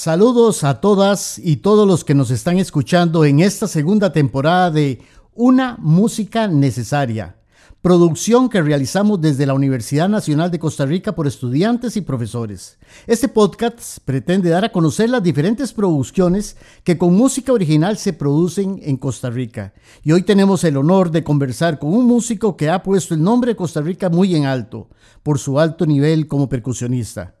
[0.00, 5.02] Saludos a todas y todos los que nos están escuchando en esta segunda temporada de
[5.34, 7.36] Una Música Necesaria,
[7.82, 12.78] producción que realizamos desde la Universidad Nacional de Costa Rica por estudiantes y profesores.
[13.06, 18.80] Este podcast pretende dar a conocer las diferentes producciones que con música original se producen
[18.82, 19.72] en Costa Rica.
[20.02, 23.52] Y hoy tenemos el honor de conversar con un músico que ha puesto el nombre
[23.52, 24.90] de Costa Rica muy en alto,
[25.22, 27.36] por su alto nivel como percusionista.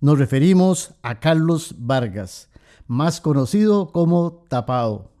[0.00, 2.48] Nos referimos a Carlos Vargas,
[2.88, 5.13] más conocido como Tapado.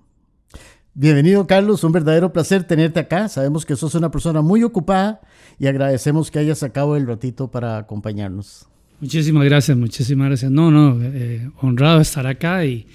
[0.96, 3.28] Bienvenido Carlos, un verdadero placer tenerte acá.
[3.28, 5.20] Sabemos que sos una persona muy ocupada
[5.58, 8.68] y agradecemos que hayas sacado el ratito para acompañarnos.
[9.00, 10.52] Muchísimas gracias, muchísimas gracias.
[10.52, 12.86] No, no, eh, honrado de estar acá y,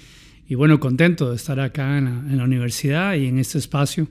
[0.48, 4.08] bueno, contento de estar acá en la, universidad y en este espacio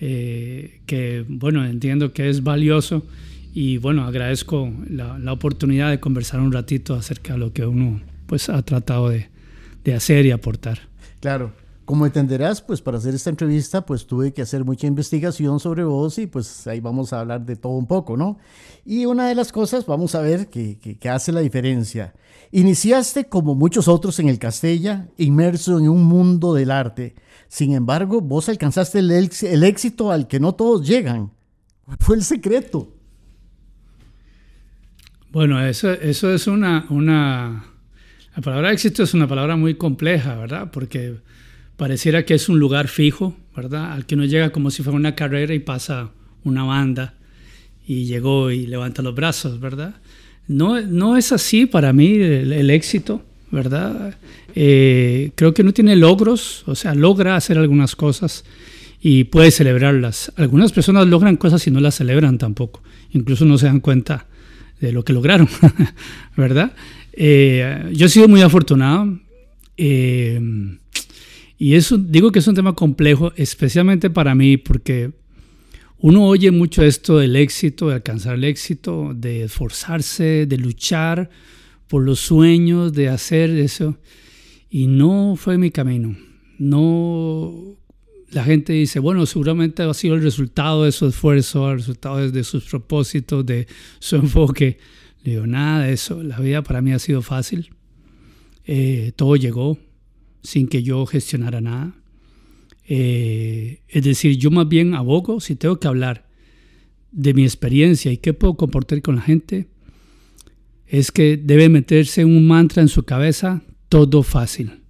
[0.00, 3.06] eh, que, bueno, entiendo que es valioso
[3.54, 8.00] y bueno, agradezco la, la, oportunidad de conversar un ratito acerca de lo que uno
[8.26, 9.28] pues ha tratado de,
[9.84, 10.80] de, hacer y aportar.
[11.20, 11.52] Claro,
[11.90, 16.18] como entenderás, pues para hacer esta entrevista pues tuve que hacer mucha investigación sobre vos
[16.18, 18.38] y pues ahí vamos a hablar de todo un poco, ¿no?
[18.84, 22.14] Y una de las cosas, vamos a ver, que, que, hace la diferencia.
[22.52, 27.16] Iniciaste como muchos otros en el Castella, inmerso en un mundo del arte.
[27.48, 31.32] Sin embargo, vos alcanzaste el, el éxito al que no todos llegan.
[31.84, 32.94] ¿Cuál fue el secreto?
[35.32, 37.64] Bueno, eso, eso es una, una...
[38.36, 40.70] La palabra éxito es una palabra muy compleja, ¿verdad?
[40.70, 41.18] Porque
[41.80, 43.92] pareciera que es un lugar fijo, ¿verdad?
[43.92, 46.10] Al que uno llega como si fuera una carrera y pasa
[46.44, 47.14] una banda
[47.86, 49.94] y llegó y levanta los brazos, ¿verdad?
[50.46, 54.14] No, no es así para mí el, éxito, ¿verdad?
[54.54, 58.44] Eh, creo que no tiene logros, o sea, logra hacer algunas cosas
[59.00, 60.34] y puede celebrarlas.
[60.36, 64.26] Algunas personas logran cosas y no las celebran tampoco, incluso no se dan cuenta
[64.82, 65.48] de lo que lograron,
[66.36, 66.74] ¿verdad?
[67.14, 69.18] Eh, yo he sido muy afortunado
[69.78, 70.78] eh,
[71.62, 75.12] y eso digo que es un tema complejo, especialmente para mí, porque
[75.98, 81.28] uno oye mucho esto del éxito, de alcanzar el éxito, de esforzarse, de luchar
[81.86, 83.98] por los sueños, de hacer eso,
[84.70, 86.16] y no fue mi camino.
[86.56, 87.76] No
[88.30, 92.42] la gente dice, bueno, seguramente ha sido el resultado de su esfuerzo, el resultado de
[92.42, 93.66] sus propósitos, de
[93.98, 94.78] su enfoque.
[95.24, 96.22] Le digo, nada de eso.
[96.22, 97.68] La vida para mí ha sido fácil.
[98.64, 99.76] Eh, todo llegó
[100.42, 101.94] sin que yo gestionara nada.
[102.86, 106.28] Eh, es decir, yo más bien abogo, si tengo que hablar
[107.12, 109.68] de mi experiencia y qué puedo comportar con la gente,
[110.86, 114.82] es que debe meterse un mantra en su cabeza, todo fácil.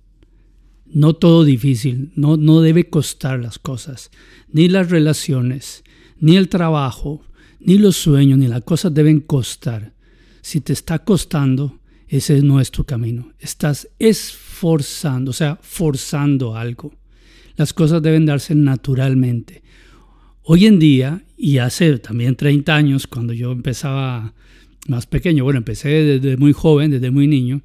[0.87, 4.11] No todo difícil, no, no debe costar las cosas,
[4.49, 5.85] ni las relaciones,
[6.19, 7.23] ni el trabajo,
[7.61, 9.93] ni los sueños, ni las cosas deben costar.
[10.41, 13.33] Si te está costando, ese no es tu camino.
[13.39, 16.93] Estás esforzando, o sea, forzando algo.
[17.57, 19.63] Las cosas deben darse naturalmente.
[20.43, 24.35] Hoy en día, y hace también 30 años, cuando yo empezaba
[24.89, 27.63] más pequeño, bueno, empecé desde muy joven, desde muy niño,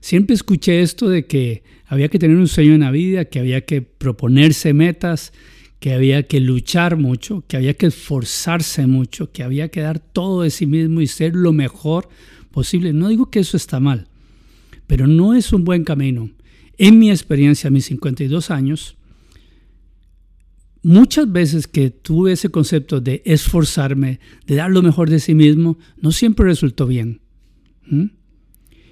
[0.00, 3.62] siempre escuché esto de que había que tener un sueño en la vida, que había
[3.62, 5.32] que proponerse metas,
[5.80, 10.42] que había que luchar mucho, que había que esforzarse mucho, que había que dar todo
[10.42, 12.08] de sí mismo y ser lo mejor
[12.50, 12.92] posible.
[12.92, 14.08] No digo que eso está mal,
[14.88, 16.30] pero no es un buen camino.
[16.76, 18.96] En mi experiencia, a mis 52 años,
[20.82, 25.78] muchas veces que tuve ese concepto de esforzarme, de dar lo mejor de sí mismo,
[26.00, 27.20] no siempre resultó bien.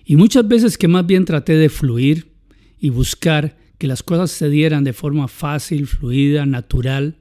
[0.04, 2.36] Y muchas veces que más bien traté de fluir,
[2.78, 7.16] y buscar que las cosas se dieran de forma fácil, fluida, natural,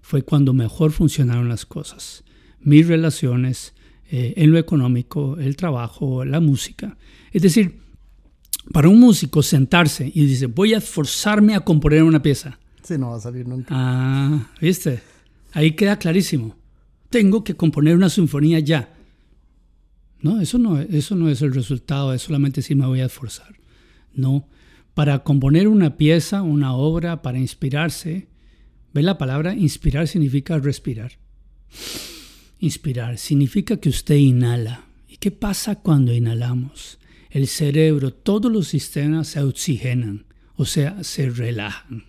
[0.00, 2.24] fue cuando mejor funcionaron las cosas.
[2.60, 3.74] Mis relaciones,
[4.10, 6.96] eh, en lo económico, el trabajo, la música.
[7.32, 7.79] Es decir,
[8.72, 12.58] para un músico sentarse y dice, voy a esforzarme a componer una pieza.
[12.82, 13.68] Sí, no va a salir nunca.
[13.70, 15.02] Ah, viste.
[15.52, 16.56] Ahí queda clarísimo.
[17.08, 18.94] Tengo que componer una sinfonía ya.
[20.20, 23.56] No, eso no, eso no es el resultado, es solamente si me voy a esforzar.
[24.12, 24.48] No,
[24.94, 28.28] para componer una pieza, una obra, para inspirarse.
[28.92, 29.54] ¿Ve la palabra?
[29.54, 31.12] Inspirar significa respirar.
[32.58, 34.84] Inspirar significa que usted inhala.
[35.08, 36.99] ¿Y qué pasa cuando inhalamos?
[37.30, 42.04] El cerebro, todos los sistemas se oxigenan, o sea, se relajan.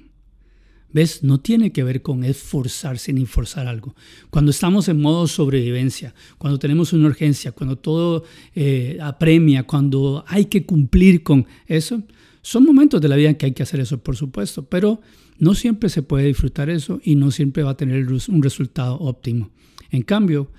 [0.93, 1.23] ¿Ves?
[1.23, 3.95] No tiene que ver con esforzarse ni forzar algo.
[4.29, 8.25] Cuando estamos en modo sobrevivencia, cuando tenemos una urgencia, cuando todo
[8.55, 12.03] eh, apremia, cuando hay que cumplir con eso,
[12.41, 14.99] son momentos de la vida en que hay que hacer eso, por supuesto, pero
[15.37, 19.51] no siempre se puede disfrutar eso y no siempre va a tener un resultado óptimo.
[19.91, 20.51] En cambio,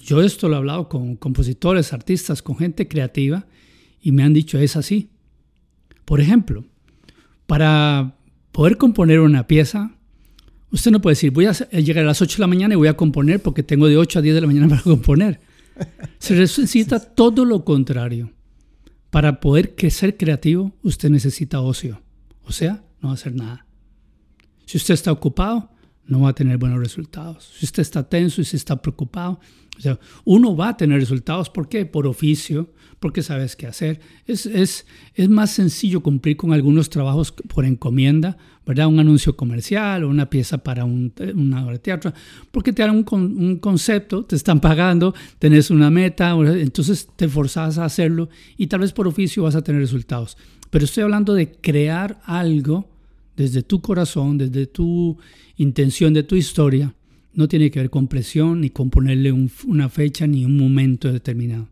[0.00, 3.46] yo esto lo he hablado con compositores, artistas, con gente creativa
[4.00, 5.10] y me han dicho es así.
[6.04, 6.64] Por ejemplo,
[7.46, 8.16] para
[8.52, 9.92] poder componer una pieza,
[10.70, 12.88] usted no puede decir voy a llegar a las 8 de la mañana y voy
[12.88, 15.40] a componer porque tengo de 8 a 10 de la mañana para componer.
[16.18, 18.32] Se necesita todo lo contrario.
[19.10, 22.02] Para poder ser creativo, usted necesita ocio.
[22.44, 23.66] O sea, no hacer nada.
[24.66, 25.70] Si usted está ocupado,
[26.08, 27.52] no va a tener buenos resultados.
[27.58, 29.38] Si usted está tenso y si está preocupado,
[30.24, 31.50] uno va a tener resultados.
[31.50, 31.86] ¿Por qué?
[31.86, 34.00] Por oficio, porque sabes qué hacer.
[34.26, 34.86] Es,
[35.28, 38.88] más sencillo cumplir con algunos trabajos por encomienda, ¿verdad?
[38.88, 42.12] Un anuncio comercial o una pieza para un, una teatro,
[42.50, 47.78] porque te dan un, un, concepto, te están pagando, tenés una meta, entonces te forzas
[47.78, 50.36] a hacerlo y tal vez por oficio vas a tener resultados.
[50.70, 52.88] Pero estoy hablando de crear algo
[53.38, 55.16] desde tu corazón, desde tu
[55.56, 56.92] intención de tu historia,
[57.34, 61.68] no tiene que ver con presión ni con ponerle una fecha ni un momento determinado.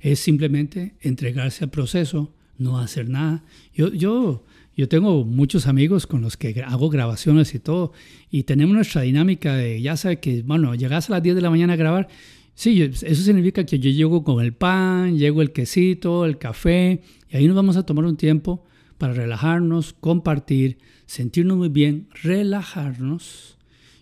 [0.00, 3.44] Es simplemente entregarse al proceso, no hacer nada.
[3.72, 4.44] Yo, yo,
[4.76, 7.92] yo tengo muchos amigos con los que hago grabaciones y todo,
[8.28, 11.50] y tenemos nuestra dinámica de, ya sabes que, bueno, llegas a las 10 de la
[11.50, 12.08] mañana a grabar,
[12.56, 17.00] sí, eso significa que yo llego con el pan, llego el quesito, el café,
[17.30, 18.64] y ahí nos vamos a tomar un tiempo
[18.98, 23.58] para relajarnos, compartir, sentirnos muy bien, relajarnos.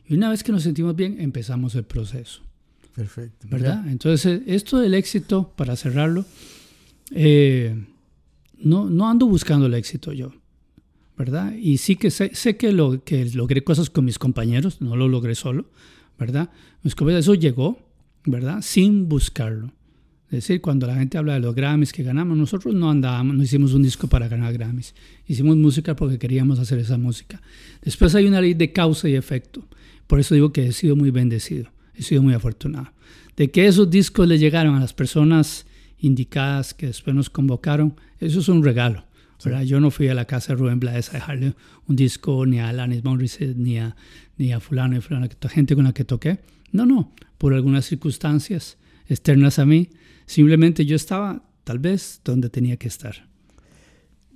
[0.06, 2.42] Y una vez que nos sentimos bien, empezamos el proceso.
[2.94, 3.46] Perfecto.
[3.50, 3.88] ¿Verdad?
[3.88, 6.24] Entonces, esto del éxito, para cerrarlo,
[7.10, 7.74] eh,
[8.58, 10.32] no, no ando buscando el éxito yo.
[11.16, 11.54] ¿Verdad?
[11.54, 15.08] Y sí que sé, sé que, lo, que logré cosas con mis compañeros, no lo
[15.08, 15.66] logré solo,
[16.18, 16.50] ¿verdad?
[16.82, 17.78] Mis compañeros, eso llegó,
[18.24, 18.60] ¿verdad?
[18.62, 19.72] Sin buscarlo.
[20.32, 23.42] Es decir, cuando la gente habla de los Grammys que ganamos, nosotros no andábamos, no
[23.42, 24.94] hicimos un disco para ganar Grammys.
[25.26, 27.42] Hicimos música porque queríamos hacer esa música.
[27.82, 29.68] Después hay una ley de causa y efecto.
[30.06, 32.92] Por eso digo que he sido muy bendecido, he sido muy afortunado.
[33.36, 35.66] De que esos discos le llegaron a las personas
[35.98, 39.04] indicadas que después nos convocaron, eso es un regalo.
[39.66, 41.54] Yo no fui a la casa de Rubén Blades a dejarle
[41.86, 43.96] un disco ni a Alanis Morissette ni a,
[44.38, 46.38] ni a fulano y fulano, gente con la que toqué.
[46.70, 48.78] No, no, por algunas circunstancias
[49.12, 49.90] externas a mí,
[50.26, 53.28] Simplemente yo estaba tal vez donde tenía que estar.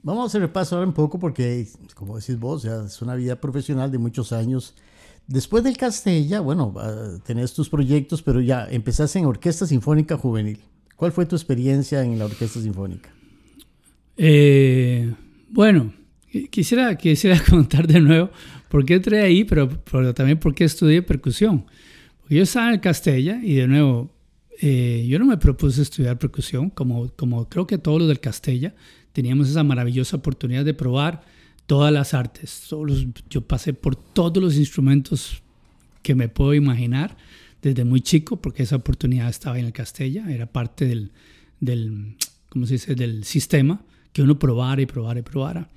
[0.02, 3.40] Vamos a hacer repaso ahora un poco porque, como decís vos, ya es una vida
[3.40, 4.75] profesional de muchos años.
[5.26, 10.61] Después del Castella, bueno, ah, tenés tus proyectos, pero ya empezaste en Orquesta Sinfónica Juvenil.
[10.94, 13.11] ¿Cuál fue tu experiencia en la Orquesta Sinfónica?
[14.17, 15.12] Eh,
[15.49, 15.93] bueno,
[16.50, 18.31] quisiera, quisiera contar de nuevo
[18.69, 21.64] por qué entré ahí, pero, pero también por qué estudié percusión.
[22.20, 24.15] Porque yo estaba en el Castella y de nuevo
[24.60, 28.74] eh, yo no me propuse estudiar percusión, como, como creo que todos los del Castella,
[29.12, 31.22] teníamos esa maravillosa oportunidad de probar
[31.66, 32.68] todas las artes.
[33.30, 35.42] yo pasé por todos los instrumentos
[36.02, 37.16] que me puedo imaginar
[37.60, 41.10] desde muy chico, porque esa oportunidad estaba en el Castella, era parte del,
[41.60, 42.16] del
[42.48, 43.82] ¿cómo se dice?, del sistema,
[44.12, 45.68] que uno probara y probara y probara.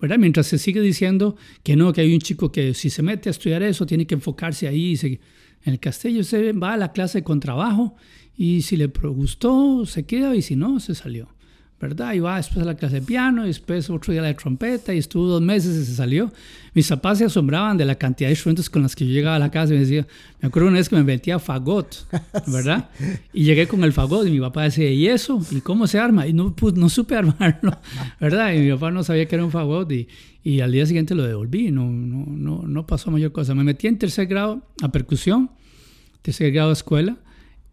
[0.00, 0.18] ¿verdad?
[0.18, 3.32] Mientras se sigue diciendo que no, que hay un chico que si se mete a
[3.32, 4.98] estudiar eso tiene que enfocarse ahí.
[5.02, 7.96] En el Castella se va a la clase con trabajo
[8.38, 11.28] y si le gustó, se queda y si no, se salió.
[11.80, 12.14] ¿Verdad?
[12.14, 14.92] Y va después a la clase de piano, y después otro día a la trompeta,
[14.92, 16.32] y estuvo dos meses y se salió.
[16.74, 19.38] Mis papás se asombraban de la cantidad de instrumentos con los que yo llegaba a
[19.38, 20.06] la casa y me decía,
[20.40, 22.04] me acuerdo una vez que me metía fagot,
[22.48, 22.90] ¿verdad?
[23.32, 25.40] Y llegué con el fagot y mi papá decía, ¿y eso?
[25.52, 26.26] ¿Y cómo se arma?
[26.26, 27.78] Y no, pues, no supe armarlo,
[28.20, 28.54] ¿verdad?
[28.54, 30.08] Y mi papá no sabía que era un fagot y,
[30.42, 33.54] y al día siguiente lo devolví, no, no, no, no pasó mayor cosa.
[33.54, 35.50] Me metí en tercer grado a percusión,
[36.22, 37.18] tercer grado a escuela,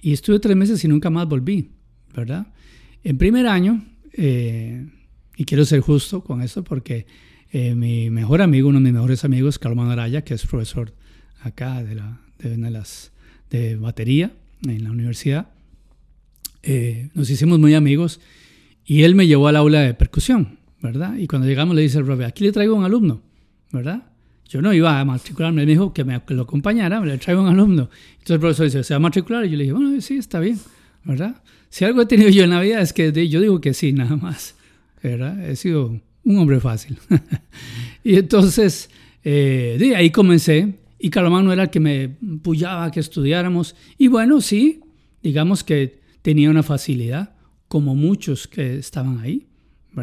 [0.06, 1.72] y estuve tres meses y nunca más volví,
[2.16, 2.46] ¿verdad?
[3.04, 3.84] En primer año,
[4.14, 4.86] eh,
[5.36, 7.08] y quiero ser justo con esto porque
[7.52, 10.94] eh, mi mejor amigo, uno de mis mejores amigos, Carlos Araya, que es profesor
[11.42, 12.20] acá de, la,
[13.50, 14.32] de, batería
[14.68, 15.48] en la universidad,
[16.62, 18.20] eh, nos hicimos muy amigos
[18.86, 21.18] y él me llevó al aula de percusión, ¿verdad?
[21.18, 23.24] Y cuando llegamos le dice al profe, aquí le traigo un alumno,
[23.72, 24.04] ¿verdad?
[24.48, 27.48] Yo no iba a matricularme, me dijo que me lo acompañara, me le traigo un
[27.48, 27.90] alumno.
[28.14, 29.46] Entonces el profesor dice, ¿se va a matricular?
[29.46, 30.60] Y yo le dije, bueno, sí, está bien,
[31.04, 31.42] ¿verdad?
[31.70, 34.16] Si algo he tenido yo en la vida es que yo digo que sí, nada
[34.16, 34.56] más,
[35.02, 35.50] ¿verdad?
[35.50, 36.98] He sido un hombre fácil.
[38.04, 38.90] y entonces,
[39.24, 42.10] eh, de ahí comencé, y Carlomagno era el que me
[42.42, 43.76] puyaba que estudiáramos.
[43.98, 44.82] Y bueno, sí,
[45.22, 47.36] digamos que tenía una facilidad,
[47.68, 49.48] como muchos que estaban ahí.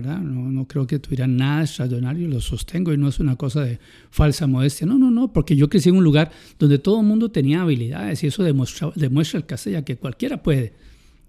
[0.01, 3.79] No, no, creo que tuviera nada extraordinario, lo sostengo y no es una cosa de
[4.11, 4.87] falsa modestia.
[4.87, 8.25] No, no, no, porque yo crecí en un lugar donde todo el mundo tenía habilidades
[8.25, 10.73] y eso demuestra, demuestra el Castella que cualquiera puede,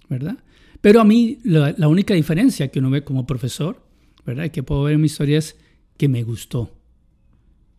[0.10, 0.38] ¿verdad?
[0.80, 3.82] Pero a mí la, la, única diferencia que uno ve como profesor,
[4.26, 4.46] ¿verdad?
[4.46, 5.58] Y que puedo ver en mi historia es
[5.98, 6.72] que me gustó.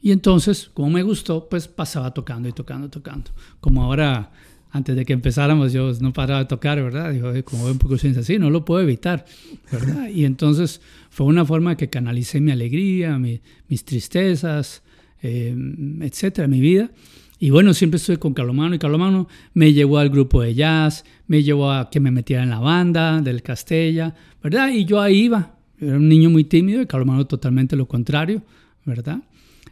[0.03, 3.31] Y entonces, como me gustó, pues pasaba tocando y tocando, tocando.
[3.61, 4.33] Como ahora,
[4.75, 7.13] antes de que empezáramos, yo no paraba de tocar, ¿verdad?
[7.13, 9.25] Digo, como un poco así, no lo puedo evitar,
[9.71, 10.09] ¿verdad?
[10.09, 14.83] Y entonces fue una forma que canalicé mi alegría, mis tristezas,
[15.23, 15.55] eh,
[16.01, 16.91] etcétera, mi vida.
[17.39, 21.45] Y bueno, siempre estuve con Carlomano y Carlomano me llevó al grupo de jazz, me
[21.45, 24.13] llevó a que me metiera en la banda del Castella,
[24.43, 24.71] ¿verdad?
[24.71, 25.55] Y yo ahí iba.
[25.79, 28.43] Era un niño muy tímido y Carlomano totalmente lo contrario,
[28.85, 29.21] ¿verdad?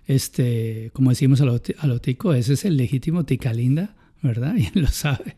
[0.06, 4.54] Este, como decimos a lo, tico, ese es el legítimo tica linda, ¿verdad?
[4.58, 5.36] Y él lo sabe,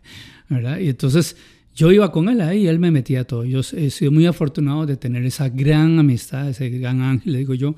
[0.49, 0.79] ¿verdad?
[0.79, 1.37] Y entonces
[1.75, 3.45] yo iba con él ahí y él me metía todo.
[3.45, 7.55] Yo he sido muy afortunado de tener esa gran amistad, ese gran ángel, le digo
[7.55, 7.75] yo,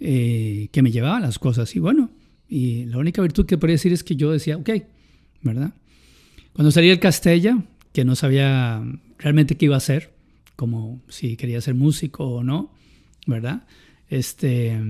[0.00, 1.74] eh, que me llevaba las cosas.
[1.76, 2.10] Y bueno,
[2.48, 4.70] y la única virtud que podría decir es que yo decía, ok,
[5.42, 5.72] ¿verdad?
[6.52, 8.82] Cuando salí del Castella, que no sabía
[9.18, 10.12] realmente qué iba a hacer,
[10.56, 12.72] como si quería ser músico o no,
[13.26, 13.66] ¿verdad?
[14.08, 14.80] Este,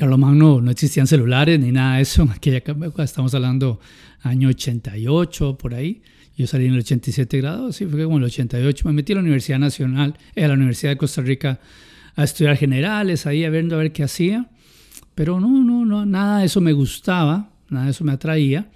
[0.00, 3.80] Carlomagno no existían celulares ni nada de eso en aquella época, estamos hablando
[4.22, 6.00] año 88, por ahí.
[6.38, 8.88] Yo salí en el 87 grados, sí, fue como el 88.
[8.88, 11.60] Me metí a la Universidad Nacional, a la Universidad de Costa Rica,
[12.16, 14.48] a estudiar generales, ahí a a ver qué hacía.
[15.14, 18.70] Pero no, no, no, nada de eso me gustaba, nada de eso me atraía.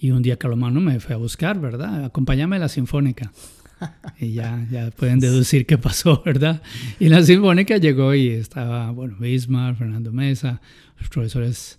[0.00, 2.04] Y un día Carlomagno me fue a buscar, ¿verdad?
[2.04, 3.30] Acompáñame a la Sinfónica.
[4.18, 6.62] Y ya, ya pueden deducir qué pasó, ¿verdad?
[7.00, 10.60] Y la Sinfónica llegó y estaba, bueno, Bismarck, Fernando Mesa,
[10.98, 11.78] los profesores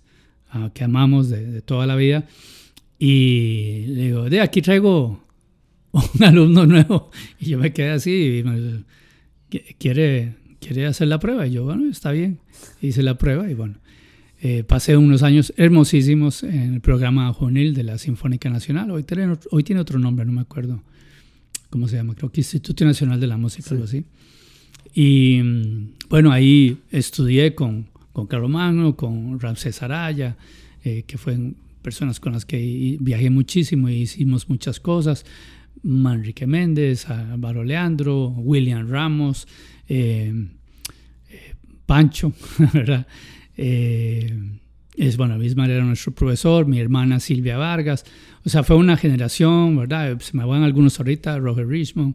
[0.54, 2.24] uh, que amamos de, de, toda la vida.
[2.98, 5.22] Y le digo, de aquí traigo
[5.92, 7.10] un alumno nuevo.
[7.38, 8.84] Y yo me quedé así y me
[9.78, 11.46] ¿quiere, ¿quiere hacer la prueba?
[11.46, 12.40] Y yo, bueno, está bien.
[12.80, 13.76] Hice la prueba y bueno,
[14.40, 18.90] eh, pasé unos años hermosísimos en el programa juvenil de la Sinfónica Nacional.
[18.90, 20.82] Hoy tiene, hoy tiene otro nombre, no me acuerdo
[21.76, 24.02] cómo se llama, creo que Instituto Nacional de la Música, algo así.
[24.94, 30.38] Y mm, bueno, ahí estudié con, con Carlos Magno, con Ramsés Araya,
[30.82, 35.26] eh, que fueron personas con las que viajé muchísimo y hicimos muchas cosas.
[35.82, 39.46] Manrique Méndez, Álvaro Leandro, William Ramos,
[39.86, 40.32] eh,
[41.84, 42.32] Pancho,
[42.72, 43.06] ¿verdad?
[43.58, 44.34] Eh,
[44.96, 48.06] es bueno, Bismarck era nuestro profesor, mi hermana Silvia Vargas.
[48.46, 50.18] O sea, fue una generación, ¿verdad?
[50.20, 52.14] Se me van algunos ahorita, Roger Richmond,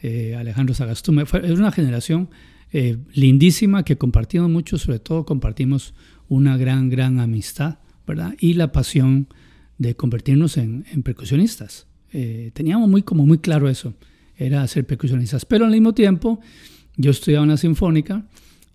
[0.00, 1.26] eh, Alejandro Sagastume.
[1.26, 2.30] Fue, una generación
[2.70, 5.92] eh, lindísima que compartimos mucho, sobre todo compartimos
[6.28, 8.34] una gran, gran amistad, ¿verdad?
[8.38, 9.26] Y la pasión
[9.76, 11.88] de convertirnos en, en percusionistas.
[12.52, 13.94] teníamos muy, como muy claro eso,
[14.36, 15.44] era ser percusionistas.
[15.44, 16.40] Pero al mismo tiempo,
[16.96, 18.24] yo estudiaba en la Sinfónica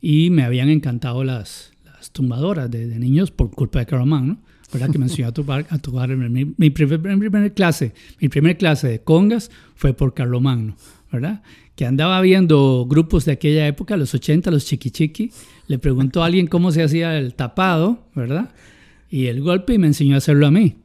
[0.02, 1.72] y me habían encantado las,
[2.12, 4.40] tumbadoras de, niños por culpa de Caramán, ¿no?
[4.72, 4.90] ¿Verdad?
[4.92, 9.02] Que me enseñó a tocar, a tocar mi, mi, primer, clase, mi primer clase de
[9.02, 10.76] congas fue por Carlomagno,
[11.12, 11.42] ¿verdad?
[11.76, 15.32] Que andaba viendo grupos de aquella época, los 80, los chiqui chiqui,
[15.68, 18.52] le preguntó a alguien cómo se hacía el tapado, ¿verdad?
[19.10, 20.76] Y el golpe y me enseñó a hacerlo a mí,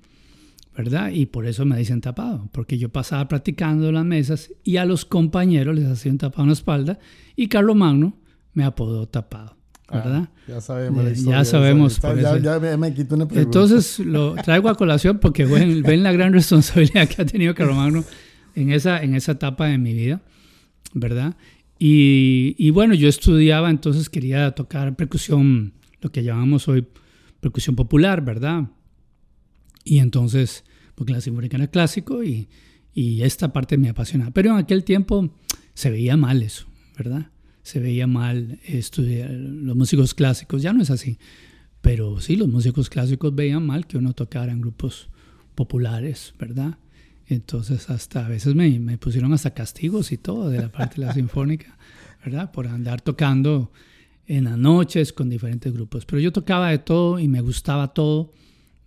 [0.77, 1.11] ¿verdad?
[1.11, 5.05] Y por eso me dicen tapado, porque yo pasaba practicando las mesas y a los
[5.05, 6.99] compañeros les hacía un tapado en la espalda
[7.35, 8.17] y Carlomagno
[8.55, 9.62] me apodó tapado.
[9.93, 10.29] ¿Verdad?
[10.49, 11.05] ya sabemos.
[11.05, 12.01] Eh, ya sabemos.
[12.01, 13.41] ya, me quito una pregunta.
[13.41, 18.05] Entonces lo traigo a colación porque ven, ven la gran responsabilidad que ha tenido Carlomagno
[18.55, 20.23] en esa, en esa etapa de mi vida,
[20.95, 21.37] ¿verdad?
[21.79, 26.87] Y, y, bueno, yo estudiaba, entonces quería tocar percusión, lo que llamamos hoy
[27.41, 28.69] percusión popular, ¿verdad?
[29.83, 32.49] Y entonces, porque la sinfónica era clásico y,
[32.95, 34.31] y esta parte me apasionaba.
[34.31, 35.35] Pero en aquel tiempo
[35.75, 37.31] se veía mal eso, ¿verdad?
[37.63, 40.63] Se veía mal estudiar los músicos clásicos.
[40.63, 41.19] Ya no es así.
[41.81, 45.09] Pero sí, los músicos clásicos veían mal que uno tocara en grupos
[45.55, 46.79] populares, ¿verdad?
[47.27, 51.07] Entonces hasta a veces me, me pusieron hasta castigos y todo de la parte de
[51.07, 51.77] la sinfónica,
[52.25, 52.53] ¿verdad?
[52.53, 53.73] Por andar tocando
[54.27, 56.05] en las noches con diferentes grupos.
[56.07, 58.33] Pero yo tocaba de todo y me gustaba todo,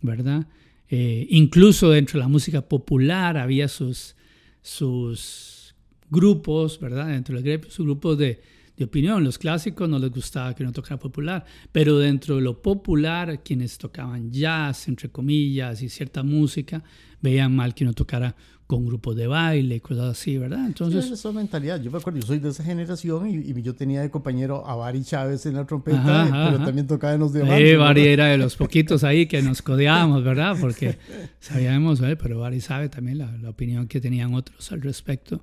[0.02, 0.48] ¿verdad?
[0.90, 4.16] Eh, incluso dentro de la música popular había sus,
[4.62, 5.76] sus
[6.10, 7.08] grupos, ¿verdad?
[7.08, 8.42] Dentro del sus grupos de,
[8.78, 9.24] de opinión.
[9.24, 13.78] Los clásicos no les gustaba que uno tocara popular, pero dentro de lo popular, quienes
[13.78, 16.84] tocaban jazz, entre comillas, y cierta música,
[17.22, 18.36] veían mal que uno tocara
[18.68, 20.66] con grupos de baile y cosas así, ¿verdad?
[20.66, 21.06] Entonces...
[21.06, 21.80] Sí, esa mentalidad.
[21.80, 25.04] Yo me acuerdo, yo soy de esa generación y, yo tenía de compañero a Bari
[25.04, 27.60] Chávez en la trompeta, pero también tocaba en los demás.
[27.60, 30.58] Sí, Bari era de los poquitos ahí que nos codeábamos, ¿verdad?
[30.60, 30.98] Porque
[31.40, 32.16] sabíamos, ¿eh?
[32.16, 35.42] pero Bari sabe también la, la, opinión que tenían otros al respecto,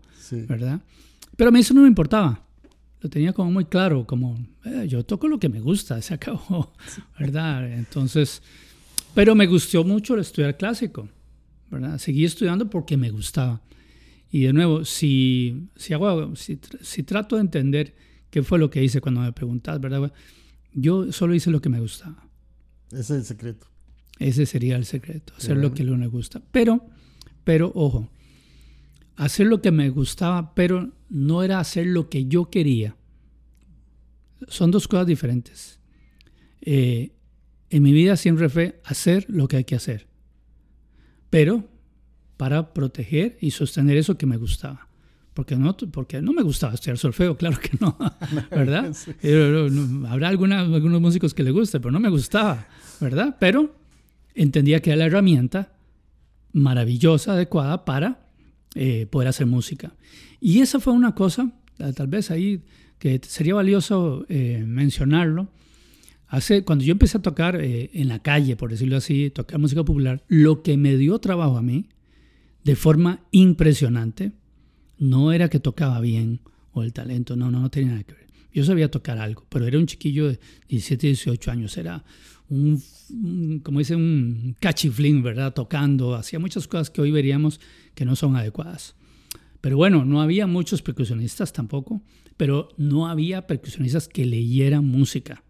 [0.48, 0.80] ¿verdad?
[1.36, 2.42] Pero a mí eso no me importaba
[3.02, 6.72] lo tenía como muy claro, como eh, yo toco lo que me gusta, se acabó,
[7.18, 7.70] ¿verdad?
[7.72, 8.42] Entonces,
[9.14, 11.08] pero me gustó mucho el estudiar clásico,
[11.70, 11.98] ¿verdad?
[11.98, 13.60] Seguí estudiando porque me gustaba.
[14.30, 17.94] Y de nuevo, si, si, hago, si, si trato de entender
[18.30, 20.10] qué fue lo que hice cuando me preguntas, ¿verdad?
[20.72, 22.26] yo solo hice lo que me gustaba.
[22.90, 23.66] Ese es el secreto.
[24.18, 26.40] Ese sería el secreto, hacer lo que uno le gusta.
[26.52, 26.86] Pero,
[27.44, 28.08] pero, ojo,
[29.16, 32.96] hacer lo que me gustaba, pero no era hacer lo que yo quería.
[34.48, 35.78] Son dos cosas diferentes.
[36.60, 37.12] Eh,
[37.70, 40.06] en mi vida siempre fue hacer lo que hay que hacer,
[41.30, 41.68] pero
[42.36, 44.88] para proteger y sostener eso que me gustaba.
[45.34, 47.96] Porque no, porque no me gustaba estudiar solfeo, claro que no,
[48.50, 48.94] ¿verdad?
[49.22, 49.68] Eh,
[50.08, 52.66] habrá algunos músicos que le guste, pero no me gustaba,
[53.00, 53.36] ¿verdad?
[53.40, 53.74] Pero
[54.34, 55.72] entendía que era la herramienta
[56.52, 58.26] maravillosa, adecuada para
[58.74, 59.94] eh, poder hacer música.
[60.40, 61.52] Y esa fue una cosa,
[61.94, 62.62] tal vez ahí,
[62.98, 65.48] que sería valioso eh, mencionarlo.
[66.28, 70.24] Hace, cuando yo empecé a tocar en la calle, por decirlo así, tocar música popular,
[70.28, 71.88] lo que me dio trabajo a mí,
[72.64, 74.32] de forma impresionante,
[74.98, 76.40] no era que tocaba bien
[76.72, 78.28] o el talento, no, no, no tenía nada que ver.
[78.52, 80.38] Yo sabía tocar algo, pero era un chiquillo de
[80.68, 82.04] 17, 18 años, era
[82.48, 85.54] un, como dice, un cachiflín, ¿verdad?
[85.54, 87.60] Tocando, hacía muchas cosas que hoy veríamos
[87.94, 88.94] que no son adecuadas.
[89.60, 92.02] Pero bueno, no había muchos percusionistas tampoco,
[92.36, 95.44] pero no había percusionistas que leyeran música.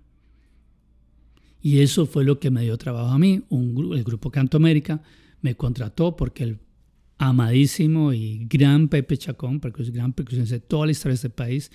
[1.63, 3.43] Y eso fue lo que me dio trabajo a mí.
[3.49, 5.03] Un, el grupo Canto América
[5.41, 6.59] me contrató porque el
[7.19, 11.31] amadísimo y gran Pepe Chacón, porque es gran percusionista de toda la historia de este
[11.31, 11.71] país,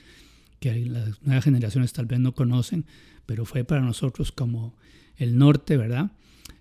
[0.59, 2.85] que las nuevas generaciones tal vez no conocen,
[3.25, 4.75] pero fue para nosotros como
[5.17, 6.11] el norte, ¿verdad?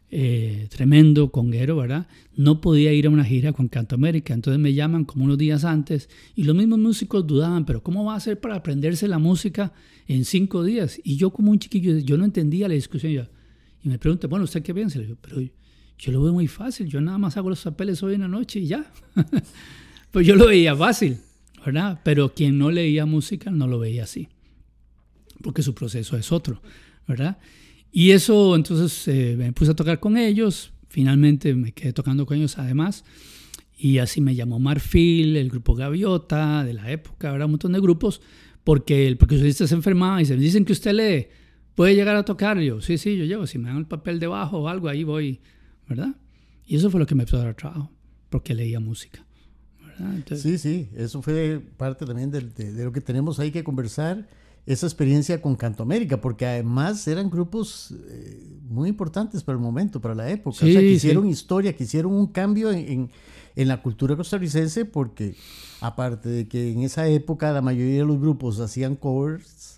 [0.08, 2.06] Eh, tremendo conguero, ¿verdad?
[2.36, 5.64] No podía ir a una gira con Canto América, entonces me llaman como unos días
[5.64, 9.72] antes y los mismos músicos dudaban, pero ¿cómo va a ser para aprenderse la música
[10.06, 11.00] en cinco días?
[11.02, 13.28] Y yo como un chiquillo, yo no entendía la discusión,
[13.82, 14.98] y me pregunta, bueno, ¿usted qué piensa?
[14.98, 15.40] Le digo, pero
[15.98, 18.60] yo lo veo muy fácil, yo nada más hago los papeles hoy en la noche
[18.60, 18.90] y ya.
[20.12, 21.18] pues yo lo veía fácil,
[21.64, 22.00] ¿verdad?
[22.04, 24.28] Pero quien no leía música no lo veía así,
[25.42, 26.62] porque su proceso es otro,
[27.08, 27.38] ¿verdad?
[27.92, 32.36] Y eso, entonces eh, me puse a tocar con ellos, finalmente me quedé tocando con
[32.36, 33.04] ellos además,
[33.76, 37.46] y así me llamó Marfil, el grupo Gaviota de la época, ¿verdad?
[37.46, 38.20] Un montón de grupos,
[38.64, 41.28] porque el percusionista se enfermaba y se me dicen que usted lee,
[41.74, 42.58] puede llegar a tocar.
[42.58, 45.40] yo, sí, sí, yo llego, si me dan el papel debajo o algo, ahí voy
[45.88, 46.14] ¿verdad?
[46.66, 47.90] Y eso fue lo que me empezó a dar trabajo,
[48.28, 49.24] porque leía música.
[50.34, 54.28] sí, sí, eso fue parte también de, de, lo que tenemos ahí que conversar,
[54.66, 60.00] esa experiencia con Canto América, porque además eran grupos eh, muy importantes para el momento,
[60.00, 60.50] para la época.
[60.50, 63.10] o sea, que hicieron historia, que hicieron un cambio en,
[63.54, 65.36] en, la cultura costarricense, porque
[65.80, 69.75] aparte de que en esa época la mayoría de los grupos hacían covers,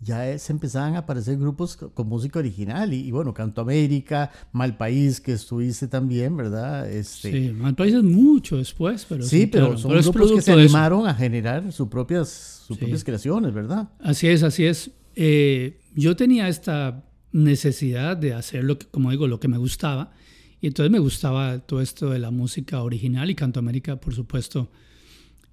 [0.00, 5.20] ya se empezaban a aparecer grupos con música original y, bueno, Canto América, Mal País,
[5.20, 6.90] que estuviste también, ¿verdad?
[6.90, 11.06] Este, sí, Mal País es mucho después, pero sí, pero son grupos que se animaron
[11.06, 13.88] a generar sus propias, sus propias creaciones, ¿verdad?
[14.00, 14.90] Así es, así es.
[15.14, 20.12] Eh, yo tenía esta necesidad de hacer lo que, como digo, lo que me gustaba
[20.60, 24.70] y entonces me gustaba todo esto de la música original y Canto América, por supuesto,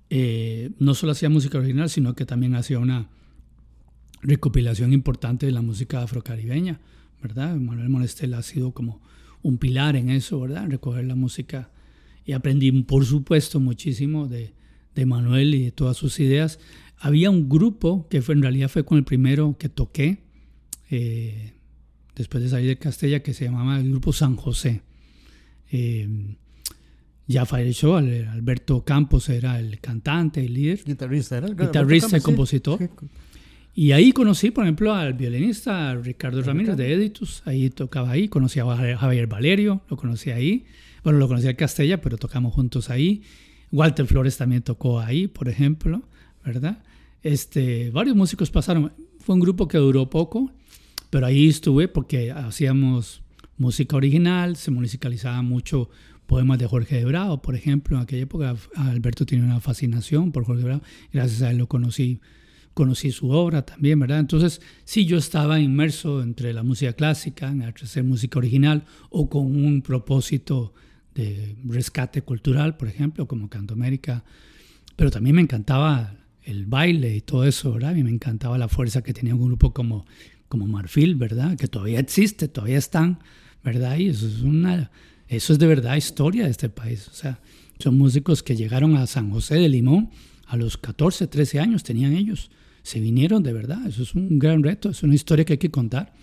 [0.09, 3.09] eh, no solo hacía música original, sino que también hacía una
[4.23, 6.79] recopilación importante de la música afrocaribeña,
[7.21, 7.55] ¿verdad?
[7.55, 9.01] Manuel Monestel ha sido como
[9.41, 10.67] un pilar en eso, ¿verdad?
[10.69, 11.69] Recoger la música.
[12.25, 14.53] Y aprendí, por supuesto, muchísimo de,
[14.95, 16.59] de Manuel y de todas sus ideas.
[16.97, 20.23] Había un grupo que fue, en realidad fue con el primero que toqué,
[20.89, 21.53] eh,
[22.15, 24.81] después de salir de Castella, que se llamaba el grupo San José.
[25.69, 26.07] Eh,
[27.27, 30.83] ya falleció, Alberto Campos era el cantante, el líder.
[30.85, 31.47] Guitarrista, era.
[31.47, 32.89] Guitarrista y compositor.
[33.75, 37.41] Y ahí conocí, por ejemplo, al violinista Ricardo Ramírez de Editus.
[37.45, 38.27] Ahí tocaba ahí.
[38.27, 40.65] Conocí a Javier Valerio, lo conocí ahí.
[41.03, 43.23] Bueno, lo conocí en Castella, pero tocamos juntos ahí.
[43.71, 46.03] Walter Flores también tocó ahí, por ejemplo,
[46.45, 46.83] ¿verdad?
[47.23, 48.93] Este, varios músicos pasaron.
[49.17, 50.51] Fue un grupo que duró poco,
[51.09, 53.23] pero ahí estuve porque hacíamos
[53.57, 55.89] música original, se musicalizaba mucho
[56.27, 57.97] poemas de Jorge de Bravo, por ejemplo.
[57.97, 60.83] En aquella época Alberto tenía una fascinación por Jorge de Bravo.
[61.11, 62.19] Gracias a él lo conocí
[62.73, 64.19] conocí su obra también, ¿verdad?
[64.19, 69.43] Entonces, sí, yo estaba inmerso entre la música clásica, en hacer música original, o con
[69.43, 70.73] un propósito
[71.13, 74.23] de rescate cultural, por ejemplo, como Canto América,
[74.95, 77.95] pero también me encantaba el baile y todo eso, ¿verdad?
[77.95, 80.05] Y me encantaba la fuerza que tenía un grupo como,
[80.47, 81.55] como Marfil, ¿verdad?
[81.57, 83.19] Que todavía existe, todavía están,
[83.63, 83.97] ¿verdad?
[83.97, 84.91] Y eso es una,
[85.27, 87.39] eso es de verdad historia de este país, o sea,
[87.79, 90.09] son músicos que llegaron a San José de Limón
[90.47, 92.49] a los 14, 13 años tenían ellos
[92.83, 93.85] se vinieron de verdad.
[93.87, 96.13] Eso es un gran reto, es una historia que hay que contar.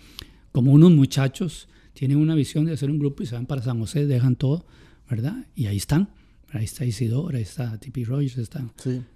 [0.51, 3.79] Como unos muchachos tienen una visión de hacer un grupo y se van para San
[3.79, 4.65] José, dejan todo,
[5.09, 5.47] ¿verdad?
[5.55, 6.09] Y ahí están,
[6.53, 8.65] Ahí está Isidora, ahí está Tipi Royce, está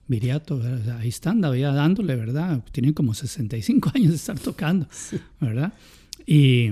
[0.08, 0.62] Viriato,
[0.98, 2.64] ahí están todavía dándole, ¿verdad?
[2.72, 4.88] Tienen como 65 años de estar tocando,
[5.42, 5.74] ¿verdad?
[6.26, 6.70] Y,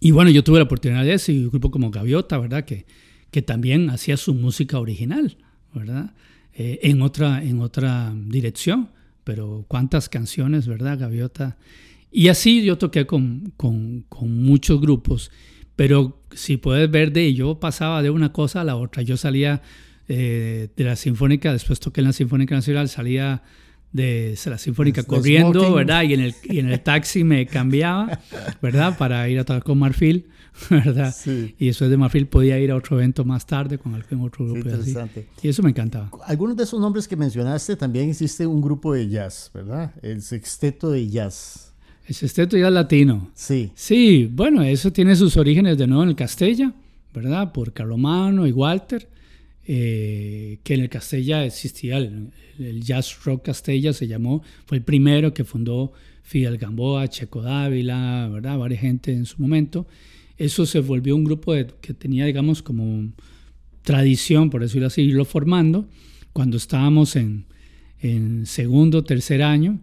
[0.00, 2.66] y, bueno, yo tuve la oportunidad de eso, y un grupo como Gaviota, ¿verdad?
[2.66, 2.84] Que,
[3.30, 5.38] que también hacía su música original,
[5.74, 6.12] ¿verdad?
[6.52, 8.90] Eh, en, otra, en otra dirección,
[9.24, 10.98] pero cuántas canciones, ¿verdad?
[10.98, 11.56] Gaviota.
[12.10, 15.30] Y así yo toqué con, con, con muchos grupos
[15.80, 19.00] pero si puedes ver de yo pasaba de una cosa a la otra.
[19.00, 19.62] Yo salía
[20.08, 23.42] eh, de la Sinfónica, después toqué en la Sinfónica Nacional, salía
[23.90, 26.02] de la Sinfónica corriendo, ¿verdad?
[26.02, 28.20] Y en, el, y en el taxi me cambiaba,
[28.60, 28.98] ¿verdad?
[28.98, 30.26] Para ir a tocar con Marfil,
[30.70, 31.14] ¿verdad?
[31.26, 34.68] Y después de Marfil podía ir a otro evento más tarde con algún otro grupo.
[34.70, 34.94] así.
[35.42, 36.10] Y eso me encantaba.
[36.26, 39.92] Algunos de esos nombres que mencionaste también existe un grupo de jazz, ¿verdad?
[40.02, 41.70] El Sexteto de Jazz.
[42.10, 43.30] El sexteto ya latino.
[43.34, 43.70] Sí.
[43.76, 46.72] Sí, bueno, eso tiene sus orígenes de nuevo en el Castella,
[47.14, 47.52] ¿verdad?
[47.52, 49.08] Por Carlomano y Walter,
[49.64, 52.32] eh, que en el Castella existía el,
[52.82, 55.92] Jazz Rock Castella, se llamó, fue el primero que fundó
[56.24, 58.58] Fidel Gamboa, Checo Dávila, ¿verdad?
[58.58, 59.86] Varias gente en su momento.
[60.40, 63.12] Eso se volvió un grupo que tenía, digamos, como
[63.82, 65.86] tradición, por decirlo así, irlo formando.
[66.32, 67.44] Cuando estábamos en,
[68.46, 69.80] segundo, tercer año,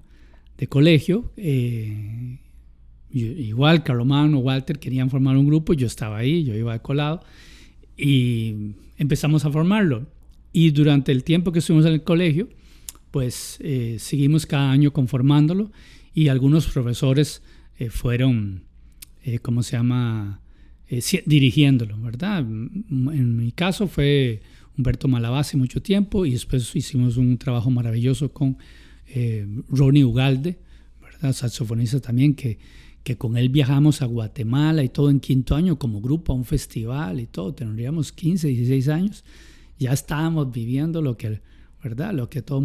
[0.58, 1.32] de colegio.
[1.38, 2.40] Eh,
[3.12, 7.22] igual Carlomano, Walter querían formar un grupo, yo estaba ahí, yo iba de colado
[7.96, 10.08] y empezamos a formarlo.
[10.54, 12.50] Y durante el tiempo que estuvimos en el colegio,
[13.12, 15.72] pues eh, seguimos cada año conformándolo
[16.16, 17.44] y algunos profesores
[17.78, 18.64] eh, fueron,
[19.44, 20.42] ¿cómo se llama?,
[21.26, 22.40] dirigiéndolo, ¿verdad?
[22.40, 24.42] En mi caso fue
[24.78, 28.58] Humberto Malabase mucho tiempo y después hicimos un trabajo maravilloso con
[29.08, 30.60] eh, Ronnie Ugalde,
[31.02, 31.34] ¿verdad?
[31.34, 32.58] saxofonista también, que,
[33.04, 36.46] que con él viajamos a Guatemala y todo en quinto año como grupo a un
[36.46, 39.24] festival y todo, tendríamos 15, 16 años,
[39.80, 41.42] ya estábamos viviendo lo que,
[41.84, 42.14] ¿verdad?
[42.14, 42.62] Lo que todo,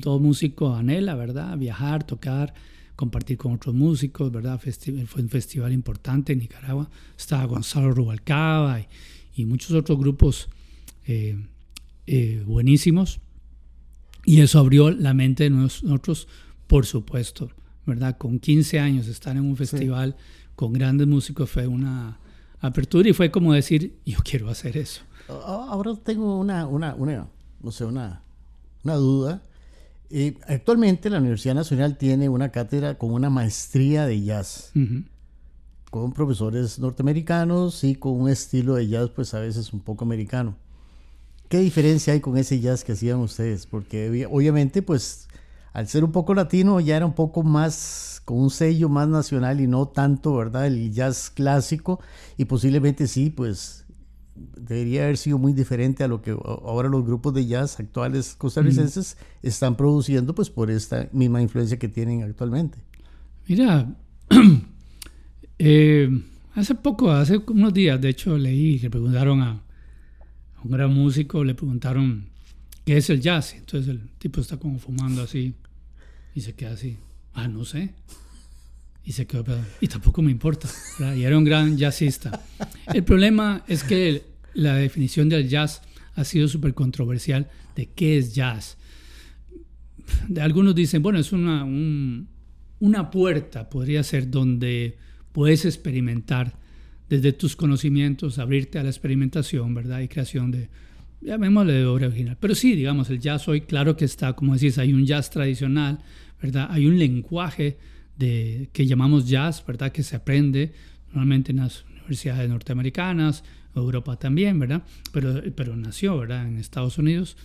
[0.00, 1.56] todo músico anhela, ¿verdad?
[1.58, 2.54] Viajar, tocar,
[2.96, 4.60] compartir con otros músicos, ¿verdad?
[4.60, 8.80] fue un festival importante en Nicaragua, estaba Gonzalo Rubalcaba
[9.34, 10.48] y, muchos otros grupos
[11.06, 11.36] eh,
[12.06, 13.20] eh, buenísimos.
[14.24, 16.28] Y eso abrió la mente de nosotros,
[16.66, 17.50] por supuesto,
[17.84, 18.16] ¿verdad?
[18.16, 20.16] Con 15 años estar en un festival
[20.56, 22.18] con grandes músicos fue una
[22.60, 25.02] apertura y fue como decir, yo quiero hacer eso.
[25.28, 27.26] Ahora tengo una, una, una
[27.60, 28.22] no sé, una,
[28.82, 29.42] una duda.
[30.16, 34.70] Eh, actualmente la Universidad Nacional tiene una cátedra con una maestría de jazz,
[35.90, 40.54] con profesores norteamericanos y con un estilo de jazz pues a veces un poco americano.
[41.48, 43.66] ¿Qué diferencia hay con ese jazz que hacían ustedes?
[43.66, 45.26] Porque obviamente, pues,
[45.72, 49.60] al ser un poco latino, ya era un poco más, con un sello más nacional
[49.60, 50.68] y no tanto, ¿verdad?
[50.68, 51.98] El jazz clásico.
[52.36, 53.83] Y posiblemente sí, pues,
[54.34, 59.16] debería haber sido muy diferente a lo que ahora los grupos de jazz actuales costarricenses
[59.42, 62.78] están produciendo, pues, por esta misma influencia que tienen actualmente.
[63.46, 63.94] Mira,
[65.58, 66.08] eh,
[66.54, 69.62] hace poco, hace unos días, de hecho, leí que preguntaron a
[70.64, 72.26] un gran músico, le preguntaron
[72.84, 73.54] qué es el jazz.
[73.54, 75.54] Entonces el tipo está como fumando así
[76.34, 76.96] y se queda así.
[77.34, 77.90] Ah, no sé.
[79.04, 79.44] Y se quedó,
[79.80, 80.68] y tampoco me importa.
[81.14, 82.40] Y era un gran jazzista.
[82.92, 84.22] El problema es que
[84.54, 85.82] la definición del jazz
[86.14, 88.76] ha sido súper controversial de qué es jazz.
[90.40, 91.64] Algunos dicen, bueno, es una,
[92.80, 94.96] una puerta, podría ser, donde
[95.32, 96.56] puedes experimentar
[97.08, 100.00] desde tus conocimientos, abrirte a la experimentación, ¿verdad?
[100.00, 100.68] Y creación de,
[101.20, 102.36] llamémosle de obra original.
[102.38, 105.98] Pero sí, digamos, el jazz hoy, claro que está, como decís, hay un jazz tradicional,
[106.40, 106.68] ¿verdad?
[106.70, 107.78] Hay un lenguaje
[108.16, 109.92] de, que llamamos jazz, ¿verdad?
[109.92, 110.72] Que se aprende
[111.08, 114.82] normalmente en las universidades norteamericanas, Europa también, ¿verdad?
[115.12, 116.46] Pero, pero nació, ¿verdad?
[116.46, 117.36] En Estados Unidos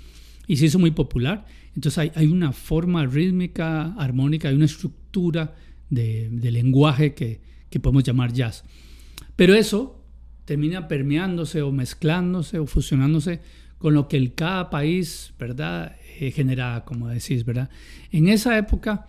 [0.48, 1.46] y se hizo muy popular.
[1.76, 5.56] Entonces hay, hay una forma rítmica, armónica, hay una estructura
[5.90, 8.64] de, lenguaje que, que podemos llamar jazz.
[9.36, 10.04] Pero eso
[10.46, 13.42] termina permeándose o mezclándose o fusionándose
[13.78, 17.70] con lo que el cada país, ¿verdad?, eh, genera, como decís, ¿verdad?
[18.12, 19.08] En esa época,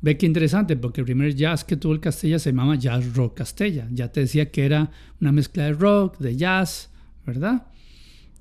[0.00, 3.38] ve qué interesante, porque el primer jazz que tuvo el Castella se llamaba Jazz Rock
[3.38, 3.88] Castella.
[3.92, 6.90] Ya te decía que era una mezcla de rock, de jazz,
[7.26, 7.66] ¿verdad?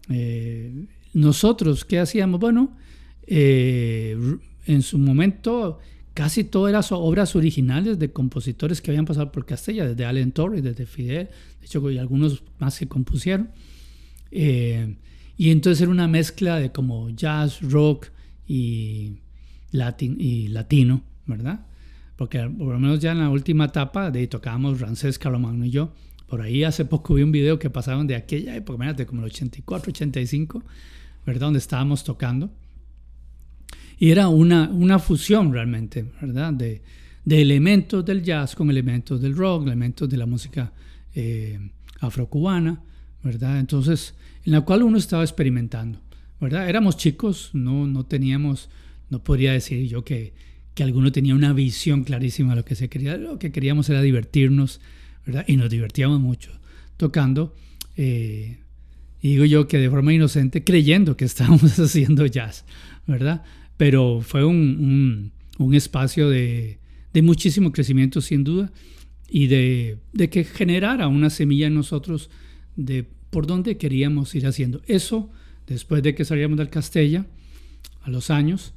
[0.09, 2.39] Eh, nosotros, ¿qué hacíamos?
[2.39, 2.77] Bueno,
[3.25, 4.17] eh,
[4.65, 5.79] en su momento
[6.13, 10.63] casi todas eran obras originales de compositores que habían pasado por Castella, desde Allen Torres,
[10.63, 13.51] desde Fidel, de hecho hay algunos más que compusieron.
[14.31, 14.95] Eh,
[15.37, 18.07] y entonces era una mezcla de como jazz, rock
[18.47, 19.19] y,
[19.71, 21.65] y latino, ¿verdad?
[22.15, 25.93] Porque por lo menos ya en la última etapa de tocábamos Rancés, Carlomagno y yo,
[26.27, 29.27] Por ahí hace poco vi un video que pasaron de aquella época, imagínate, como el
[29.27, 30.63] 84, 85,
[31.25, 31.41] ¿verdad?
[31.41, 32.51] Donde estábamos tocando.
[33.97, 36.53] Y era una, una fusión realmente, ¿verdad?
[36.53, 36.81] De,
[37.23, 40.71] de elementos del jazz con elementos del rock, elementos de la música
[41.13, 41.59] eh,
[41.99, 42.81] afrocubana,
[43.23, 43.59] ¿verdad?
[43.59, 44.13] Entonces,
[44.45, 45.99] en la cual uno estaba experimentando,
[46.39, 46.69] ¿verdad?
[46.69, 48.69] Éramos chicos, no, no teníamos,
[49.09, 50.33] no podría decir yo que,
[50.77, 53.99] que alguno tenía una visión clarísima de lo que se quería, lo que queríamos era
[53.99, 54.79] divertirnos,
[55.25, 55.43] ¿verdad?
[55.47, 56.51] Y nos divertíamos mucho
[56.97, 57.55] tocando.
[57.95, 58.59] Eh,
[59.19, 62.63] y digo yo que de forma inocente, creyendo que estábamos haciendo jazz,
[63.07, 63.43] ¿verdad?
[63.75, 66.77] Pero fue un, un, espacio de,
[67.11, 68.71] de, muchísimo crecimiento, sin duda,
[69.27, 72.29] y de, de, que generara una semilla en nosotros
[72.75, 74.83] de por dónde queríamos ir haciendo.
[74.85, 75.31] Eso,
[75.65, 77.25] después de que salíamos del Castella,
[78.03, 78.75] a los años,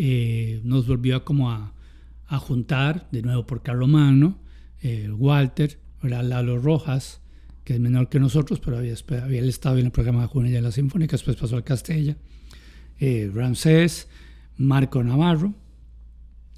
[0.00, 1.74] eh, nos volvió a como a,
[2.26, 4.38] a, juntar, de nuevo por Carlomagno,
[4.80, 7.20] eh, Walter, Lalo Rojas,
[7.64, 10.62] que es menor que nosotros, pero había, había estado en el programa de Juvenil de
[10.62, 12.16] la Sinfónica, después pasó al Castella,
[13.00, 14.06] eh, Ramsés,
[14.56, 15.52] Marco Navarro,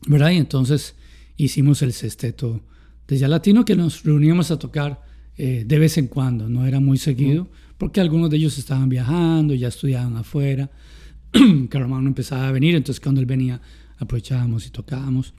[0.06, 0.32] ¿verdad?
[0.32, 0.94] Y entonces
[1.38, 2.60] hicimos el sexteto
[3.08, 5.02] de ya latino que nos reuníamos a tocar
[5.38, 7.48] eh, de vez en cuando, no era muy seguido,
[7.78, 10.70] porque algunos de ellos estaban viajando, ya estudiaban afuera,
[11.68, 13.60] Carlos no empezaba a venir, entonces cuando él venía
[13.98, 15.34] aprovechábamos y tocábamos,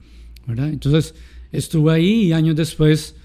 [0.46, 0.68] ¿verdad?
[0.68, 1.14] Entonces
[1.50, 3.16] estuve ahí y años después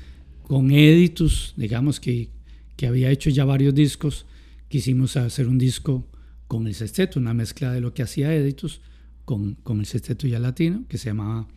[0.44, 2.32] con Editus, digamos que,
[2.76, 4.26] que había hecho ya varios discos,
[4.68, 6.08] quisimos hacer un disco
[6.48, 8.82] con el sexteto, una mezcla de lo que hacía Editus
[9.26, 11.48] con, con el sexteto ya latino, que se llamaba,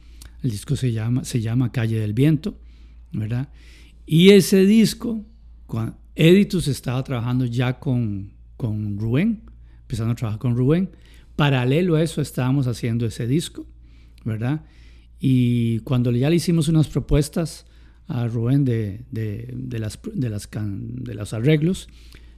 [0.42, 2.59] el disco se llama, se llama Calle del Viento,
[3.12, 3.49] ¿verdad?
[4.07, 5.25] Y ese disco,
[6.14, 9.49] Editus estaba trabajando ya con, con Rubén,
[9.90, 10.90] empezando a trabajar con Rubén.
[11.35, 13.66] Paralelo a eso estábamos haciendo ese disco,
[14.24, 14.64] ¿verdad?
[15.18, 17.66] Y cuando ya le hicimos unas propuestas
[18.07, 21.88] a Rubén de, de, las, de, las, de los arreglos,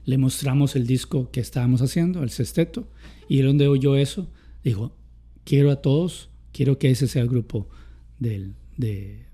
[0.05, 2.89] le mostramos el disco que estábamos haciendo, el sexteto,
[3.29, 4.31] y él donde oyó eso,
[4.63, 4.95] dijo,
[5.43, 7.69] quiero a todos, quiero que ese sea el grupo
[8.17, 9.27] del, de,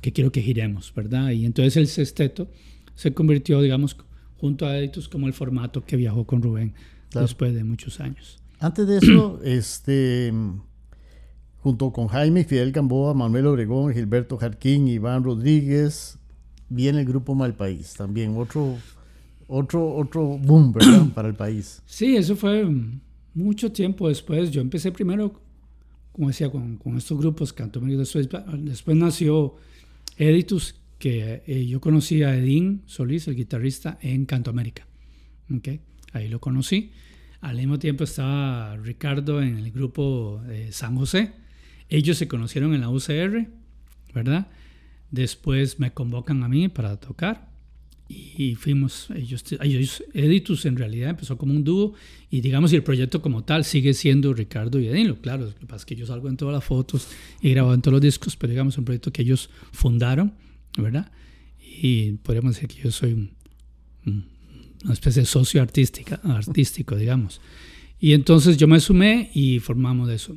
[0.00, 1.30] que quiero que giremos, ¿verdad?
[1.32, 2.48] Y entonces el sexteto
[2.94, 3.96] se convirtió, digamos,
[4.36, 6.74] junto a Editus como el formato que viajó con Rubén
[7.14, 8.38] después de muchos años.
[8.60, 10.32] Antes de eso, este,
[11.58, 16.18] junto con Jaime, Fidel Gamboa, Manuel Obregón, Gilberto Jarquín, Iván Rodríguez,
[16.68, 18.76] viene el grupo Malpaís, también otro,
[19.46, 21.06] otro, otro boom, ¿verdad?
[21.14, 21.82] Para el país.
[21.86, 22.66] Sí, eso fue
[23.34, 24.50] mucho tiempo después.
[24.50, 25.40] Yo empecé primero,
[26.12, 29.56] como decía, con, con estos grupos Canto después, después nació
[30.16, 34.86] Editus, que eh, yo conocí a Edín Solís, el guitarrista, en Canto América.
[35.56, 35.80] ¿okay?
[36.12, 36.92] Ahí lo conocí.
[37.40, 41.32] Al mismo tiempo estaba Ricardo en el grupo San José.
[41.88, 43.48] Ellos se conocieron en la UCR,
[44.12, 44.48] ¿verdad?
[45.10, 47.48] Después me convocan a mí para tocar
[48.08, 51.92] y fuimos, ellos, ellos, Editus en realidad empezó como un dúo
[52.30, 55.82] y digamos el proyecto como tal sigue siendo Ricardo y Edinlo, claro, lo que pasa
[55.82, 57.08] es que yo salgo en todas las fotos
[57.42, 60.32] y grabo en todos los discos, pero digamos un proyecto que ellos fundaron,
[60.78, 61.12] ¿verdad?
[61.60, 63.30] Y podríamos decir que yo soy
[64.06, 64.28] un,
[64.84, 67.40] una especie de socio artística, artístico, digamos.
[68.00, 70.36] Y entonces yo me sumé y formamos eso.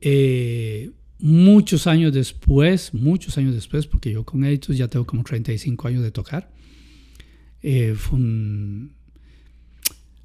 [0.00, 5.88] Eh, muchos años después, muchos años después, porque yo con Editus ya tengo como 35
[5.88, 6.50] años de tocar,
[7.62, 7.94] eh,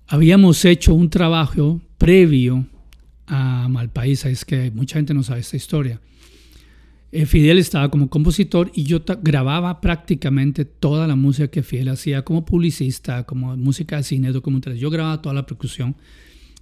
[0.07, 2.65] habíamos hecho un trabajo previo
[3.27, 5.99] a Malpaís, es que mucha gente no sabe esta historia.
[7.15, 12.23] Eh, Fidel estaba como compositor y yo grababa prácticamente toda la música que Fidel hacía
[12.23, 14.81] como publicista, como música de cine, documentales.
[14.81, 15.95] Yo grababa toda la percusión.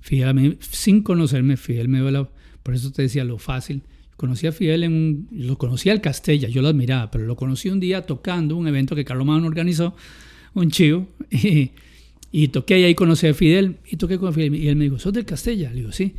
[0.01, 2.29] Fidel, sin conocerme, Fidel me dio
[2.61, 3.81] por eso te decía lo fácil.
[4.15, 7.69] Conocí a Fidel en un, lo conocí al Castella, yo lo admiraba, pero lo conocí
[7.69, 9.95] un día tocando un evento que Carlos Magno organizó
[10.53, 11.71] un chivo, y,
[12.31, 14.99] y, toqué y ahí conocí a Fidel, y toqué con Fidel, y él me dijo,
[14.99, 15.71] ¿sos del Castella?
[15.71, 16.13] Le digo, sí.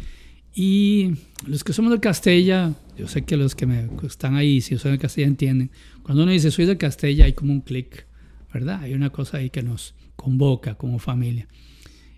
[0.55, 1.13] Y
[1.47, 4.93] los que somos del Castella, yo sé que los que me están ahí, si son
[4.93, 5.71] del Castella, entienden.
[6.03, 8.07] Cuando uno dice, soy del Castella, hay como un clic,
[8.53, 8.83] ¿verdad?
[8.83, 11.49] Hay una cosa ahí que nos convoca como familia.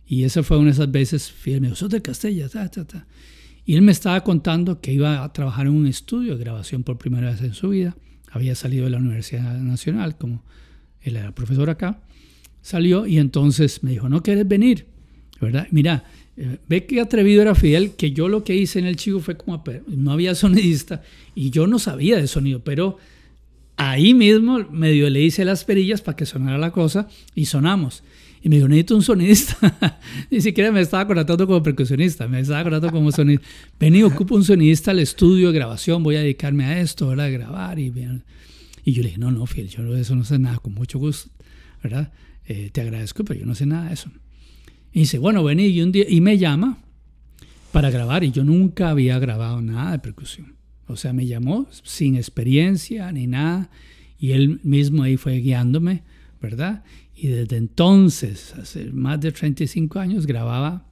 [0.06, 2.86] Y esa fue una de esas veces, Fidel me dijo, sos del Castella, ta, ta,
[2.86, 3.06] ta.
[3.64, 6.98] Y él me estaba contando que iba a trabajar en un estudio de grabación por
[6.98, 7.96] primera vez en su vida.
[8.30, 10.44] Había salido de la Universidad Nacional, como
[11.00, 12.02] él era profesor acá
[12.66, 14.88] salió y entonces me dijo, ¿no quieres venir?
[15.40, 15.68] ¿Verdad?
[15.70, 16.02] Mira,
[16.36, 19.36] eh, ve qué atrevido era Fidel, que yo lo que hice en el chivo fue
[19.36, 21.02] como, no había sonidista
[21.34, 22.98] y yo no sabía de sonido, pero
[23.76, 28.02] ahí mismo medio le hice las perillas para que sonara la cosa y sonamos.
[28.42, 29.98] Y me dijo, necesito un sonidista.
[30.30, 33.46] Ni siquiera me estaba contratando como percusionista, me estaba contratando como sonidista.
[33.80, 37.26] Vení, ocupo un sonidista al estudio de grabación, voy a dedicarme a esto, ¿verdad?
[37.26, 37.78] A grabar.
[37.80, 37.92] Y,
[38.84, 40.98] y yo le dije, no, no, Fidel, yo de eso no sé nada, con mucho
[40.98, 41.30] gusto
[41.82, 42.12] ¿verdad?
[42.46, 44.10] Eh, te agradezco, pero yo no sé nada de eso.
[44.96, 46.78] Y dice, bueno, vení, y, un día, y me llama
[47.70, 50.56] para grabar, y yo nunca había grabado nada de percusión.
[50.86, 53.68] O sea, me llamó sin experiencia ni nada,
[54.18, 56.02] y él mismo ahí fue guiándome,
[56.40, 56.82] ¿verdad?
[57.14, 60.86] Y desde entonces, hace más de 35 años, grababa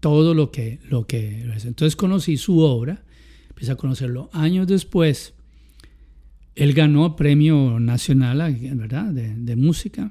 [0.00, 0.80] todo lo que...
[0.88, 3.04] Lo que entonces conocí su obra,
[3.48, 5.34] empecé a conocerlo años después.
[6.56, 8.38] Él ganó premio nacional,
[8.74, 10.10] ¿verdad?, de, de música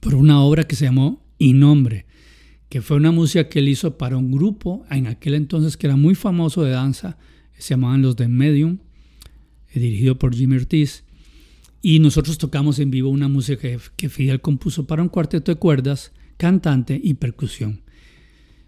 [0.00, 2.06] por una obra que se llamó Innombre,
[2.68, 5.96] que fue una música que él hizo para un grupo en aquel entonces que era
[5.96, 7.18] muy famoso de danza,
[7.58, 8.78] se llamaban los de Medium,
[9.72, 11.04] eh, dirigido por Jimmy Ortiz.
[11.82, 15.58] Y nosotros tocamos en vivo una música que, que Fidel compuso para un cuarteto de
[15.58, 17.82] cuerdas, cantante y percusión.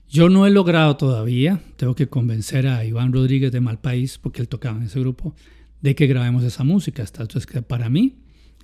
[0.08, 4.48] Yo no he logrado todavía, tengo que convencer a Iván Rodríguez de Malpaís, porque él
[4.48, 5.34] tocaba en ese grupo,
[5.82, 7.02] de que grabemos esa música.
[7.02, 8.16] Entonces, que para mí,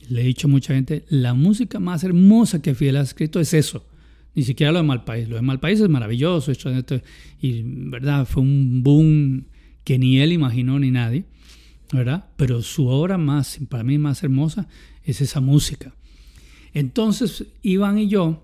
[0.09, 3.53] le he dicho a mucha gente, la música más hermosa que Fidel ha escrito es
[3.53, 3.87] eso.
[4.35, 5.29] Ni siquiera lo de Malpaís.
[5.29, 6.53] Lo de Malpaís es maravilloso.
[7.41, 8.27] Y, ¿verdad?
[8.27, 9.47] Fue un boom
[9.85, 11.25] que ni él imaginó ni nadie.
[11.93, 12.27] ¿Verdad?
[12.37, 14.67] Pero su obra más, para mí más hermosa,
[15.05, 15.95] es esa música.
[16.73, 18.43] Entonces, Iván y yo,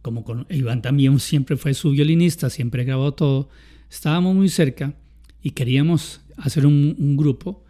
[0.00, 3.50] como Iván también siempre fue su violinista, siempre grabó todo,
[3.90, 4.94] estábamos muy cerca
[5.42, 7.62] y queríamos hacer un, grupo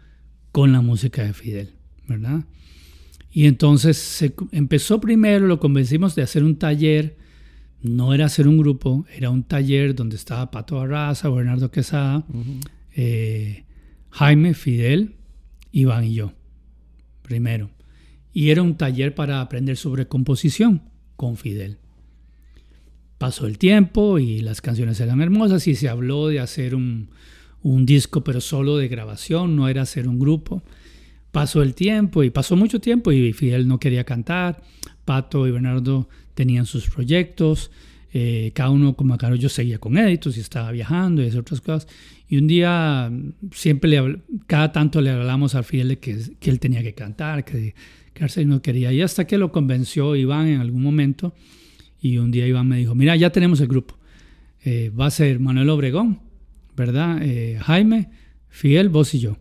[0.51, 1.73] con la música de Fidel,
[2.07, 2.45] ¿verdad?
[3.31, 7.17] Y entonces empezó primero, lo convencimos de hacer un taller,
[7.83, 12.25] no era hacer un grupo, era un taller donde estaba Pato Barraza, Bernardo Quesada,
[12.95, 13.65] eh,
[14.09, 15.15] Jaime, Fidel,
[15.71, 16.33] Iván y yo,
[17.21, 17.69] primero.
[18.31, 20.81] Y era un taller para aprender sobre composición
[21.15, 21.77] con Fidel
[23.23, 27.07] pasó el tiempo y las canciones eran hermosas y se habló de hacer un,
[27.63, 30.61] disco pero solo de grabación, no era hacer un grupo.
[31.31, 34.61] Pasó el tiempo y pasó mucho tiempo y Fidel no quería cantar,
[35.05, 37.71] Pato y Bernardo tenían sus proyectos,
[38.11, 41.61] eh, cada uno como acá yo seguía con éditos y estaba viajando y esas otras
[41.61, 41.87] cosas.
[42.29, 43.11] Y un día
[43.51, 47.43] siempre le cada tanto le hablamos a Fidel de que, que él tenía que cantar,
[47.43, 47.73] que
[48.13, 48.93] quedarse no quería.
[48.93, 51.33] Y hasta que lo convenció Iván en algún momento
[52.03, 53.97] y un día Iván me dijo, mira, ya tenemos el grupo.
[54.65, 56.19] Eh, va a ser Manuel Obregón,
[56.75, 57.19] ¿verdad?
[57.21, 58.09] Eh, Jaime,
[58.49, 59.37] Fiel, vos y yo,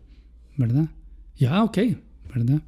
[0.56, 0.86] ¿verdad?
[1.36, 1.78] Ya, ok,
[2.32, 2.62] ¿verdad?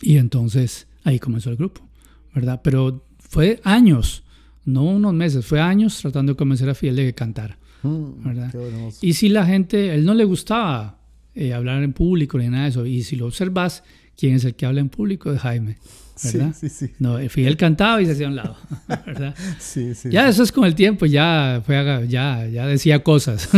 [0.00, 1.88] Y entonces ahí comenzó el grupo,
[2.34, 2.60] ¿verdad?
[2.62, 4.22] Pero fue años,
[4.64, 8.54] no unos meses, fue años tratando de convencer a Fiel de que cantara, mm, ¿verdad?
[9.00, 10.98] y si la gente, él no le gustaba
[11.34, 13.84] eh, hablar en público ni nada de eso, y si lo observas,
[14.16, 15.32] ¿quién es el que habla en público?
[15.32, 15.78] Es Jaime.
[16.24, 16.54] ¿verdad?
[16.58, 16.94] Sí, sí, sí.
[16.98, 18.56] No, Fidel cantaba y se hacía a un lado,
[19.06, 19.34] ¿verdad?
[19.58, 20.10] Sí, sí.
[20.10, 23.48] Ya eso es con el tiempo, ya, fue, ya, ya decía cosas,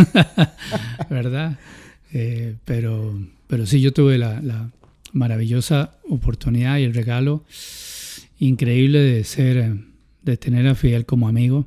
[1.10, 1.58] ¿verdad?
[2.12, 4.70] Eh, pero, pero sí, yo tuve la, la,
[5.12, 7.44] maravillosa oportunidad y el regalo
[8.38, 9.76] increíble de ser,
[10.22, 11.66] de tener a Fidel como amigo.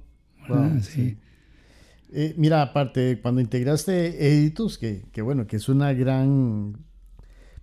[2.13, 6.77] Eh, mira, aparte, cuando integraste Editus, que, que bueno, que es una gran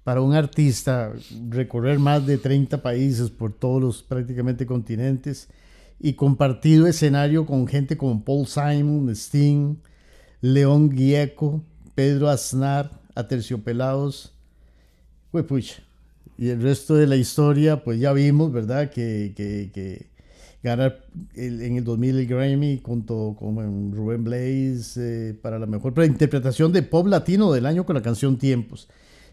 [0.04, 1.12] para un artista
[1.48, 5.48] recorrer más de 30 países por todos los prácticamente continentes
[5.98, 9.76] y compartido escenario con gente como Paul Simon, Sting,
[10.42, 11.64] León Gieco,
[11.94, 14.34] Pedro Aznar, Aterciopelados,
[15.30, 15.83] pues pucha.
[16.36, 18.90] Y el resto de la historia, pues ya vimos, ¿verdad?
[18.90, 20.06] Que, que,
[20.62, 26.72] ganar en el 2000 el Grammy junto con Rubén Blaze eh, para la mejor interpretación
[26.72, 28.88] de pop latino del año con la canción Tiempos.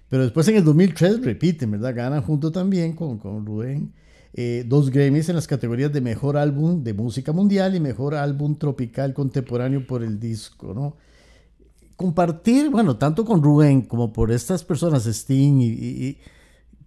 [0.10, 1.96] Pero después en el 2003 repiten, ¿verdad?
[1.96, 3.94] Ganan junto también con, con Rubén
[4.34, 8.56] eh, dos Grammys en las categorías de Mejor Álbum de Música Mundial y Mejor Álbum
[8.56, 10.96] Tropical Contemporáneo por el disco, ¿no?
[11.98, 16.18] Compartir, bueno, tanto con Rubén como por estas personas, Sting, y,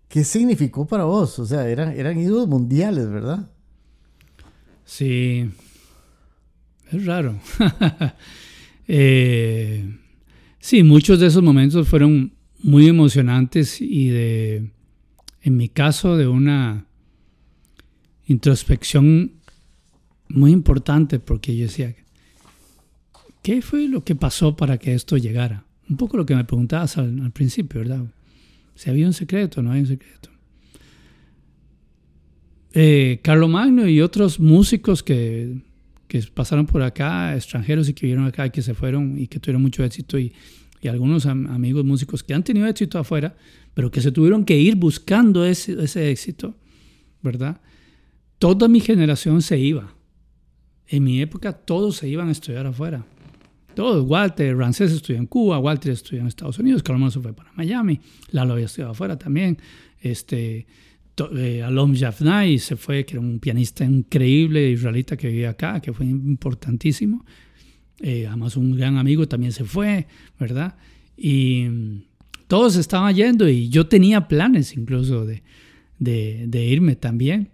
[0.09, 1.39] ¿qué significó para vos?
[1.39, 3.51] O sea, eran, eran ídolos mundiales, ¿verdad?
[4.85, 5.51] Sí,
[6.91, 7.39] es raro.
[8.87, 9.97] Eh,
[10.59, 14.73] sí, muchos de esos momentos fueron muy emocionantes y de,
[15.41, 16.87] en mi caso, de una
[18.27, 19.33] introspección
[20.29, 21.95] muy importante porque yo decía,
[23.43, 25.65] ¿qué fue lo que pasó para que esto llegara?
[25.89, 28.05] Un poco lo que me preguntabas al, principio, ¿verdad?
[28.75, 30.31] Si había un secreto, no hay un secreto.
[32.73, 35.59] Eh, Carlo Magno y otros músicos que,
[36.09, 39.39] que pasaron por acá, extranjeros y que vivieron acá y que se fueron y que
[39.39, 40.33] tuvieron mucho éxito y
[40.85, 43.35] y algunos amigos músicos que han tenido éxito afuera,
[43.73, 46.55] pero que se tuvieron que ir buscando ese, ese éxito,
[47.23, 47.59] ¿verdad?
[48.39, 49.95] Toda mi generación se iba.
[50.87, 53.07] En mi época todos se iban a estudiar afuera.
[53.75, 57.53] Todos, Walter, Rancés estudió en Cuba, Walter estudió en Estados Unidos, Carlos se fue para
[57.53, 58.01] Miami,
[58.31, 59.59] Lalo había estudiado afuera también.
[60.01, 60.67] Este,
[61.37, 65.93] eh, Alom Jafnai se fue, que era un pianista increíble israelita que vivía acá, que
[65.93, 67.25] fue importantísimo.
[68.01, 70.07] Eh, además, un gran amigo también se fue,
[70.39, 70.77] ¿verdad?
[71.17, 72.03] Y mm,
[72.49, 75.43] todos estaban yendo y yo tenía planes incluso de,
[75.99, 77.51] de, irme también,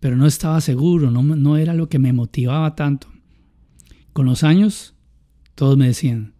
[0.00, 3.08] pero no estaba seguro, no, no era lo que me motivaba tanto.
[4.12, 4.94] Con los años,
[5.56, 6.34] todos me decían,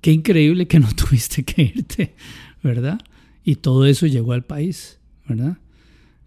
[0.00, 2.14] qué increíble que no tuviste que irte,
[2.62, 2.98] ¿verdad?
[3.44, 5.58] Y todo eso llegó al país, ¿verdad?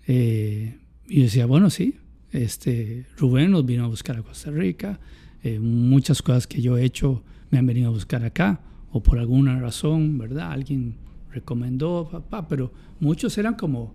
[0.08, 1.96] Eh, y decía, bueno, sí,
[2.32, 5.00] este, Rubén nos vino a buscar a Costa Rica,
[5.44, 9.18] eh, muchas cosas que yo he hecho me han venido a buscar acá, o por
[9.18, 10.52] alguna razón, ¿verdad?
[10.52, 10.96] Alguien
[11.32, 13.94] recomendó, papá, pero muchos eran como,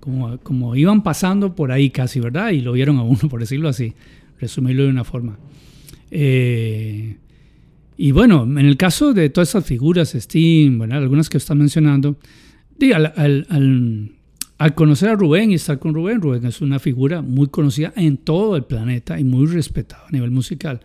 [0.00, 2.50] como, como iban pasando por ahí casi, ¿verdad?
[2.50, 3.94] Y lo vieron a uno, por decirlo así,
[4.38, 5.38] resumirlo de una forma.
[6.10, 7.16] Eh,
[7.96, 12.16] y bueno, en el caso de todas esas figuras, Steam, algunas que están mencionando,
[12.94, 13.46] al,
[14.58, 18.16] al, conocer a Rubén y estar con Rubén, Rubén es una figura muy conocida en
[18.16, 20.80] todo el planeta y muy respetada a nivel musical.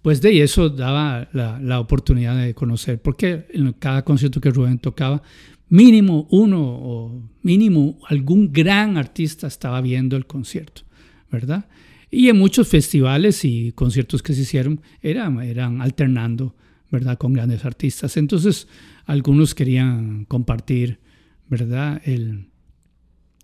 [0.00, 4.78] Pues de eso daba la, la oportunidad de conocer, porque en cada concierto que Rubén
[4.78, 5.22] tocaba,
[5.68, 10.82] mínimo uno o mínimo algún gran artista estaba viendo el concierto,
[11.30, 11.66] ¿verdad?
[12.10, 16.54] Y en muchos festivales y conciertos que se hicieron eran, eran alternando,
[16.90, 17.18] ¿verdad?
[17.18, 18.16] Con grandes artistas.
[18.16, 18.66] Entonces,
[19.04, 21.00] algunos querían compartir,
[21.48, 22.00] ¿verdad?
[22.04, 22.46] El,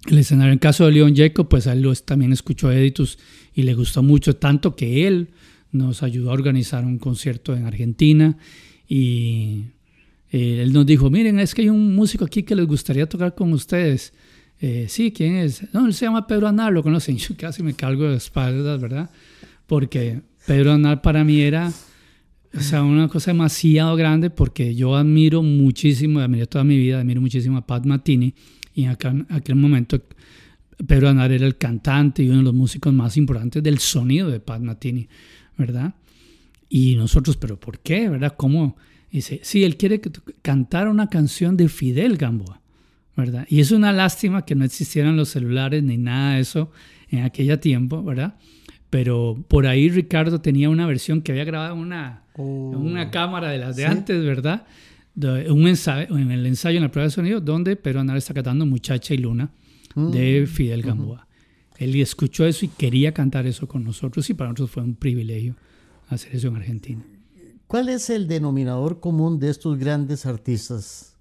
[0.06, 0.52] el escenario.
[0.52, 3.18] En caso de Leon Jacob, pues él también escuchó Editus
[3.54, 5.28] y le gustó mucho, tanto que él
[5.72, 8.36] nos ayudó a organizar un concierto en Argentina
[8.88, 9.64] y
[10.30, 13.34] eh, él nos dijo, miren, es que hay un músico aquí que les gustaría tocar
[13.34, 14.12] con ustedes.
[14.60, 15.72] Eh, sí, ¿quién es?
[15.74, 17.16] No, él se llama Pedro Anar, lo conocen.
[17.18, 19.10] Yo casi me cargo de espaldas, ¿verdad?
[19.66, 21.72] Porque Pedro Anar para mí era
[22.56, 27.20] o sea, una cosa demasiado grande porque yo admiro muchísimo, admiro toda mi vida, admiro
[27.20, 28.32] muchísimo a Pat Matini
[28.74, 30.00] y en aquel, momento
[30.86, 34.38] Pedro Anar era el cantante y uno de los músicos más importantes del sonido de
[34.38, 35.08] Pat Matini,
[35.56, 35.94] ¿verdad?
[36.68, 38.08] Y nosotros, ¿pero por qué?
[38.08, 38.34] ¿Verdad?
[38.36, 38.76] ¿Cómo?
[39.10, 40.00] Dice, sí, él quiere
[40.42, 42.60] cantar una canción de Fidel Gamboa.
[43.16, 43.46] ¿Verdad?
[43.48, 46.70] Y es una lástima que no existieran los celulares ni nada de eso
[47.10, 48.34] en aquel tiempo, ¿verdad?
[48.90, 53.10] Pero por ahí Ricardo tenía una versión que había grabado una, una oh.
[53.10, 54.66] cámara de las de antes, ¿verdad?
[55.16, 58.66] un ensayo, en el ensayo, en la prueba de sonido, donde Pedro Anar está cantando
[58.66, 59.50] Muchacha y Luna
[59.94, 60.46] de mm.
[60.46, 61.26] Fidel Gamboa.
[61.78, 65.56] Él escuchó eso y quería cantar eso con nosotros y para nosotros fue un privilegio
[66.08, 67.04] hacer eso en Argentina.
[67.66, 71.13] ¿Cuál es el denominador común de estos grandes artistas?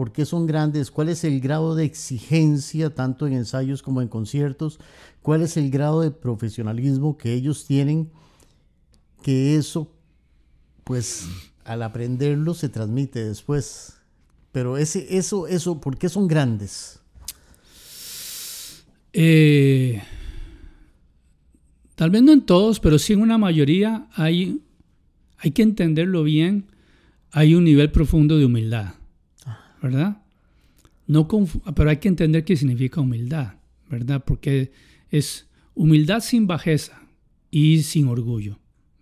[0.00, 0.90] ¿Por qué son grandes?
[0.90, 4.80] ¿Cuál es el grado de exigencia tanto en ensayos como en conciertos?
[5.20, 8.10] ¿Cuál es el grado de profesionalismo que ellos tienen?
[9.22, 9.92] Que eso,
[10.84, 11.26] pues,
[11.64, 13.98] al aprenderlo se transmite después.
[14.52, 17.00] Pero ese, eso, eso, ¿por qué son grandes?
[19.12, 20.02] Eh,
[21.94, 24.62] tal vez no en todos, pero sí en una mayoría hay,
[25.36, 26.70] hay que entenderlo bien.
[27.32, 28.94] Hay un nivel profundo de humildad.
[29.82, 30.22] ¿Verdad?
[31.06, 31.26] No
[31.74, 33.54] pero hay que entender qué significa humildad,
[33.88, 34.24] ¿verdad?
[34.24, 34.72] Porque
[35.10, 37.02] es humildad sin bajeza
[37.50, 38.58] y sin orgullo,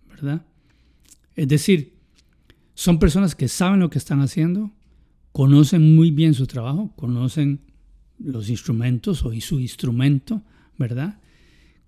[0.07, 0.45] ¿verdad?
[1.35, 1.93] Es decir,
[2.73, 4.71] son personas que saben lo que están haciendo,
[5.31, 7.61] conocen muy bien su trabajo, conocen
[8.17, 10.41] los instrumentos o su instrumento,
[10.77, 11.19] ¿verdad?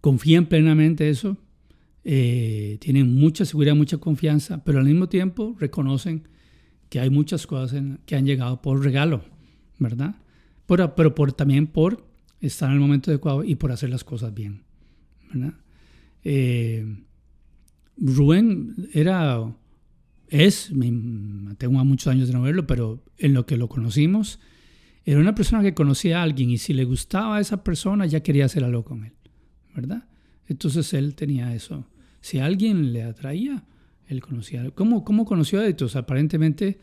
[0.01, 1.37] Confían plenamente en eso,
[2.03, 6.27] eh, tienen mucha seguridad, mucha confianza, pero al mismo tiempo reconocen
[6.91, 9.23] que hay muchas cosas que han llegado por regalo,
[9.79, 10.15] ¿verdad?
[10.65, 12.05] Pero, pero por, también por
[12.41, 14.63] estar en el momento adecuado y por hacer las cosas bien,
[15.31, 15.53] ¿verdad?
[16.25, 16.85] Eh,
[17.95, 19.55] Rubén era,
[20.27, 20.69] es,
[21.57, 24.41] tengo muchos años de no verlo, pero en lo que lo conocimos,
[25.05, 28.19] era una persona que conocía a alguien y si le gustaba a esa persona ya
[28.19, 29.13] quería hacer algo con él,
[29.73, 30.09] ¿verdad?
[30.45, 31.87] Entonces él tenía eso.
[32.19, 33.63] Si alguien le atraía,
[34.11, 34.69] él conocía.
[34.71, 35.95] ¿Cómo, cómo conoció a Editos?
[35.95, 36.79] Aparentemente,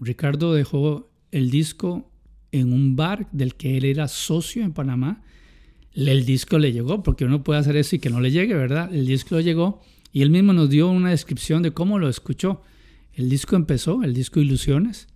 [0.00, 2.10] Ricardo dejó el disco
[2.52, 5.22] en un bar del que él era socio en Panamá.
[5.92, 8.92] El disco le llegó, porque uno puede hacer eso y que no le llegue, ¿verdad?
[8.94, 9.80] El disco le llegó
[10.12, 12.62] y él mismo nos dio una descripción de cómo lo escuchó.
[13.14, 15.08] El disco empezó, el disco Ilusiones,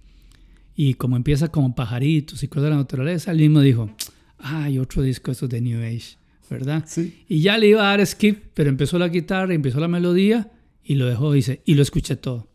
[0.76, 3.90] y como empieza como pajaritos y cosas de la naturaleza, él mismo dijo,
[4.38, 6.16] ah, hay otro disco, esto de New Age,
[6.50, 6.84] ¿verdad?
[6.86, 7.24] Sí.
[7.28, 10.50] Y ya le iba a dar skip, pero empezó la guitarra, empezó la melodía,
[10.85, 12.49] y lo dejó, dice, y lo escuché todo.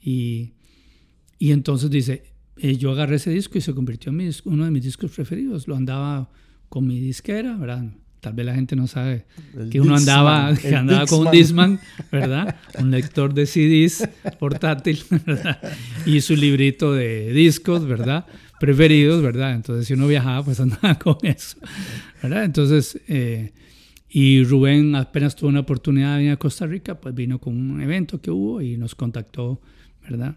[0.00, 0.54] Y,
[1.38, 2.24] y entonces dice,
[2.56, 5.68] eh, yo agarré ese disco y se convirtió en uno de mis discos preferidos.
[5.68, 6.30] Lo andaba
[6.68, 7.84] con mi disquera, ¿verdad?
[8.20, 9.26] Tal vez la gente no sabe
[9.70, 11.78] que uno andaba, que andaba con un Disman,
[12.10, 12.56] ¿verdad?
[12.78, 14.08] Un lector de CDs
[14.40, 15.60] portátil, ¿verdad?
[16.04, 18.26] Y su librito de discos, ¿verdad?
[18.58, 19.54] preferidos, ¿verdad?
[19.54, 21.58] Entonces, si uno viajaba, pues andaba con eso,
[22.22, 22.44] ¿verdad?
[22.44, 23.52] Entonces, eh,
[24.10, 27.80] y Rubén apenas tuvo una oportunidad de venir a Costa Rica, pues vino con un
[27.80, 29.60] evento que hubo y nos contactó,
[30.02, 30.36] ¿verdad?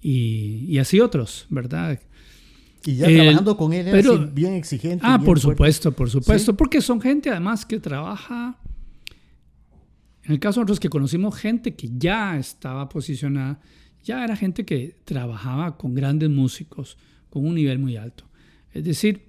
[0.00, 2.00] Y, y así otros, ¿verdad?
[2.84, 5.04] Y ya trabajando con él, pero, bien exigente.
[5.06, 8.58] Ah, por supuesto, por supuesto, porque son gente además que trabaja.
[10.22, 13.60] En el caso de nosotros que conocimos gente que ya estaba posicionada,
[14.02, 16.96] ya era gente que trabajaba con grandes músicos,
[17.28, 18.24] con un nivel muy alto.
[18.72, 19.28] Es decir,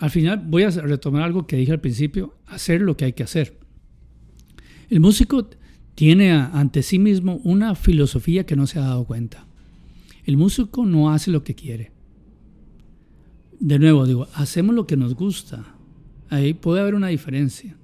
[0.00, 3.22] al final voy a retomar algo que dije al principio, hacer lo que hay que
[3.22, 3.58] hacer.
[4.88, 5.50] El músico
[5.94, 9.46] tiene ante sí mismo una filosofía que no se ha dado cuenta.
[10.24, 11.92] El músico no hace lo que quiere.
[13.60, 15.76] De nuevo digo, hacemos lo que nos gusta.
[16.30, 17.76] Ahí puede haber una diferencia.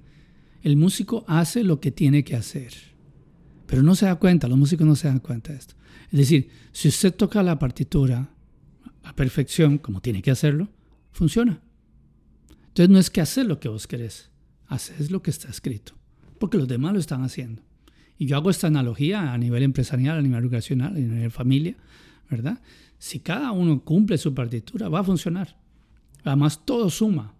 [0.63, 2.73] El músico hace lo que tiene que hacer.
[3.67, 5.75] Pero no se da cuenta, los músicos no se dan cuenta de esto.
[6.11, 8.31] Es decir, si usted toca la partitura
[9.03, 10.69] a perfección, como tiene que hacerlo,
[11.11, 11.61] funciona.
[12.77, 14.29] Entonces no es que hacer lo que vos querés,
[14.67, 15.93] haces lo que está escrito,
[16.37, 17.63] porque los demás lo están haciendo.
[18.19, 21.75] Y yo hago esta analogía a nivel empresarial, a nivel educacional, a nivel familia,
[22.29, 22.61] ¿verdad?
[22.99, 25.57] Si cada uno cumple su partitura, va a funcionar.
[26.23, 27.33] Además, todo suma.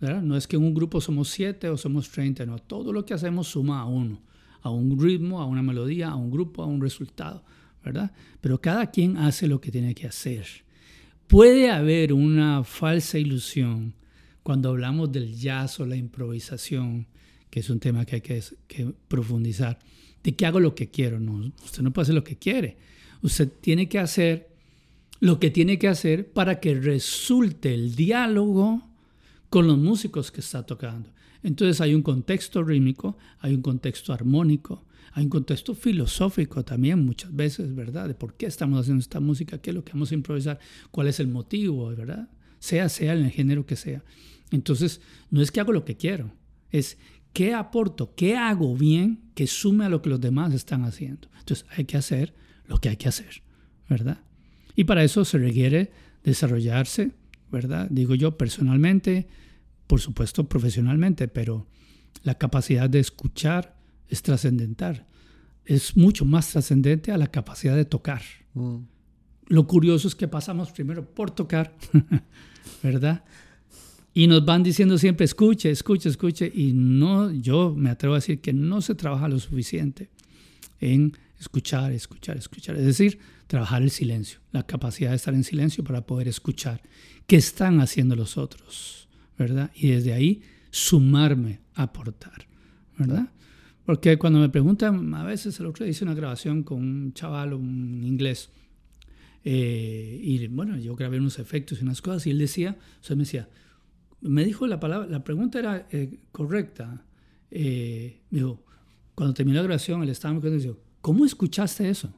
[0.00, 0.22] ¿verdad?
[0.22, 2.58] No es que en un grupo somos siete o somos treinta, no.
[2.58, 4.20] Todo lo que hacemos suma a uno,
[4.62, 7.44] a un ritmo, a una melodía, a un grupo, a un resultado,
[7.84, 8.10] ¿verdad?
[8.40, 10.48] Pero cada quien hace lo que tiene que hacer.
[11.28, 13.94] Puede haber una falsa ilusión
[14.42, 17.06] cuando hablamos del jazz o la improvisación,
[17.50, 19.78] que es un tema que hay que, que profundizar,
[20.22, 21.20] de que hago lo que quiero.
[21.20, 22.76] No, usted no puede hacer lo que quiere.
[23.22, 24.48] Usted tiene que hacer
[25.20, 28.88] lo que tiene que hacer para que resulte el diálogo
[29.50, 31.10] con los músicos que está tocando.
[31.42, 37.34] Entonces hay un contexto rítmico, hay un contexto armónico, hay un contexto filosófico también muchas
[37.34, 38.08] veces, ¿verdad?
[38.08, 40.58] De por qué estamos haciendo esta música, qué es lo que vamos a improvisar,
[40.90, 42.28] cuál es el motivo, ¿verdad?
[42.58, 44.02] Sea, sea el género que sea.
[44.50, 45.00] Entonces,
[45.30, 46.32] no es que hago lo que quiero,
[46.70, 46.98] es
[47.32, 51.28] qué aporto, qué hago bien que sume a lo que los demás están haciendo.
[51.38, 52.34] Entonces, hay que hacer
[52.66, 53.42] lo que hay que hacer,
[53.88, 54.18] ¿verdad?
[54.74, 55.90] Y para eso se requiere
[56.22, 57.12] desarrollarse,
[57.50, 57.88] ¿verdad?
[57.90, 59.28] Digo yo personalmente,
[59.86, 61.66] por supuesto profesionalmente, pero
[62.22, 63.76] la capacidad de escuchar
[64.08, 65.06] es trascendental.
[65.64, 68.22] Es mucho más trascendente a la capacidad de tocar.
[68.54, 68.78] Mm.
[69.48, 71.74] Lo curioso es que pasamos primero por tocar,
[72.82, 73.24] ¿verdad?
[74.14, 76.50] Y nos van diciendo siempre, escuche, escuche, escuche.
[76.54, 80.10] Y no, yo me atrevo a decir que no se trabaja lo suficiente
[80.80, 82.76] en escuchar, escuchar, escuchar.
[82.76, 86.82] Es decir, trabajar el silencio, la capacidad de estar en silencio para poder escuchar
[87.26, 89.70] qué están haciendo los otros, ¿verdad?
[89.74, 92.46] Y desde ahí sumarme, aportar,
[92.96, 93.30] ¿verdad?
[93.84, 97.54] Porque cuando me preguntan, a veces el otro día hice una grabación con un chaval,
[97.54, 98.50] un inglés,
[99.44, 103.16] eh, y bueno, yo grabé unos efectos y unas cosas, y él decía, o sea,
[103.16, 103.48] me decía,
[104.20, 107.04] me dijo la palabra, la pregunta era eh, correcta.
[107.50, 108.64] Eh, dijo,
[109.14, 112.12] cuando terminó la grabación, él estaba me dijo, ¿cómo escuchaste eso?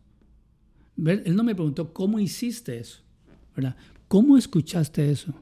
[0.97, 3.03] Él no me preguntó, ¿cómo hiciste eso?
[3.55, 3.77] ¿Verdad?
[4.09, 5.33] ¿Cómo escuchaste eso?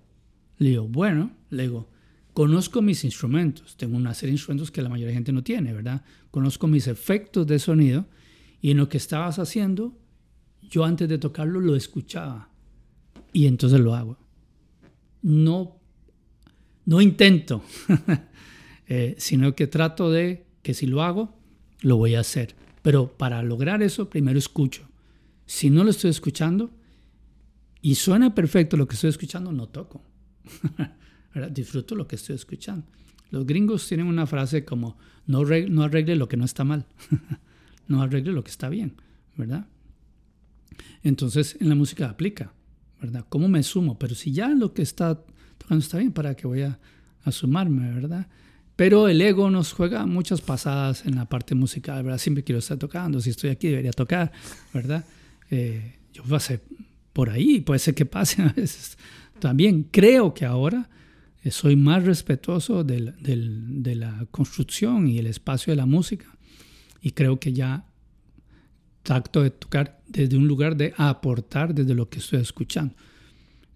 [0.58, 1.90] Le digo, bueno, le digo,
[2.32, 3.76] conozco mis instrumentos.
[3.76, 6.04] Tengo una serie de instrumentos que la mayoría de gente no tiene, ¿verdad?
[6.30, 8.06] Conozco mis efectos de sonido
[8.60, 9.98] y en lo que estabas haciendo,
[10.68, 12.50] yo antes de tocarlo lo escuchaba
[13.32, 14.18] y entonces lo hago.
[15.22, 15.76] No,
[16.84, 17.62] no intento,
[18.86, 21.34] eh, sino que trato de que si lo hago,
[21.80, 22.54] lo voy a hacer.
[22.82, 24.88] Pero para lograr eso, primero escucho.
[25.46, 26.70] Si no lo estoy escuchando
[27.80, 30.02] y suena perfecto lo que estoy escuchando, no toco.
[31.50, 32.86] Disfruto lo que estoy escuchando.
[33.30, 34.96] Los gringos tienen una frase como,
[35.26, 36.86] no, no arregle lo que no está mal,
[37.88, 38.94] no arregle lo que está bien,
[39.36, 39.66] ¿verdad?
[41.02, 42.52] Entonces en la música aplica,
[43.00, 43.24] ¿verdad?
[43.28, 43.98] ¿Cómo me sumo?
[43.98, 45.22] Pero si ya lo que está
[45.58, 46.78] tocando está bien, ¿para qué voy a,
[47.22, 48.28] a sumarme, ¿verdad?
[48.76, 52.18] Pero el ego nos juega muchas pasadas en la parte musical, ¿verdad?
[52.18, 54.30] Siempre quiero estar tocando, si estoy aquí debería tocar,
[54.72, 55.04] ¿verdad?
[55.50, 56.60] Eh, yo pasé
[57.12, 58.96] por ahí, puede ser que pase a veces.
[59.40, 60.88] También creo que ahora
[61.42, 66.26] eh, soy más respetuoso de la construcción y el espacio de la música
[67.00, 67.87] y creo que ya
[69.08, 72.94] trato de tocar desde un lugar de aportar desde lo que estoy escuchando.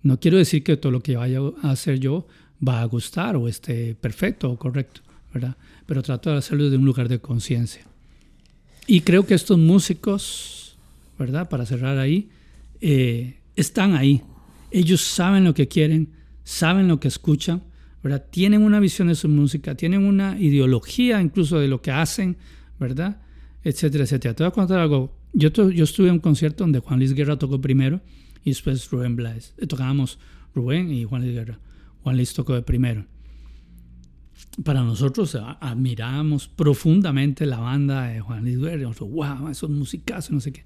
[0.02, 2.26] No quiero decir que todo lo que vaya a hacer yo
[2.66, 5.00] va a gustar o esté perfecto o correcto,
[5.32, 5.56] ¿verdad?
[5.86, 7.82] Pero trato de hacerlo desde un lugar de conciencia.
[8.86, 10.62] Y creo que estos músicos
[11.18, 11.48] ¿verdad?
[11.48, 12.28] Para cerrar ahí,
[12.80, 14.22] eh, están ahí.
[14.70, 16.08] Ellos saben lo que quieren,
[16.44, 17.62] saben lo que escuchan,
[18.02, 18.26] ¿verdad?
[18.30, 22.36] Tienen una visión de su música, tienen una ideología incluso de lo que hacen,
[22.80, 23.20] ¿verdad?
[23.62, 24.34] Etcétera, etcétera.
[24.34, 25.14] Te voy a contar algo.
[25.32, 28.00] Yo, yo estuve en un concierto donde Juan Luis Guerra tocó primero
[28.44, 29.54] y después Rubén Blades.
[29.58, 30.18] Eh, tocábamos
[30.54, 31.58] Rubén y Juan Luis Guerra.
[32.02, 33.06] Juan Luis tocó de primero.
[34.64, 38.82] Para nosotros admirábamos profundamente la banda de Juan Luis Guerra.
[38.82, 40.64] Nosotros, wow, esos musicazos, no sé qué.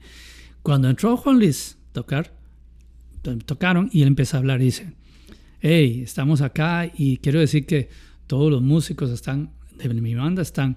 [0.63, 2.33] Cuando entró Juan Luis a tocar,
[3.45, 4.93] tocaron y él empezó a hablar y dice,
[5.61, 7.89] hey, estamos acá y quiero decir que
[8.27, 10.77] todos los músicos están de mi banda están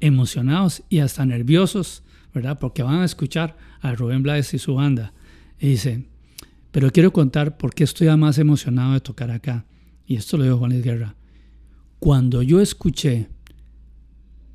[0.00, 2.02] emocionados y hasta nerviosos,
[2.58, 5.12] Porque van a escuchar a Rubén Blades y su banda.
[5.58, 6.06] Y dice,
[6.70, 9.64] pero quiero contar por qué estoy más emocionado de tocar acá.
[10.06, 11.16] Y esto lo dijo Juan Luis Guerra.
[11.98, 13.28] Cuando yo escuché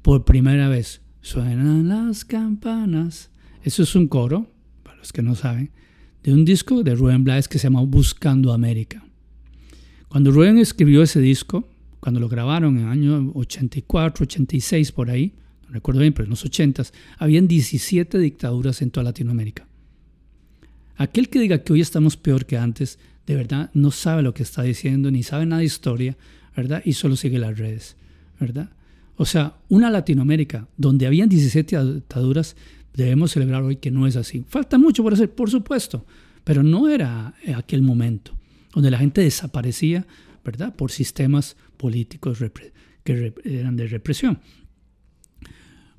[0.02, 3.32] por primera vez, suenan las campanas.
[3.64, 4.52] Eso es un coro,
[4.84, 5.72] para los que no saben,
[6.24, 9.04] de un disco de Rubén Blades que se llama Buscando América.
[10.08, 11.68] Cuando Rubén escribió ese disco,
[12.00, 15.36] cuando lo grabaron en el año 84, 86, por ahí,
[15.72, 16.84] recuerdo bien, pero en los 80,
[17.18, 19.68] habían 17 dictaduras en toda Latinoamérica.
[20.98, 24.44] Aquel que diga que hoy estamos peor que antes, de verdad no sabe lo que
[24.44, 26.18] está diciendo, ni sabe nada de historia,
[26.56, 26.82] ¿verdad?
[26.86, 27.96] Y solo sigue las redes,
[28.40, 28.70] ¿verdad?
[29.16, 32.56] O sea, una Latinoamérica donde habían 17 dictaduras,
[32.94, 34.44] debemos celebrar hoy que no es así.
[34.48, 36.06] Falta mucho por hacer, por supuesto,
[36.44, 38.38] pero no era aquel momento
[38.74, 40.06] donde la gente desaparecía,
[40.44, 40.76] ¿verdad?
[40.76, 42.40] Por sistemas políticos
[43.04, 44.40] que eran de represión.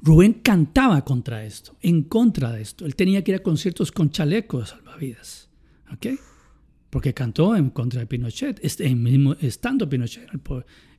[0.02, 2.84] Rubén cantaba contra esto, en contra de esto.
[2.84, 5.48] Él tenía que ir a conciertos con chalecos salvavidas,
[5.92, 6.18] ¿ok?
[6.90, 10.28] Porque cantó en contra de Pinochet, estando Pinochet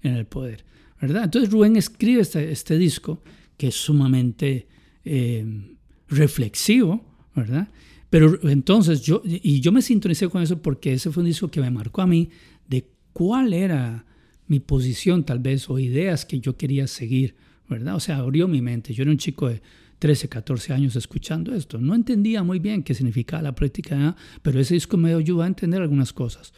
[0.01, 0.65] en el poder,
[1.01, 1.25] ¿verdad?
[1.25, 3.21] Entonces Rubén escribe este, este disco
[3.57, 4.67] que es sumamente
[5.03, 5.75] eh,
[6.07, 7.03] reflexivo,
[7.35, 7.67] ¿verdad?
[8.09, 11.59] Pero entonces yo, y yo me sintonicé con eso porque ese fue un disco que
[11.59, 12.29] me marcó a mí
[12.67, 14.05] de cuál era
[14.47, 17.35] mi posición tal vez o ideas que yo quería seguir,
[17.73, 17.95] ¿verdad?
[17.95, 18.93] O sea, abrió mi mente.
[18.93, 19.61] Yo era un chico de
[19.99, 21.77] 13, 14 años escuchando esto.
[21.77, 25.81] No entendía muy bien qué significaba la práctica, pero ese disco me ayudó a entender
[25.81, 26.53] algunas cosas.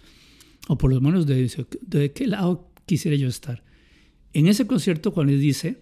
[0.68, 1.50] O por lo menos de,
[1.82, 3.64] de qué lado quisiera yo estar.
[4.34, 5.82] En ese concierto, Juan Luis dice,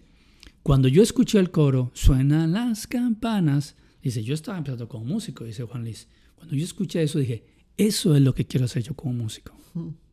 [0.62, 5.64] cuando yo escuché el coro, suenan las campanas, dice, yo estaba empezando como músico, dice
[5.64, 6.08] Juan Luis.
[6.36, 7.44] Cuando yo escuché eso, dije,
[7.76, 9.56] eso es lo que quiero hacer yo como músico.
[9.74, 10.04] Mm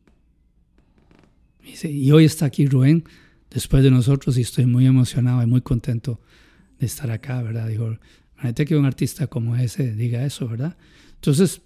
[1.84, 3.04] y hoy está aquí Rubén
[3.52, 6.20] después de nosotros y estoy muy emocionado y muy contento
[6.78, 7.68] de estar acá, ¿verdad?
[7.68, 7.98] Digo,
[8.34, 10.76] imagínate que un artista como ese diga eso, ¿verdad?
[11.14, 11.60] Entonces,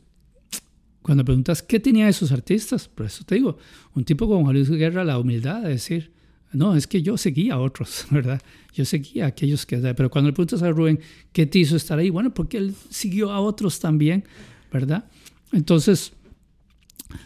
[1.03, 3.59] cuando preguntas qué tenía esos artistas, por eso te digo,
[3.95, 6.13] un tipo como Juan Luis Guerra, la humildad de decir,
[6.53, 8.43] no, es que yo seguía a otros, ¿verdad?
[8.75, 9.77] Yo seguía a aquellos que...
[9.79, 11.01] Pero cuando le preguntas a Rubén,
[11.33, 12.11] ¿qué te hizo estar ahí?
[12.11, 14.25] Bueno, porque él siguió a otros también,
[14.73, 15.05] ¿verdad?
[15.53, 16.13] Entonces,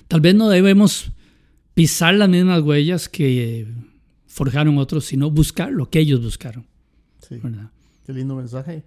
[0.08, 1.10] tal vez no debemos
[1.74, 3.66] pisar las mismas huellas que
[4.30, 6.64] forjaron otros, sino buscar lo que ellos buscaron.
[7.18, 7.40] Sí.
[8.06, 8.84] Qué lindo mensaje.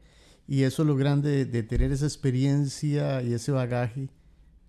[0.48, 4.10] Y eso es lo grande de tener esa experiencia y ese bagaje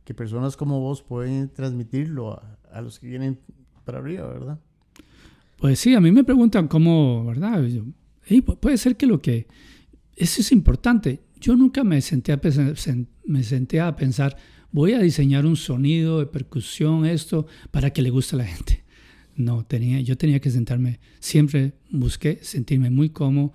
[0.05, 3.39] que personas como vos pueden transmitirlo a, los que vienen
[3.85, 4.59] para arriba, ¿verdad?
[5.59, 7.65] Pues sí, a mí me preguntan cómo, ¿verdad?
[8.61, 9.47] puede ser que lo que...
[10.17, 11.23] Eso es importante.
[11.41, 12.41] Yo nunca me senté a
[13.25, 14.37] me senté a pensar
[14.71, 18.84] voy a diseñar un sonido de percusión, esto, para que le guste a la gente.
[19.37, 23.53] No, tenía, yo tenía que sentarme, siempre busqué sentirme muy cómodo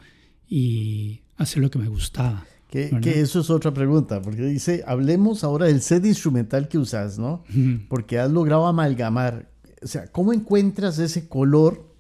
[0.47, 2.45] y hacer lo que me gustaba.
[2.69, 7.43] Que, eso es otra pregunta, porque dice, hablemos ahora del set instrumental que usas, ¿no?
[7.88, 9.49] Porque has logrado amalgamar.
[9.82, 11.95] O sea, ¿cómo encuentras ese color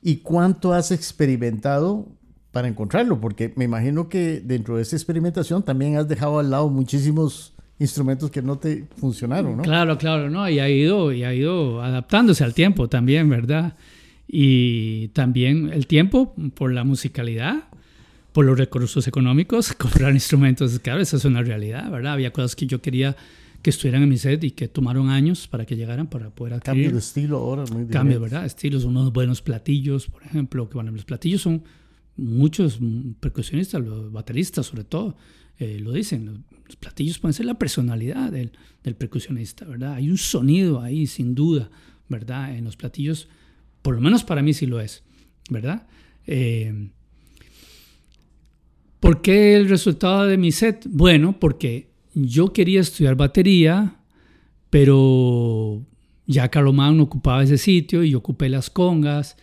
[0.00, 2.08] y cuánto has experimentado
[2.50, 3.20] para encontrarlo?
[3.20, 8.30] Porque me imagino que dentro de esa experimentación también has dejado al lado muchísimos instrumentos
[8.30, 9.62] que no te funcionaron, ¿no?
[9.62, 13.74] Claro, claro, no, y ha ido, y ha ido adaptándose al tiempo también, ¿verdad?
[14.28, 17.64] Y también el tiempo por la musicalidad,
[18.32, 22.12] por los recursos económicos, comprar instrumentos, claro, esa es una realidad, ¿verdad?
[22.12, 23.16] Había cosas que yo quería
[23.62, 26.84] que estuvieran en mi set y que tomaron años para que llegaran para poder adquirir.
[26.84, 28.44] Cambio de estilo ahora, muy Cambio, ¿verdad?
[28.44, 31.62] Estilos, unos buenos platillos, por ejemplo, que bueno, los platillos son
[32.16, 32.78] muchos
[33.20, 35.16] percusionistas, los bateristas sobre todo,
[35.58, 38.52] eh, lo dicen, los platillos pueden ser la personalidad del,
[38.96, 39.94] percusionista, ¿verdad?
[39.94, 41.68] Hay un sonido ahí, sin duda,
[42.08, 42.56] ¿verdad?
[42.56, 43.28] En los platillos,
[43.82, 45.02] por lo menos para mí sí lo es,
[45.50, 45.88] ¿verdad?
[46.28, 46.90] Eh,
[49.00, 50.86] ¿Por qué el resultado de mi set?
[50.88, 53.96] Bueno, porque yo quería estudiar batería,
[54.68, 55.84] pero
[56.26, 59.36] ya Carlomagno ocupaba ese sitio y yo ocupé las congas.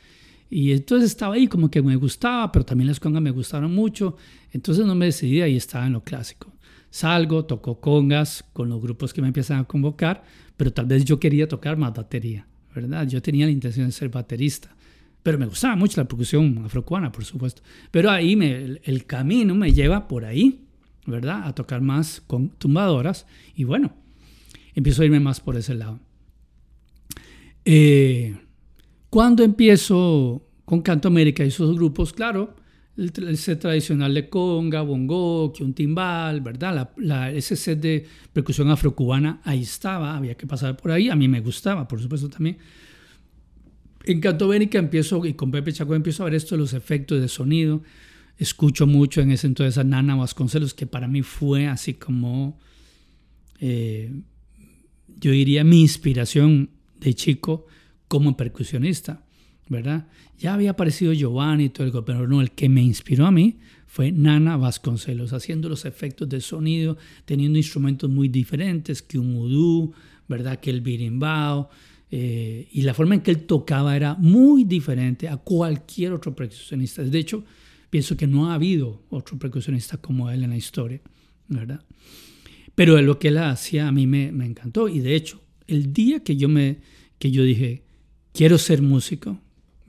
[0.49, 4.15] Y entonces estaba ahí como que me gustaba, pero también las congas me gustaron mucho.
[4.53, 6.53] Entonces no me decidía y estaba en lo clásico.
[6.89, 10.23] Salgo, toco congas con los grupos que me empiezan a convocar,
[10.55, 13.07] pero tal vez yo quería tocar más batería, ¿verdad?
[13.07, 14.75] Yo tenía la intención de ser baterista,
[15.21, 17.61] pero me gustaba mucho la percusión afrocubana, por supuesto.
[17.91, 20.61] Pero ahí me, el, camino me lleva por ahí,
[21.05, 21.43] ¿verdad?
[21.45, 23.93] A tocar más con tumbadoras y bueno,
[24.73, 25.99] empiezo a irme más por ese lado.
[27.65, 28.37] Eh,
[29.09, 32.55] cuando empiezo con Canto América y sus grupos, claro,
[32.97, 36.91] el, set tradicional de conga, bongo, que un timbal, ¿verdad?
[36.97, 41.27] La, ese set de percusión afrocubana ahí estaba, había que pasar por ahí, a mí
[41.27, 42.57] me gustaba, por supuesto también.
[44.03, 47.21] En Canto América empiezo, y con Pepe Chaco empiezo a ver esto de los efectos
[47.21, 47.83] de sonido,
[48.37, 52.57] escucho mucho en ese entonces a Nana Vasconcelos, que para mí fue así como,
[53.59, 54.11] eh,
[55.19, 57.67] yo diría, mi inspiración de chico
[58.07, 59.26] como percusionista.
[59.69, 60.07] ¿Verdad?
[60.37, 63.57] Ya había aparecido Giovanni y todo el pero no, el que me inspiró a mí
[63.85, 69.93] fue Nana Vasconcelos, haciendo los efectos de sonido, teniendo instrumentos muy diferentes que un udú,
[70.27, 70.59] ¿verdad?
[70.59, 71.69] Que el birimbao,
[72.09, 77.03] eh, y la forma en que él tocaba era muy diferente a cualquier otro percusionista.
[77.03, 77.43] De hecho,
[77.89, 81.01] pienso que no ha habido otro percusionista como él en la historia,
[81.47, 81.83] ¿verdad?
[82.75, 86.23] Pero lo que él hacía a mí me, me encantó, y de hecho, el día
[86.23, 86.77] que yo, me,
[87.19, 87.83] que yo dije,
[88.31, 89.39] quiero ser músico,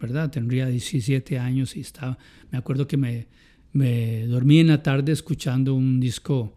[0.00, 0.30] ¿verdad?
[0.30, 2.18] Tendría 17 años y estaba,
[2.50, 3.26] me acuerdo que me,
[3.72, 6.54] me dormí en la tarde escuchando un disco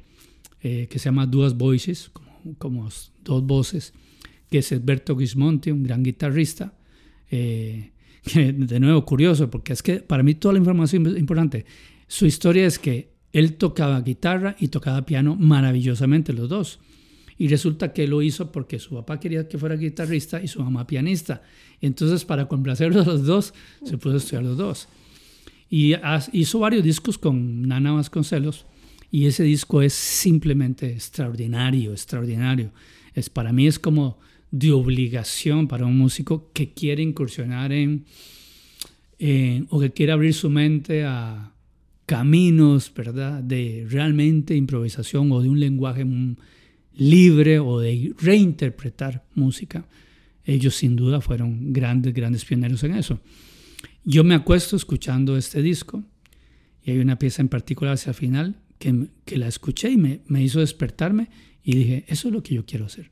[0.62, 2.90] eh, que se llama Duas Voices, como, como,
[3.24, 3.94] dos voces,
[4.50, 6.74] que es Alberto Gismonti, un gran guitarrista.
[7.30, 7.92] Eh,
[8.34, 11.66] de nuevo, curioso, porque es que para mí toda la información es importante.
[12.08, 16.80] Su historia es que él tocaba guitarra y tocaba piano maravillosamente, los dos.
[17.42, 20.86] Y resulta que lo hizo porque su papá quería que fuera guitarrista y su mamá
[20.86, 21.42] pianista.
[21.82, 24.88] Entonces, para complacerlos a los dos, se puso a estudiar los dos.
[25.68, 25.96] Y
[26.34, 28.68] hizo varios discos con Nana Vasconcelos.
[29.10, 32.74] Y ese disco es simplemente extraordinario, extraordinario.
[33.16, 34.20] Es, para mí es como
[34.52, 38.06] de obligación para un músico que quiere incursionar en,
[39.72, 41.54] o que quiere abrir su mente a
[42.06, 43.42] caminos, ¿verdad?
[43.42, 46.06] De realmente improvisación o de un lenguaje
[46.96, 49.86] libre o de reinterpretar música.
[50.44, 53.20] Ellos sin duda fueron grandes, grandes pioneros en eso.
[54.04, 56.04] Yo me acuesto escuchando este disco
[56.84, 60.22] y hay una pieza en particular hacia el final que, que la escuché y me,
[60.28, 61.30] me, hizo despertarme
[61.64, 63.12] y dije, eso es lo que yo quiero hacer.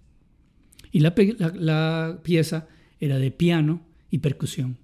[0.91, 1.13] Y la,
[1.53, 2.67] la, pieza
[2.99, 4.77] era de piano y percusión.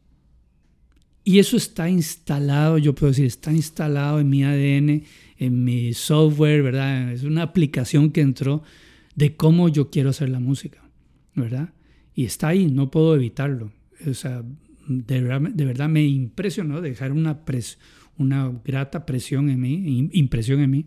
[1.24, 5.04] Y eso está instalado, yo puedo decir, está instalado en mi ADN,
[5.39, 7.12] en mi software, ¿verdad?
[7.12, 8.62] Es una aplicación que entró
[9.16, 10.84] de cómo yo quiero hacer la música,
[11.34, 11.74] ¿verdad?
[12.13, 13.72] Y está ahí, no puedo evitarlo.
[14.05, 14.43] O sea,
[14.88, 17.41] de verdad, me impresionó dejar una,
[18.18, 20.86] una grata presión en mí, impresión en mí.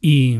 [0.00, 0.36] Y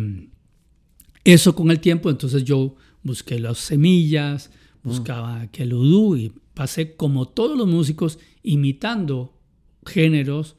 [1.24, 4.50] eso con el tiempo, entonces yo busqué las semillas,
[4.82, 5.42] buscaba mm.
[5.42, 9.36] aquel udú y pasé como todos los músicos imitando
[9.84, 10.56] géneros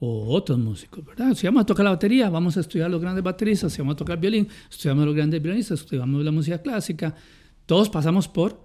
[0.00, 1.34] o otros músicos, ¿verdad?
[1.34, 3.96] Si vamos a tocar la batería, vamos a estudiar los grandes bateristas, si vamos a
[3.96, 7.14] tocar violín, estudiamos los grandes violinistas, estudiamos la música clásica.
[7.66, 8.60] Todos pasamos por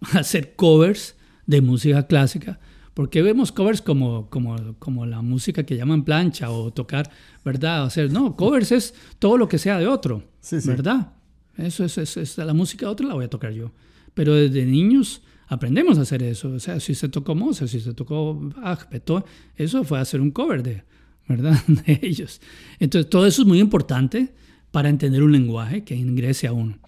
[0.12, 1.16] hacer covers
[1.46, 2.58] de música clásica,
[2.92, 7.10] porque vemos covers como, como, como la música que llaman plancha o tocar,
[7.44, 7.84] ¿verdad?
[7.84, 10.22] O sea, no, covers es todo lo que sea de otro,
[10.64, 11.12] ¿verdad?
[11.56, 13.72] Eso es, es, es, la música de otro la voy a tocar yo.
[14.12, 16.50] Pero desde niños aprendemos a hacer eso.
[16.50, 19.24] O sea, si se tocó Mozart, si se tocó Bach, Beethoven,
[19.56, 20.84] eso fue hacer un cover de,
[21.28, 21.60] ¿verdad?
[21.66, 22.40] de ellos.
[22.78, 24.32] Entonces, todo eso es muy importante
[24.70, 26.78] para entender un lenguaje que ingrese a uno.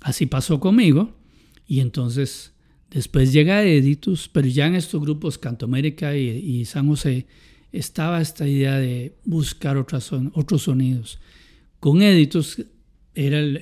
[0.00, 1.16] Así pasó conmigo
[1.66, 2.52] y entonces
[2.90, 7.26] después llega Editus, pero ya en estos grupos Canto América y, y San José
[7.72, 11.18] estaba esta idea de buscar otras, otros sonidos.
[11.80, 12.64] Con Editus
[13.14, 13.56] era el,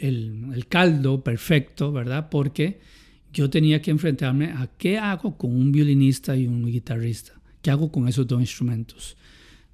[0.54, 2.28] el caldo perfecto, ¿verdad?
[2.30, 2.80] Porque
[3.36, 7.92] yo tenía que enfrentarme a qué hago con un violinista y un guitarrista, qué hago
[7.92, 9.18] con esos dos instrumentos.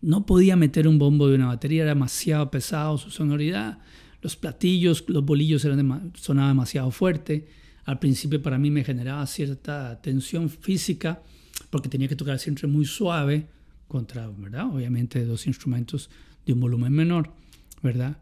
[0.01, 3.79] No podía meter un bombo de una batería, era demasiado pesado su sonoridad,
[4.21, 7.47] los platillos, los bolillos eran sonaban demasiado fuerte.
[7.85, 11.23] Al principio para mí me generaba cierta tensión física
[11.71, 13.47] porque tenía que tocar siempre muy suave
[13.87, 14.75] contra, ¿verdad?
[14.75, 16.11] Obviamente dos instrumentos
[16.45, 17.33] de un volumen menor,
[17.81, 18.17] ¿verdad?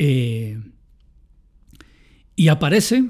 [0.00, 0.60] Eh,
[2.34, 3.08] y aparece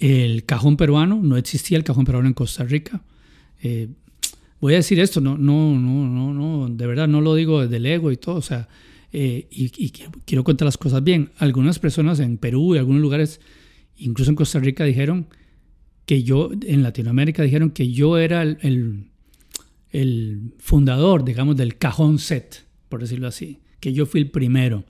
[0.00, 3.02] el cajón peruano, no existía el cajón peruano en Costa Rica.
[3.62, 3.88] Eh,
[4.58, 7.76] voy a decir esto, no, no, no, no, no, de verdad no lo digo desde
[7.76, 8.66] el ego y todo, o sea,
[9.12, 9.90] eh, y,
[10.24, 11.30] quiero, contar las cosas bien.
[11.36, 13.40] Algunas personas en Perú y algunos lugares,
[13.98, 15.26] incluso en Costa Rica, dijeron
[16.06, 19.10] que yo, en Latinoamérica, dijeron que yo era el,
[19.90, 24.84] el fundador, digamos, del cajón set, por decirlo así, que yo fui el primero.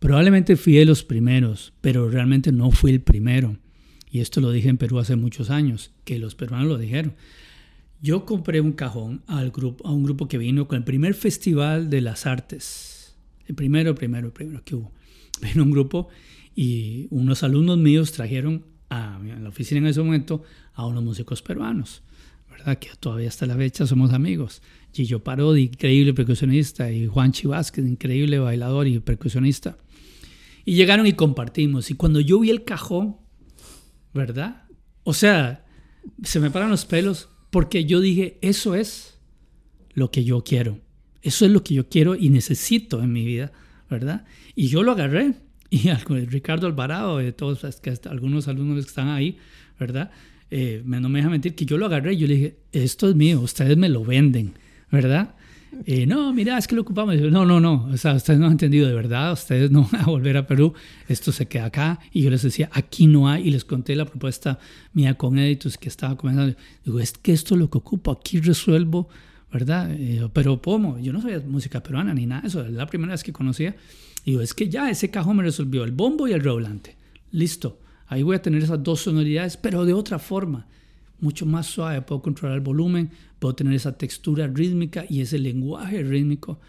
[0.00, 3.56] Probablemente fui de los primeros, pero realmente no fui el primero
[4.16, 7.12] y esto lo dije en Perú hace muchos años, que los peruanos lo dijeron.
[8.00, 11.90] Yo compré un cajón al grupo, a un grupo que vino con el primer festival
[11.90, 13.14] de las artes.
[13.44, 14.90] El primero, primero, primero que hubo.
[15.42, 16.08] Vino un grupo
[16.54, 22.02] Y unos alumnos míos trajeron a, la oficina en ese momento a unos músicos peruanos,
[22.48, 22.78] ¿verdad?
[22.78, 24.62] Que todavía hasta la fecha somos amigos.
[24.94, 29.76] Gillo Parodi, increíble percusionista, y Juan Chivásquez, increíble bailador y percusionista.
[30.64, 31.90] Y llegaron y compartimos.
[31.90, 33.16] Y cuando yo vi el cajón,
[34.16, 34.64] ¿verdad?
[35.04, 35.64] O sea,
[36.24, 39.18] se me paran los pelos porque yo dije, eso es
[39.94, 40.80] lo que yo quiero.
[41.22, 43.52] Eso es lo que yo quiero y necesito en mi vida,
[43.88, 44.24] ¿verdad?
[44.54, 45.34] Y yo lo agarré.
[45.68, 47.64] Y Ricardo Alvarado, de todos
[48.08, 49.36] algunos alumnos que están ahí,
[49.80, 50.12] ¿verdad?
[50.48, 53.16] Eh, no me deja mentir que yo lo agarré y yo le dije, esto es
[53.16, 54.54] mío, ustedes me lo venden,
[54.92, 55.34] ¿verdad?
[55.84, 57.16] Eh, no, mira, es que lo ocupamos.
[57.16, 60.06] No, no, no, o sea, ustedes no han entendido de verdad, ustedes no van a
[60.06, 60.72] volver a Perú,
[61.08, 62.00] esto se queda acá.
[62.12, 64.58] Y yo les decía, aquí no hay, y les conté la propuesta
[64.92, 66.56] mía con Editus que estaba comenzando.
[66.84, 69.08] Digo, es que esto es lo que ocupo, aquí resuelvo,
[69.52, 69.90] ¿verdad?
[69.92, 70.98] Eh, pero ¿cómo?
[70.98, 73.76] Yo no sabía música peruana ni nada, eso es la primera vez que conocía.
[74.24, 76.96] Digo, es que ya ese cajón me resolvió el bombo y el redoblante.
[77.30, 80.66] Listo, ahí voy a tener esas dos sonoridades, pero de otra forma
[81.20, 86.02] mucho más suave, puedo controlar el volumen, puedo tener esa textura rítmica y ese lenguaje
[86.02, 86.60] rítmico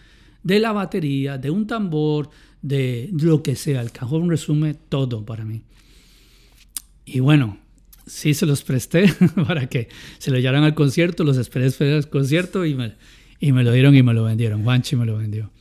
[0.43, 2.29] de la batería, de un tambor,
[2.61, 3.81] de lo que sea.
[3.81, 5.63] El cajón resume todo para mí.
[7.05, 7.57] Y bueno,
[8.05, 9.13] sí se los presté
[9.47, 9.89] para que
[10.19, 12.95] se lo llevaran al concierto, los esperé, al concierto y me,
[13.39, 14.63] y me lo dieron y me lo vendieron.
[14.63, 15.51] Juanchi me lo vendió.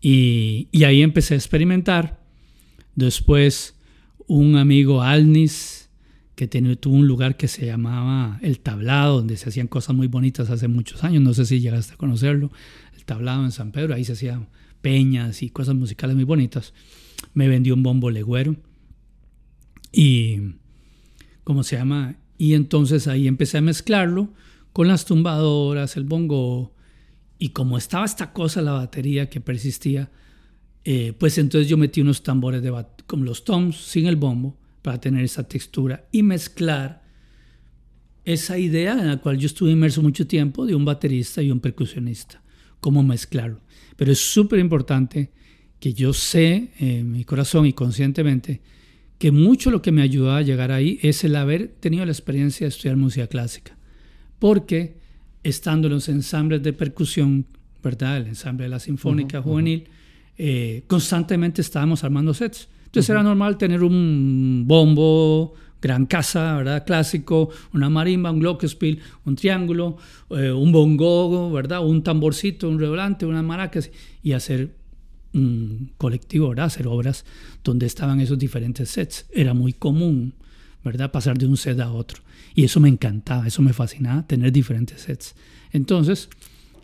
[0.00, 2.20] Y, y ahí empecé a experimentar.
[2.94, 3.74] Después
[4.26, 5.81] un amigo Alnis,
[6.48, 10.50] que tuvo un lugar que se llamaba El Tablado, donde se hacían cosas muy bonitas
[10.50, 12.50] hace muchos años, no sé si llegaste a conocerlo,
[12.96, 14.48] El Tablado en San Pedro, ahí se hacían
[14.80, 16.74] peñas y cosas musicales muy bonitas.
[17.34, 18.56] Me vendió un bombo legüero
[19.92, 20.54] y,
[21.44, 22.16] ¿cómo se llama?
[22.38, 24.32] Y entonces ahí empecé a mezclarlo
[24.72, 26.74] con las tumbadoras, el bongo,
[27.38, 30.10] y como estaba esta cosa, la batería que persistía,
[30.84, 35.00] eh, pues entonces yo metí unos tambores de como los toms sin el bombo para
[35.00, 37.02] tener esa textura y mezclar
[38.24, 41.60] esa idea en la cual yo estuve inmerso mucho tiempo de un baterista y un
[41.60, 42.42] percusionista,
[42.80, 43.60] cómo mezclarlo.
[43.96, 45.30] Pero es súper importante
[45.80, 48.60] que yo sé en mi corazón y conscientemente
[49.18, 52.64] que mucho lo que me ayudó a llegar ahí es el haber tenido la experiencia
[52.64, 53.76] de estudiar música clásica.
[54.38, 54.96] Porque
[55.42, 57.46] estando en los ensambles de percusión,
[57.82, 58.18] ¿verdad?
[58.18, 59.84] El ensamble de la Sinfónica Juvenil,
[60.38, 62.68] eh, constantemente estábamos armando sets.
[62.92, 66.84] Entonces era normal tener un bombo, gran casa, ¿verdad?
[66.84, 69.96] Clásico, una marimba, un glockenspiel, un triángulo,
[70.28, 71.82] eh, un bongo, ¿verdad?
[71.82, 73.90] Un tamborcito, un redoblante, unas maracas
[74.22, 74.76] y hacer
[75.32, 76.66] un colectivo, ¿verdad?
[76.66, 77.24] Hacer obras
[77.64, 79.24] donde estaban esos diferentes sets.
[79.32, 80.34] Era muy común,
[80.84, 81.10] ¿verdad?
[81.10, 82.20] Pasar de un set a otro.
[82.54, 85.34] Y eso me encantaba, eso me fascinaba, tener diferentes sets.
[85.72, 86.28] Entonces,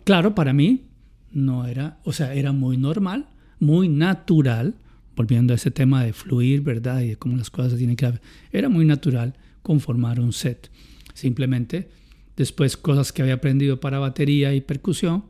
[0.05, 0.85] claro, para mí
[1.31, 3.27] no era, o sea, era muy normal,
[3.59, 4.73] muy natural
[5.15, 7.01] volviendo a ese tema de fluir, ¿verdad?
[7.01, 8.11] Y de cómo las cosas tienen que
[8.51, 10.69] era muy natural conformar un set.
[11.13, 11.89] Simplemente,
[12.37, 15.25] después cosas que había aprendido para batería y percusión,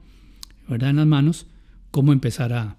[0.67, 0.91] ¿verdad?
[0.91, 1.47] En las manos,
[1.91, 2.77] cómo empezar a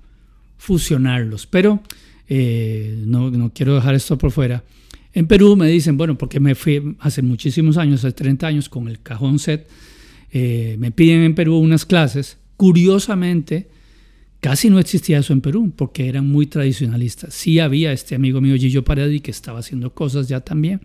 [0.56, 1.46] fusionarlos.
[1.46, 1.82] Pero
[2.28, 4.62] eh, no, no quiero dejar esto por fuera.
[5.12, 8.88] En Perú me dicen, bueno, porque me fui hace muchísimos años, hace 30 años, con
[8.88, 9.68] el cajón set,
[10.30, 12.38] eh, me piden en Perú unas clases.
[12.56, 13.68] Curiosamente,
[14.40, 17.34] Casi no existía eso en Perú porque eran muy tradicionalistas.
[17.34, 20.80] Sí había este amigo mío Gillo Paredi que estaba haciendo cosas ya también.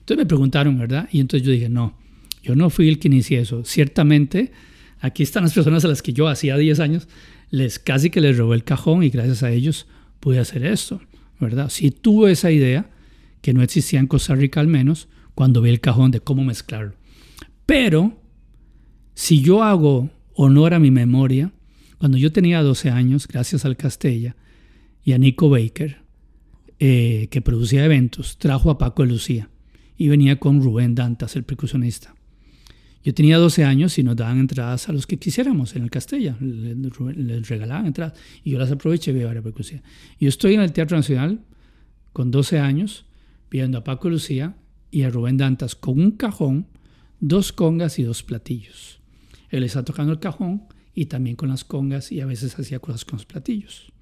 [0.00, 1.08] Entonces me preguntaron, ¿verdad?
[1.10, 1.96] Y entonces yo dije, no,
[2.42, 3.64] yo no fui el que inicié eso.
[3.64, 4.52] Ciertamente,
[5.00, 7.08] aquí están las personas a las que yo hacía 10 años,
[7.50, 9.86] les casi que les robé el cajón y gracias a ellos
[10.20, 11.00] pude hacer esto,
[11.40, 11.70] ¿verdad?
[11.70, 12.90] Sí tuve esa idea,
[13.40, 16.94] que no existía en Costa Rica al menos, cuando vi el cajón de cómo mezclarlo.
[17.64, 18.20] Pero,
[19.14, 21.52] si yo hago honor a mi memoria,
[21.98, 24.36] cuando yo tenía 12 años, gracias al Castella
[25.04, 25.98] y a Nico Baker,
[26.78, 29.48] eh, que producía eventos, trajo a Paco de Lucía
[29.96, 32.14] y venía con Rubén Dantas, el percusionista.
[33.02, 36.36] Yo tenía 12 años y nos daban entradas a los que quisiéramos en el Castella,
[36.40, 39.80] les, regalaban entradas y yo las aproveché y a la percusión.
[40.18, 41.40] Yo estoy en el Teatro Nacional
[42.12, 43.06] con 12 años
[43.48, 44.56] viendo a Paco Lucía
[44.90, 46.66] y a Rubén Dantas con un cajón,
[47.20, 49.00] dos congas y dos platillos.
[49.50, 50.64] Él está tocando el cajón
[50.96, 53.92] y también con las congas y a veces hacía cosas con los platillos.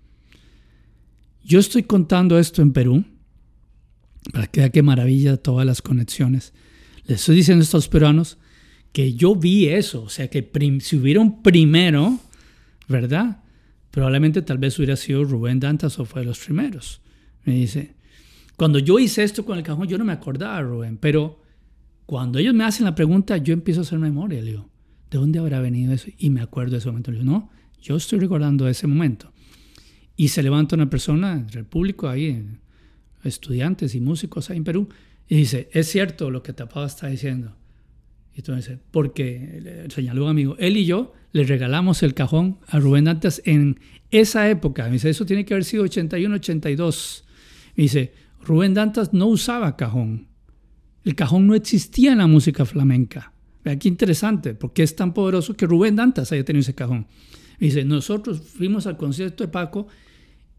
[1.43, 3.05] Yo estoy contando esto en Perú,
[4.33, 6.55] para que vean qué maravilla todas las conexiones.
[7.05, 8.39] Les estoy diciendo a estos peruanos
[8.93, 10.49] que yo vi eso, o sea que
[10.81, 12.21] si hubiera primero,
[12.89, 13.43] ¿verdad?
[13.91, 17.03] Probablemente tal vez hubiera sido Rubén Dantas o fue de los primeros.
[17.45, 17.97] Me dice,
[18.57, 21.43] cuando yo hice esto con el cajón, yo no me acordaba, Rubén, pero
[22.07, 24.41] cuando ellos me hacen la pregunta, yo empiezo a hacer memoria.
[24.41, 24.71] Le digo,
[25.11, 26.11] ¿de dónde habrá venido eso?
[26.19, 27.11] Y me acuerdo de ese momento.
[27.11, 27.51] Digo, no,
[27.81, 29.33] yo estoy recordando ese momento.
[30.17, 32.47] Y se levanta una persona del público ahí,
[33.25, 34.89] estudiantes y músicos ahí en Perú,
[35.29, 37.57] y dice, es cierto lo que Tapado está diciendo.
[38.35, 43.05] Y entonces, porque señaló un amigo, él y yo le regalamos el cajón a Rubén
[43.05, 43.81] Dantas en
[44.11, 44.85] esa época.
[44.87, 47.25] Me dice, eso tiene que haber sido 81, 82.
[47.77, 50.29] Me dice, Rubén Dantas no usaba cajón.
[51.05, 53.34] El cajón no existía en la música flamenca.
[53.65, 57.07] Vea qué interesante, porque es tan poderoso que Rubén Dantas haya tenido ese cajón.
[57.59, 59.87] Me dice, nosotros fuimos al concierto de Paco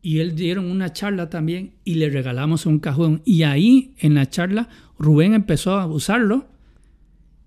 [0.02, 3.22] y él dieron una charla también y le regalamos un cajón.
[3.26, 6.48] Y ahí en la charla Rubén empezó a usarlo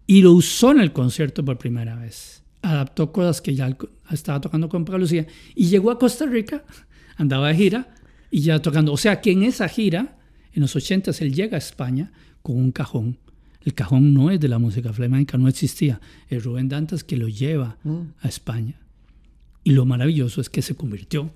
[0.07, 2.45] y lo usó en el concierto por primera vez.
[2.63, 3.77] Adaptó cosas que ya
[4.11, 6.65] estaba tocando con Lucía y llegó a Costa Rica,
[7.17, 7.95] andaba de gira
[8.31, 8.93] y ya tocando.
[8.93, 10.19] O sea que en esa gira,
[10.53, 13.19] en los 80 él llega a España con un cajón.
[13.69, 16.01] El cajón no es de la música flamenca, no existía.
[16.31, 18.01] Es Rubén Dantas que lo lleva mm.
[18.23, 18.81] a España.
[19.63, 21.31] Y lo maravilloso es que se convirtió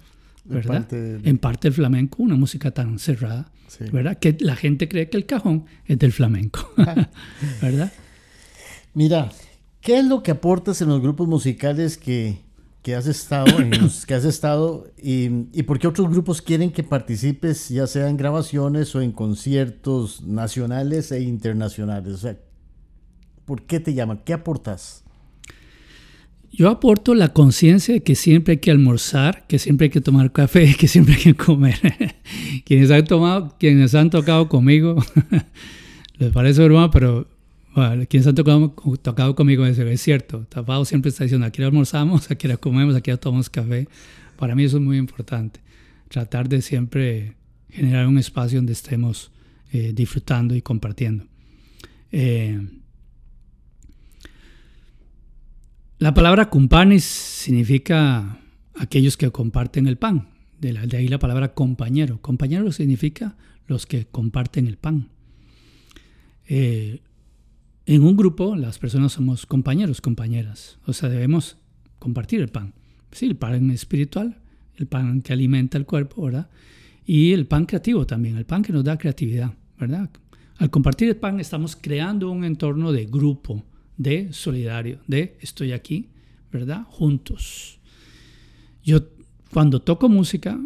[0.47, 0.91] ¿verdad?
[0.93, 3.53] En parte del flamenco, una música tan cerrada,
[3.93, 4.19] ¿verdad?
[4.19, 6.73] Que la gente cree que el cajón es del flamenco,
[7.61, 7.93] ¿verdad?
[8.95, 9.31] Mira,
[9.83, 12.39] ¿qué es lo que aportas en los grupos musicales que,
[12.83, 16.73] que has estado, en los que has estado y, y, por qué otros grupos quieren
[16.73, 22.15] que participes, ya sea en grabaciones o en conciertos nacionales e internacionales?
[22.15, 22.37] O sea,
[23.45, 24.21] ¿por qué te llaman?
[24.25, 25.03] ¿Qué aportas?
[26.55, 30.33] Yo aporto la conciencia de que siempre hay que almorzar, que siempre hay que tomar
[30.33, 31.81] café, que siempre hay que comer.
[32.67, 34.97] quienes, han tomado, quienes han tocado conmigo,
[36.19, 37.27] les parece broma, pero
[38.09, 40.47] quienes han tocado, tocado conmigo es cierto.
[40.49, 43.89] Tapado siempre está diciendo, aquí almorzamos, aquí comemos, aquí tomamos café.
[44.37, 45.61] Para mí eso es muy importante.
[46.09, 47.37] Tratar de siempre
[47.71, 49.31] generar un espacio donde estemos
[49.73, 51.27] eh, disfrutando y compartiendo.
[52.11, 52.61] Eh,
[56.03, 58.41] La palabra cumpanes significa
[58.75, 60.31] aquellos que comparten el pan.
[60.59, 62.21] De, ahí la palabra compañero.
[62.21, 63.37] Compañero significa
[63.69, 65.11] los que comparten el pan.
[66.49, 67.03] Eh,
[67.87, 70.79] en un grupo las personas somos compañeros, compañeras.
[70.87, 71.57] O sea, debemos
[71.99, 72.75] compartir el pan.
[73.11, 74.39] Sí, el pan espiritual,
[74.77, 76.49] el pan que alimenta el cuerpo, ¿verdad?
[77.05, 80.11] Y el pan creativo también, el pan que nos da creatividad, ¿verdad?
[80.59, 83.65] Al compartir el pan estamos creando un entorno de grupo,
[83.97, 86.09] de solidario, de estoy aquí,
[86.53, 86.85] ¿verdad?
[86.89, 87.81] Juntos.
[88.85, 89.09] Yo
[89.53, 90.59] cuando toco música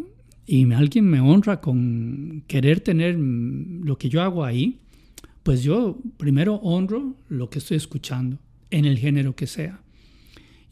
[0.45, 4.79] y alguien me honra con querer tener lo que yo hago ahí,
[5.47, 8.37] pues yo primero honro lo que estoy escuchando,
[8.69, 9.79] en el género que sea.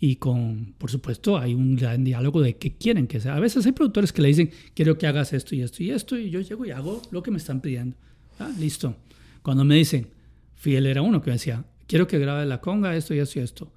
[0.02, 3.38] Y con, por supuesto, hay un gran diálogo de qué quieren que sea.
[3.38, 6.20] A veces hay productores que le dicen, quiero que hagas esto y esto y esto,
[6.20, 7.96] y yo llego y hago lo que me están pidiendo.
[8.38, 8.98] Ah, listo.
[9.42, 10.10] Cuando me dicen,
[10.56, 13.44] Fiel era uno que me decía, quiero que grabe la conga, esto y esto y
[13.44, 13.72] esto,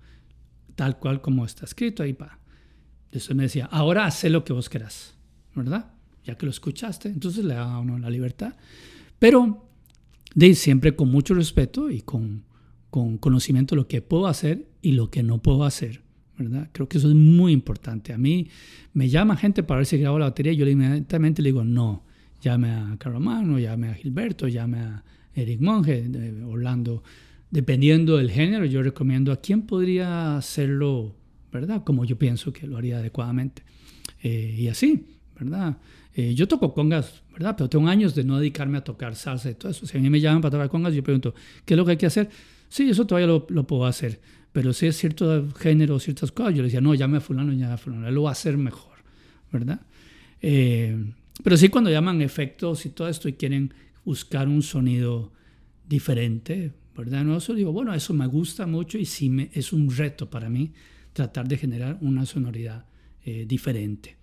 [0.74, 2.40] tal cual como está escrito ahí para.
[3.12, 5.14] Después me decía, ahora haz lo que vos querás,
[5.54, 5.92] ¿verdad?
[6.24, 8.56] Ya que lo escuchaste, entonces le da a uno la libertad.
[9.20, 9.67] Pero
[10.34, 12.44] de siempre con mucho respeto y con,
[12.90, 16.02] con conocimiento de lo que puedo hacer y lo que no puedo hacer,
[16.36, 16.70] ¿verdad?
[16.72, 18.12] Creo que eso es muy importante.
[18.12, 18.48] A mí
[18.92, 22.04] me llama gente para ver si grabo la batería y yo inmediatamente le digo, no,
[22.40, 25.04] llame a Caromano, llame a Gilberto, llame a
[25.34, 26.10] Eric Monge,
[26.46, 27.02] Orlando
[27.50, 31.14] dependiendo del género, yo recomiendo a quién podría hacerlo,
[31.52, 31.82] ¿verdad?
[31.84, 33.62] Como yo pienso que lo haría adecuadamente.
[34.22, 35.06] Eh, y así,
[35.38, 35.78] ¿verdad?
[36.14, 39.70] Eh, yo toco congas, Pero tengo años de no dedicarme a tocar salsa y todo
[39.70, 39.86] eso.
[39.86, 41.34] Si a mí me llaman para tocar congas, yo pregunto,
[41.64, 42.28] ¿qué es lo que hay que hacer?
[42.68, 44.20] Sí, eso todavía lo, puedo hacer.
[44.52, 47.72] Pero si es cierto género, ciertas cosas, yo le decía, no, llame a fulano, llame
[47.72, 48.98] a fulano, lo va a hacer mejor,
[49.52, 49.80] ¿verdad?
[50.42, 51.12] Eh,
[51.42, 53.72] pero sí cuando llaman efectos y todo esto y quieren
[54.04, 55.32] buscar un sonido
[55.86, 57.24] diferente, ¿verdad?
[57.24, 60.48] No eso digo, bueno, eso me gusta mucho y sí me, es un reto para
[60.48, 60.72] mí
[61.12, 62.86] tratar de generar una sonoridad
[63.24, 64.16] eh, diferente.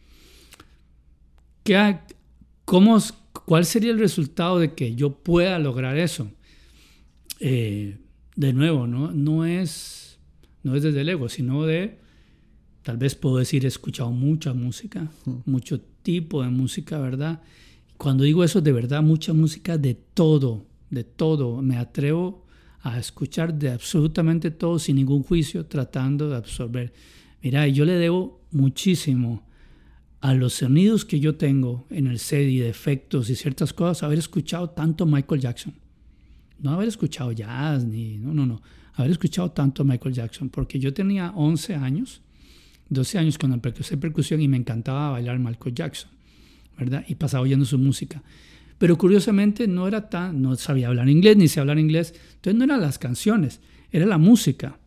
[1.64, 1.98] ¿Qué,
[2.66, 3.00] cómo,
[3.46, 6.32] ¿Cuál sería el resultado de que yo pueda lograr eso?
[7.40, 7.98] Eh,
[8.36, 9.12] de nuevo, ¿no?
[9.12, 10.20] No, es,
[10.64, 12.00] no es desde el ego, sino de,
[12.82, 15.10] tal vez puedo decir, he escuchado mucha música,
[15.46, 17.42] mucho tipo de música, ¿verdad?
[17.98, 21.62] Cuando digo eso, de verdad, mucha música de todo, de todo.
[21.62, 22.46] Me atrevo
[22.82, 26.94] a escuchar de absolutamente todo sin ningún juicio, tratando de absorber.
[27.42, 29.44] Mira, yo le debo muchísimo
[30.26, 34.02] a los sonidos que yo tengo en el set y de efectos y ciertas cosas,
[34.02, 35.76] haber escuchado tanto Michael Jackson.
[36.58, 38.60] No haber escuchado jazz, ni, no, no, no,
[38.96, 42.24] haber escuchado tanto Michael Jackson, porque yo tenía 11 años,
[42.90, 46.10] 12 años cuando empecé percusión y me encantaba bailar Michael Jackson,
[46.76, 47.06] ¿verdad?
[47.08, 48.24] Y pasaba oyendo su música.
[48.80, 52.64] Pero curiosamente no era tan, no sabía hablar inglés ni sabía hablar inglés, entonces no
[52.64, 53.62] eran las canciones,
[53.92, 54.80] era la música.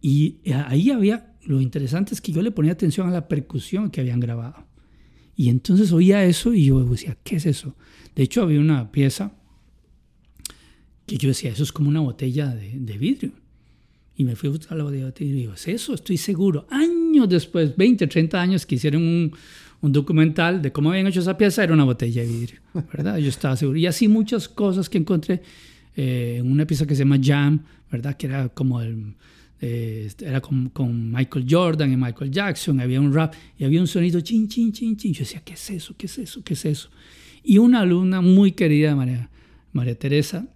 [0.00, 4.00] Y ahí había, lo interesante es que yo le ponía atención a la percusión que
[4.00, 4.66] habían grabado.
[5.36, 7.74] Y entonces oía eso y yo decía, ¿qué es eso?
[8.14, 9.32] De hecho, había una pieza
[11.06, 13.32] que yo decía, eso es como una botella de, vidrio.
[14.14, 16.66] Y me fui a buscar la botella de vidrio y digo, es eso, estoy seguro.
[16.70, 19.32] Años después, 20, 30 años que hicieron un,
[19.82, 22.60] un documental de cómo habían hecho esa pieza, era una botella de vidrio,
[22.92, 23.18] ¿verdad?
[23.18, 23.78] Yo estaba seguro.
[23.78, 25.42] Y así muchas cosas que encontré
[25.96, 28.16] eh, una pieza que se llama Jam, ¿verdad?
[28.16, 29.14] Que era como el...
[29.64, 34.20] Eh, era con, Michael Jordan y Michael Jackson, había un rap y había un sonido
[34.20, 35.12] chin, chin, chin, chin.
[35.12, 35.94] Yo decía, ¿qué es eso?
[35.96, 36.42] ¿Qué es eso?
[36.42, 36.90] ¿Qué es eso?
[37.44, 39.30] Y una alumna muy querida, María,
[39.72, 40.48] María Teresa,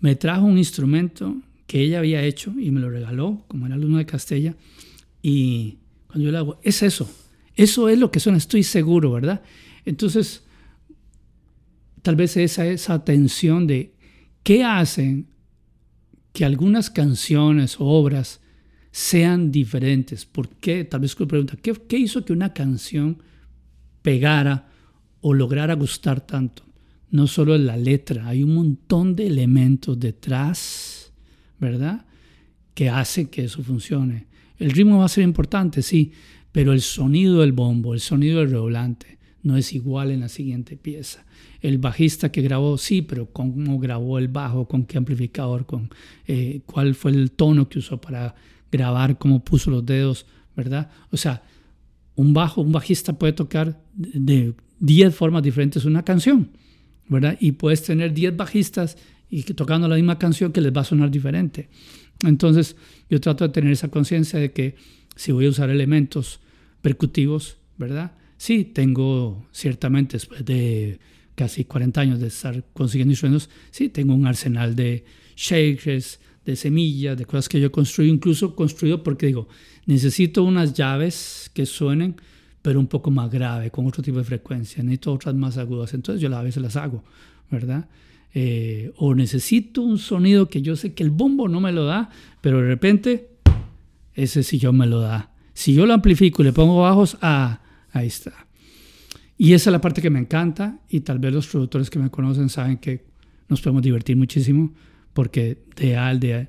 [0.00, 3.96] me trajo un instrumento que ella había hecho y me lo regaló, como era alumno
[3.96, 4.54] de Castella.
[5.22, 7.10] Y cuando yo le hago, es eso,
[7.56, 9.40] eso es lo que suena, estoy seguro, ¿verdad?
[9.86, 10.42] Entonces,
[12.02, 13.94] tal vez esa, esa tensión de
[14.42, 15.28] qué hacen
[16.32, 18.40] que algunas canciones o obras
[18.90, 20.24] sean diferentes.
[20.24, 20.84] ¿Por qué?
[20.84, 23.22] Tal vez me pregunta, ¿qué, ¿qué hizo que una canción
[24.02, 24.68] pegara
[25.20, 26.64] o lograra gustar tanto?
[27.10, 31.12] No solo la letra, hay un montón de elementos detrás,
[31.58, 32.06] ¿verdad?
[32.74, 34.26] Que hace que eso funcione.
[34.58, 36.12] El ritmo va a ser importante, sí,
[36.52, 40.76] pero el sonido del bombo, el sonido del redoblante no es igual en la siguiente
[40.76, 41.24] pieza.
[41.60, 45.90] El bajista que grabó, sí, pero cómo grabó el bajo, con qué amplificador, con
[46.26, 48.34] eh, cuál fue el tono que usó para
[48.70, 50.26] grabar, cómo puso los dedos,
[50.56, 50.90] ¿verdad?
[51.10, 51.42] O sea,
[52.16, 56.50] un bajo, un bajista puede tocar de 10 formas diferentes una canción,
[57.08, 57.36] ¿verdad?
[57.40, 58.98] Y puedes tener 10 bajistas
[59.30, 61.68] y tocando la misma canción que les va a sonar diferente.
[62.24, 62.76] Entonces,
[63.08, 64.76] yo trato de tener esa conciencia de que
[65.14, 66.40] si voy a usar elementos
[66.82, 68.12] percutivos, ¿verdad?
[68.38, 70.98] Sí, tengo ciertamente después de
[71.34, 75.04] casi 40 años de estar consiguiendo instrumentos, sí, tengo un arsenal de
[75.36, 79.48] shakers, de semillas, de cosas que yo construyo, incluso construido porque digo,
[79.86, 82.16] necesito unas llaves que suenen,
[82.62, 86.22] pero un poco más grave, con otro tipo de frecuencia, necesito otras más agudas, entonces
[86.22, 87.04] yo a veces las hago,
[87.50, 87.88] ¿verdad?
[88.34, 92.10] Eh, o necesito un sonido que yo sé que el bombo no me lo da,
[92.40, 93.30] pero de repente
[94.14, 95.32] ese sillón me lo da.
[95.54, 97.60] Si yo lo amplifico y le pongo bajos, ah,
[97.92, 98.46] ahí está.
[99.36, 102.10] Y esa es la parte que me encanta y tal vez los productores que me
[102.10, 103.04] conocen saben que
[103.48, 104.72] nos podemos divertir muchísimo
[105.12, 106.48] porque de al de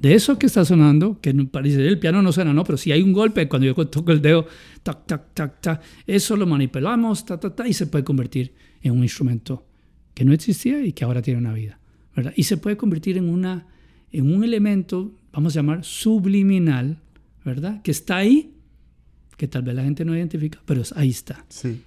[0.00, 3.02] de eso que está sonando, que parece el piano no suena, no, pero si hay
[3.02, 4.46] un golpe cuando yo toco el dedo,
[4.82, 8.92] tac, tac, tac, tac, eso lo manipulamos, ta, ta, ta, y se puede convertir en
[8.92, 9.66] un instrumento
[10.14, 11.80] que no existía y que ahora tiene una vida,
[12.14, 12.32] ¿verdad?
[12.36, 13.66] Y se puede convertir en, una,
[14.12, 16.98] en un elemento vamos a llamar subliminal,
[17.44, 17.82] ¿verdad?
[17.82, 18.54] Que está ahí,
[19.38, 21.42] que tal vez la gente no identifica, pero ahí está.
[21.48, 21.80] Sí.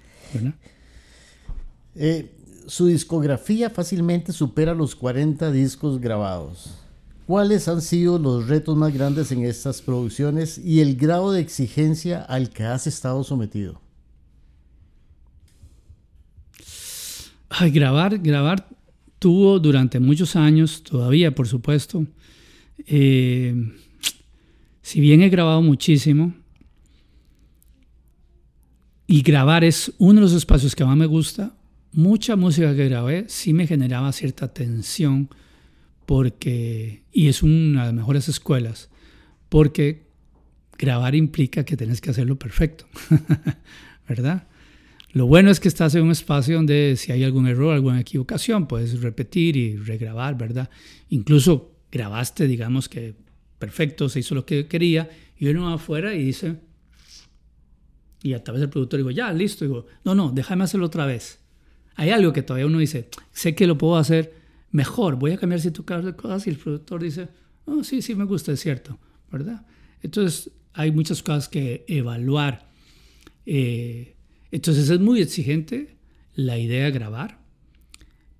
[1.95, 2.31] Eh,
[2.65, 6.71] su discografía fácilmente supera los 40 discos grabados.
[7.27, 12.21] ¿Cuáles han sido los retos más grandes en estas producciones y el grado de exigencia
[12.21, 13.81] al que has estado sometido?
[17.49, 18.65] Ay, grabar, grabar
[19.19, 22.05] tuvo durante muchos años, todavía por supuesto,
[22.87, 23.53] eh,
[24.81, 26.33] si bien he grabado muchísimo,
[29.11, 31.53] y grabar es uno de los espacios que más me gusta,
[31.91, 35.27] mucha música que grabé sí me generaba cierta tensión,
[36.05, 38.89] porque, y es una de las mejores escuelas,
[39.49, 40.07] porque
[40.77, 42.85] grabar implica que tienes que hacerlo perfecto,
[44.07, 44.47] ¿verdad?
[45.11, 48.65] Lo bueno es que estás en un espacio donde si hay algún error, alguna equivocación,
[48.65, 50.69] puedes repetir y regrabar, ¿verdad?
[51.09, 53.15] Incluso grabaste, digamos que
[53.59, 56.55] perfecto, se hizo lo que quería, y uno va afuera y dice,
[58.23, 61.39] y a través del productor digo, ya, listo, digo, no, no, déjame hacerlo otra vez.
[61.95, 64.33] Hay algo que todavía uno dice, sé que lo puedo hacer
[64.71, 67.27] mejor, voy a cambiar ciertas cosas, y el productor dice,
[67.65, 68.99] oh, sí, sí, me gusta, es cierto,
[69.31, 69.65] ¿verdad?
[70.01, 72.69] Entonces, hay muchas cosas que evaluar.
[73.45, 74.15] Eh,
[74.51, 75.97] entonces, es muy exigente
[76.35, 77.39] la idea de grabar,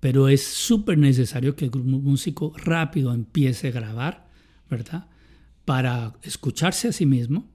[0.00, 4.28] pero es súper necesario que el músico rápido empiece a grabar,
[4.70, 5.06] ¿verdad?
[5.64, 7.51] Para escucharse a sí mismo,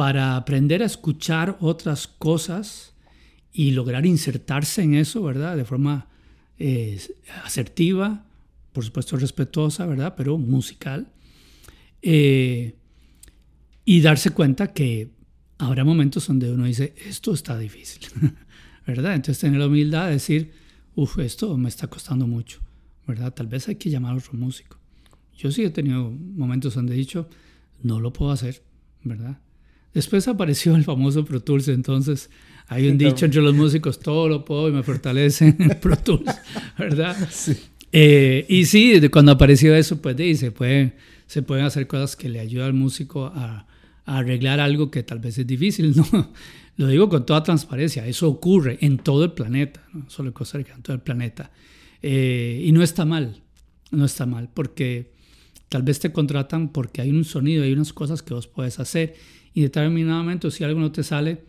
[0.00, 2.94] para aprender a escuchar otras cosas
[3.52, 5.58] y lograr insertarse en eso, ¿verdad?
[5.58, 6.08] De forma
[6.58, 6.98] eh,
[7.44, 8.24] asertiva,
[8.72, 10.14] por supuesto respetuosa, ¿verdad?
[10.16, 11.12] Pero musical.
[12.00, 12.76] Eh,
[13.84, 15.10] y darse cuenta que
[15.58, 18.00] habrá momentos donde uno dice, esto está difícil,
[18.86, 19.16] ¿verdad?
[19.16, 20.52] Entonces tener la humildad de decir,
[20.94, 22.62] Uf, esto me está costando mucho,
[23.06, 23.34] ¿verdad?
[23.34, 24.78] Tal vez hay que llamar a otro músico.
[25.36, 27.28] Yo sí he tenido momentos donde he dicho,
[27.82, 28.62] no lo puedo hacer,
[29.04, 29.40] ¿verdad?
[29.92, 32.30] Después apareció el famoso Pro Tools, entonces
[32.68, 36.30] hay un dicho entre los músicos, todo lo puedo y me fortalece en Pro Tools,
[36.78, 37.16] ¿verdad?
[37.30, 37.56] Sí.
[37.92, 40.94] Eh, y sí, cuando apareció eso, pues sí, se, puede,
[41.26, 43.66] se pueden hacer cosas que le ayudan al músico a,
[44.06, 46.32] arreglar algo que tal vez es difícil, no.
[46.76, 50.58] Lo digo con toda transparencia, eso ocurre en todo el planeta, no solo en Costa
[50.58, 51.50] Rica, en todo el planeta.
[52.02, 53.42] Eh, y no está mal,
[53.90, 55.12] no está mal, porque
[55.70, 59.14] tal vez te contratan porque hay un sonido, hay unas cosas que vos puedes hacer
[59.54, 61.44] y determinadamente si algo no te sale,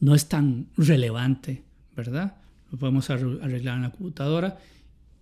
[0.00, 1.64] no es tan relevante,
[1.94, 2.36] ¿verdad?
[2.70, 4.58] Lo podemos arreglar en la computadora.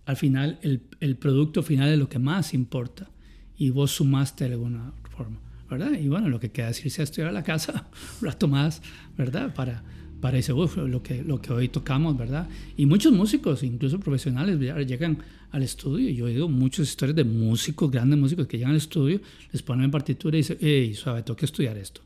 [0.05, 3.09] Al final, el, el producto final es lo que más importa
[3.57, 5.93] y vos sumaste de alguna forma, ¿verdad?
[5.93, 7.89] Y bueno, lo que queda es irse a estudiar a la casa
[8.21, 8.83] un rato más,
[9.17, 9.55] ¿verdad?
[9.55, 9.83] Para,
[10.25, 12.49] para ese, lo, que, lo que hoy tocamos, ¿verdad?
[12.77, 15.19] Y muchos músicos, incluso profesionales, llegan
[15.51, 16.09] al estudio.
[16.09, 19.21] Yo he oído muchas historias de músicos, grandes músicos que llegan al estudio,
[19.51, 22.01] les ponen partitura y dicen, hey, suave, tengo que estudiar esto,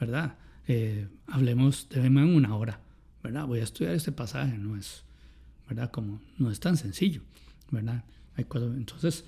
[0.00, 0.34] ¿verdad?
[0.66, 2.80] Eh, hablemos, debemos en una hora,
[3.22, 3.44] ¿verdad?
[3.46, 5.02] Voy a estudiar este pasaje, no es,
[5.68, 5.90] ¿verdad?
[5.90, 7.20] Como no es tan sencillo,
[7.70, 8.02] ¿verdad?
[8.36, 8.46] Hay
[8.78, 9.26] entonces,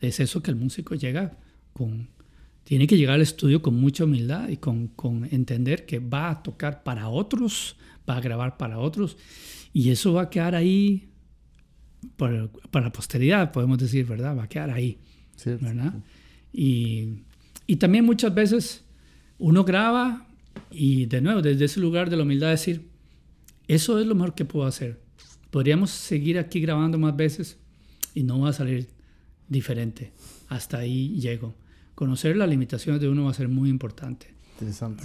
[0.00, 1.36] es eso que el músico llega
[1.72, 2.06] con,
[2.64, 6.42] tiene que llegar al estudio con mucha humildad y con, con, entender que va a
[6.42, 7.76] tocar para otros,
[8.08, 9.16] va a grabar para otros,
[9.72, 11.08] y eso va a quedar ahí
[12.16, 14.36] para, para la posteridad, podemos decir, ¿verdad?
[14.36, 14.98] Va a quedar ahí,
[15.44, 15.94] ¿verdad?
[16.52, 17.08] Y,
[17.66, 18.84] y también muchas veces
[19.38, 20.26] uno graba
[20.70, 22.88] y de nuevo, desde ese lugar de la humildad decir,
[23.68, 25.00] eso es lo mejor que puedo hacer.
[25.50, 27.58] Podríamos seguir aquí grabando más veces
[28.14, 28.88] y no va a salir
[29.48, 30.12] diferente.
[30.48, 31.54] Hasta ahí llego.
[31.94, 34.34] Conocer las limitaciones de uno va a ser muy importante.
[34.54, 35.04] Interesante.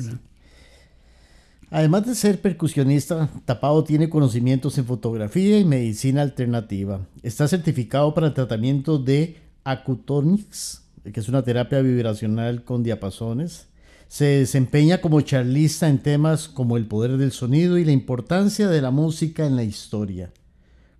[1.69, 7.01] Además de ser percusionista, Tapado tiene conocimientos en fotografía y medicina alternativa.
[7.23, 13.67] Está certificado para el tratamiento de acutonics, que es una terapia vibracional con diapasones.
[14.07, 18.81] Se desempeña como charlista en temas como el poder del sonido y la importancia de
[18.81, 20.31] la música en la historia.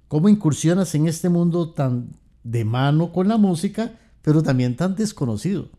[0.10, 2.10] ¿Cómo incursionas en este mundo tan
[2.44, 5.70] de mano con la música, pero también tan desconocido?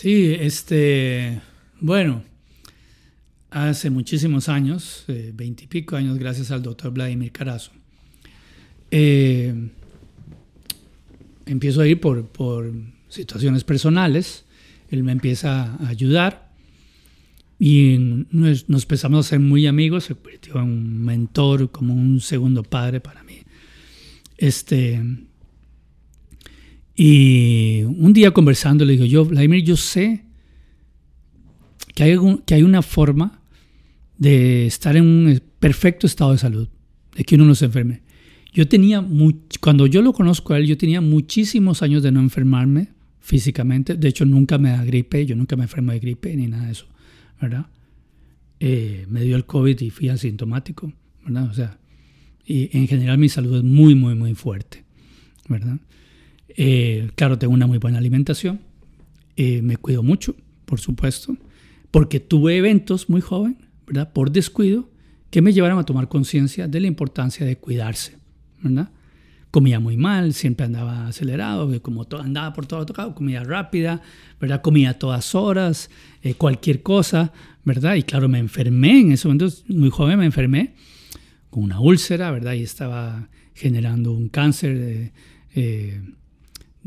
[0.00, 1.40] Sí, este,
[1.80, 2.22] bueno,
[3.50, 7.72] hace muchísimos años, eh, veintipico años, gracias al doctor Vladimir Carazo,
[8.92, 9.52] eh,
[11.46, 12.72] empiezo a ir por, por
[13.08, 14.44] situaciones personales
[14.88, 16.52] él me empieza a ayudar
[17.58, 17.96] y
[18.30, 23.00] nos, empezamos a ser muy amigos, se convirtió en un mentor, como un segundo padre
[23.00, 23.38] para mí.
[24.36, 25.02] Este,
[27.00, 30.24] y un día conversando le digo, yo, Vladimir, yo sé
[31.94, 33.40] que hay, que hay una forma
[34.16, 36.68] de estar en un perfecto estado de salud,
[37.14, 38.02] de que uno no se enferme.
[38.52, 39.06] Yo tenía,
[39.60, 42.88] cuando yo lo conozco a él, yo tenía muchísimos años de no enfermarme,
[43.20, 43.94] físicamente.
[43.94, 46.72] De hecho, nunca me da gripe, yo nunca me enfermo de gripe ni nada de
[46.72, 46.86] eso,
[47.40, 47.66] ¿verdad?
[48.58, 50.92] Eh, me dio el COVID y fui asintomático,
[51.24, 51.48] ¿verdad?
[51.48, 51.78] O sea,
[52.44, 54.82] y en general mi salud es muy, muy, muy fuerte,
[55.48, 55.78] ¿verdad?
[56.60, 58.58] Eh, claro, tengo una muy buena alimentación,
[59.36, 61.36] eh, me cuido mucho, por supuesto,
[61.92, 64.12] porque tuve eventos muy joven, ¿verdad?
[64.12, 64.90] Por descuido,
[65.30, 68.18] que me llevaron a tomar conciencia de la importancia de cuidarse,
[68.60, 68.90] ¿verdad?
[69.52, 74.02] comía muy mal, siempre andaba acelerado, como todo, andaba por todo tocado, comida rápida,
[74.40, 74.60] ¿verdad?
[74.60, 75.90] Comía a todas horas,
[76.22, 77.32] eh, cualquier cosa,
[77.64, 77.94] ¿verdad?
[77.94, 80.74] Y claro, me enfermé en ese momento, muy joven me enfermé
[81.50, 82.54] con una úlcera, ¿verdad?
[82.54, 85.12] Y estaba generando un cáncer
[85.54, 86.02] eh,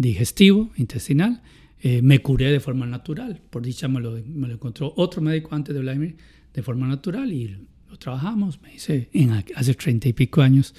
[0.01, 1.41] digestivo, intestinal.
[1.83, 5.73] Eh, me curé de forma natural, por dicha me lo, me encontró otro médico antes
[5.73, 6.15] de Vladimir
[6.53, 7.57] de forma natural y
[7.89, 9.09] lo trabajamos, me hice,
[9.55, 10.75] hace treinta y pico años,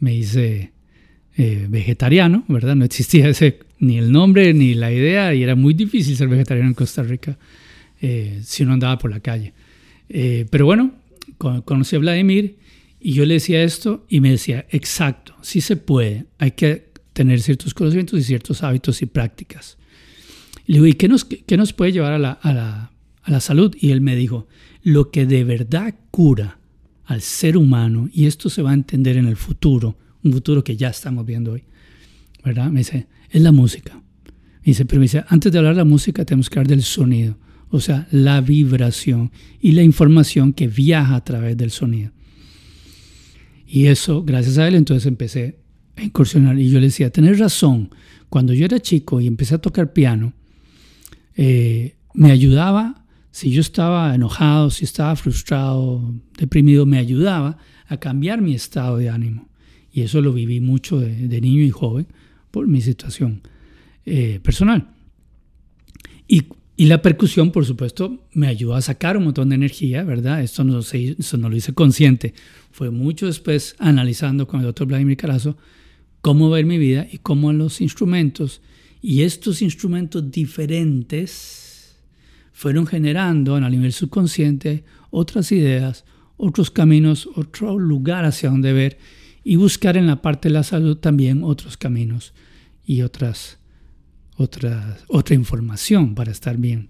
[0.00, 0.72] me hice
[1.36, 2.76] eh, vegetariano, ¿verdad?
[2.76, 6.68] No existía ese, ni el nombre ni la idea y era muy difícil ser vegetariano
[6.68, 7.38] en Costa Rica
[8.02, 9.54] eh, si uno andaba por la calle.
[10.06, 10.92] Pero bueno,
[11.38, 12.56] conocí a Vladimir
[13.00, 17.40] y yo le decía esto y me decía, exacto, sí se puede, hay que tener
[17.40, 19.78] ciertos conocimientos y ciertos hábitos y prácticas.
[20.66, 22.90] Le digo, ¿y qué nos, qué nos puede llevar a la, a, la,
[23.22, 23.74] a la salud?
[23.80, 24.46] Y él me dijo,
[24.82, 26.58] lo que de verdad cura
[27.06, 30.76] al ser humano, y esto se va a entender en el futuro, un futuro que
[30.76, 31.64] ya estamos viendo hoy,
[32.44, 32.70] ¿verdad?
[32.70, 33.94] Me dice, es la música.
[33.94, 36.82] Me dice, pero me dice, antes de hablar de la música tenemos que hablar del
[36.82, 37.36] sonido,
[37.70, 42.12] o sea, la vibración y la información que viaja a través del sonido.
[43.66, 45.63] Y eso, gracias a él, entonces empecé
[45.96, 46.58] a incursionar.
[46.58, 47.90] Y yo le decía, tenés razón,
[48.28, 50.32] cuando yo era chico y empecé a tocar piano,
[51.36, 57.58] eh, me ayudaba, si yo estaba enojado, si estaba frustrado, deprimido, me ayudaba
[57.88, 59.48] a cambiar mi estado de ánimo.
[59.92, 62.06] Y eso lo viví mucho de, niño y joven
[62.50, 63.42] por mi situación
[64.06, 64.88] eh, personal.
[66.26, 66.44] Y,
[66.76, 70.42] y, la percusión, por supuesto, me ayudó a sacar un montón de energía, ¿verdad?
[70.42, 72.34] Esto no, se, no lo hice consciente.
[72.72, 75.56] Fue mucho después analizando con el doctor Vladimir Carazo
[76.24, 78.62] cómo ver mi vida y cómo los instrumentos
[79.02, 81.98] y estos instrumentos diferentes
[82.54, 86.06] fueron generando en el nivel subconsciente otras ideas,
[86.38, 88.96] otros caminos, otro lugar hacia donde ver
[89.44, 92.32] y buscar en la parte de la salud también otros caminos
[92.86, 93.58] y otras,
[94.38, 96.88] otras, otra información para estar bien.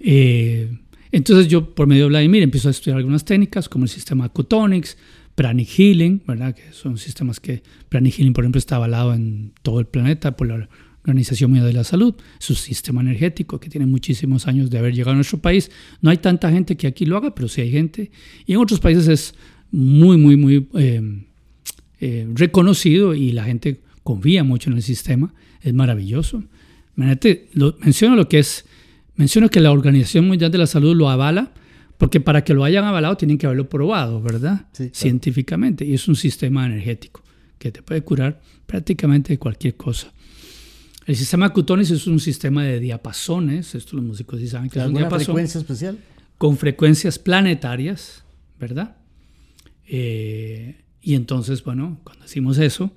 [0.00, 0.80] Eh,
[1.12, 4.98] entonces yo por medio de Vladimir empiezo a estudiar algunas técnicas como el sistema Cutonics,
[5.34, 6.54] Pranic Healing, ¿verdad?
[6.54, 10.46] que son sistemas que Pranic Healing por ejemplo está avalado en todo el planeta por
[10.46, 10.68] la
[11.04, 15.12] Organización Mundial de la Salud, su sistema energético que tiene muchísimos años de haber llegado
[15.12, 15.70] a nuestro país.
[16.00, 18.10] No hay tanta gente que aquí lo haga, pero sí hay gente.
[18.46, 19.34] Y en otros países es
[19.70, 21.24] muy, muy, muy eh,
[22.00, 25.34] eh, reconocido y la gente confía mucho en el sistema.
[25.60, 26.44] Es maravilloso.
[27.52, 28.64] Lo, menciono lo que es,
[29.16, 31.52] menciono que la Organización Mundial de la Salud lo avala,
[31.98, 34.66] porque para que lo hayan avalado tienen que haberlo probado, ¿verdad?
[34.92, 35.84] Científicamente.
[35.84, 37.22] Y es un sistema energético
[37.58, 40.12] que te puede curar prácticamente cualquier cosa.
[41.06, 44.86] El sistema Cutonis es un sistema de diapasones, esto los músicos sí saben que es
[44.86, 45.24] un diapasón.
[45.24, 45.98] frecuencia especial?
[46.38, 48.24] Con frecuencias planetarias,
[48.58, 48.96] ¿verdad?
[49.86, 52.90] Eh, y entonces, bueno, cuando decimos eso,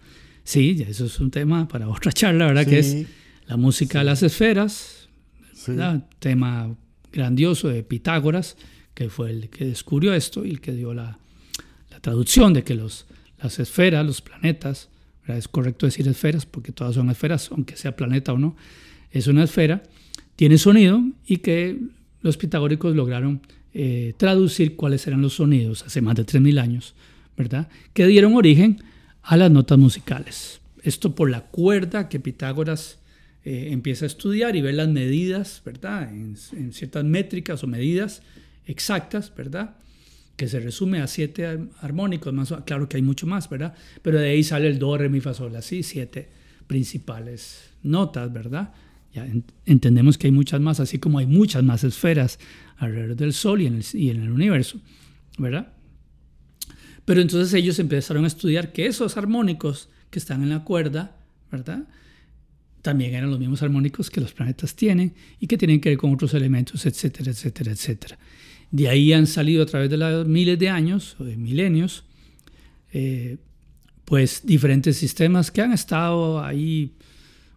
[0.44, 2.66] sí, ya eso es un tema para otra charla, ¿verdad?
[2.66, 3.06] que es
[3.46, 5.10] la música de las esferas,
[5.68, 6.08] ¿verdad?
[6.20, 6.76] Tema
[7.12, 8.56] grandioso de Pitágoras,
[8.98, 11.20] que fue el que descubrió esto y el que dio la,
[11.92, 13.06] la traducción de que los,
[13.40, 14.90] las esferas, los planetas,
[15.28, 18.56] es correcto decir esferas porque todas son esferas, aunque sea planeta o no,
[19.12, 19.84] es una esfera,
[20.36, 21.78] tiene sonido y que
[22.24, 23.42] los pitagóricos lograron
[23.76, 26.96] eh, traducir cuáles eran los sonidos hace más de 3.000 años,
[27.38, 27.70] ¿verdad?
[27.94, 28.82] Que dieron origen
[29.22, 30.60] a las notas musicales.
[30.82, 32.98] Esto por la cuerda que Pitágoras
[33.46, 36.10] eh, empieza a estudiar y ve las medidas, ¿verdad?
[36.12, 36.36] En,
[36.74, 38.24] ciertas métricas o medidas
[38.68, 39.76] exactas, ¿verdad?
[40.38, 41.48] que se resume a siete
[41.82, 43.74] armónicos, más, claro que hay mucho más, ¿verdad?
[44.04, 46.30] Pero de ahí sale el do, re, mi, fa, sol, así, siete
[46.68, 48.72] principales notas, ¿verdad?
[49.14, 49.28] Ya
[49.66, 52.38] entendemos que hay muchas más, así como hay muchas más esferas
[52.78, 54.80] alrededor del Sol y en el, y en el universo,
[55.40, 55.74] ¿verdad?
[57.04, 61.16] Pero entonces ellos empezaron a estudiar que esos armónicos que están en la cuerda,
[61.52, 61.88] ¿verdad?
[62.84, 66.14] También eran los mismos armónicos que los planetas tienen y que tienen que ver con
[66.14, 68.20] otros elementos, etcétera, etcétera, etcétera.
[68.72, 72.04] De ahí han salido a través de los miles de años o de milenios,
[72.94, 73.38] eh,
[74.06, 76.94] pues diferentes sistemas que han estado ahí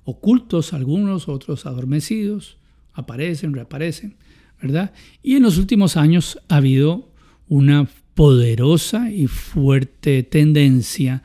[0.04, 2.56] ocultos, algunos, otros adormecidos,
[2.92, 4.16] aparecen, reaparecen,
[4.60, 4.92] ¿verdad?
[5.22, 7.12] Y en los últimos años ha habido
[7.48, 11.22] una poderosa y fuerte tendencia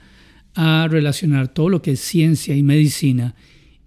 [0.53, 3.36] a relacionar todo lo que es ciencia y medicina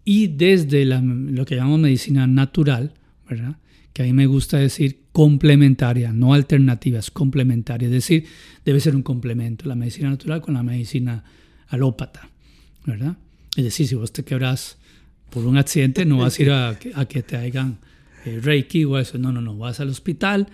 [0.04, 2.94] y desde lo que llamamos medicina natural,
[3.28, 3.58] ¿verdad?
[3.98, 8.24] que a mí me gusta decir complementaria, no alternativa, es complementaria, es decir,
[8.64, 11.24] debe ser un complemento la medicina natural con la medicina
[11.66, 12.30] alópata,
[12.86, 13.16] ¿verdad?
[13.56, 14.78] Es decir, si vos te quebras
[15.30, 16.78] por un accidente, no vas a ir a,
[17.08, 17.78] que te hagan
[18.26, 20.46] eh, reiki o eso, no, no, no, vas al hospital,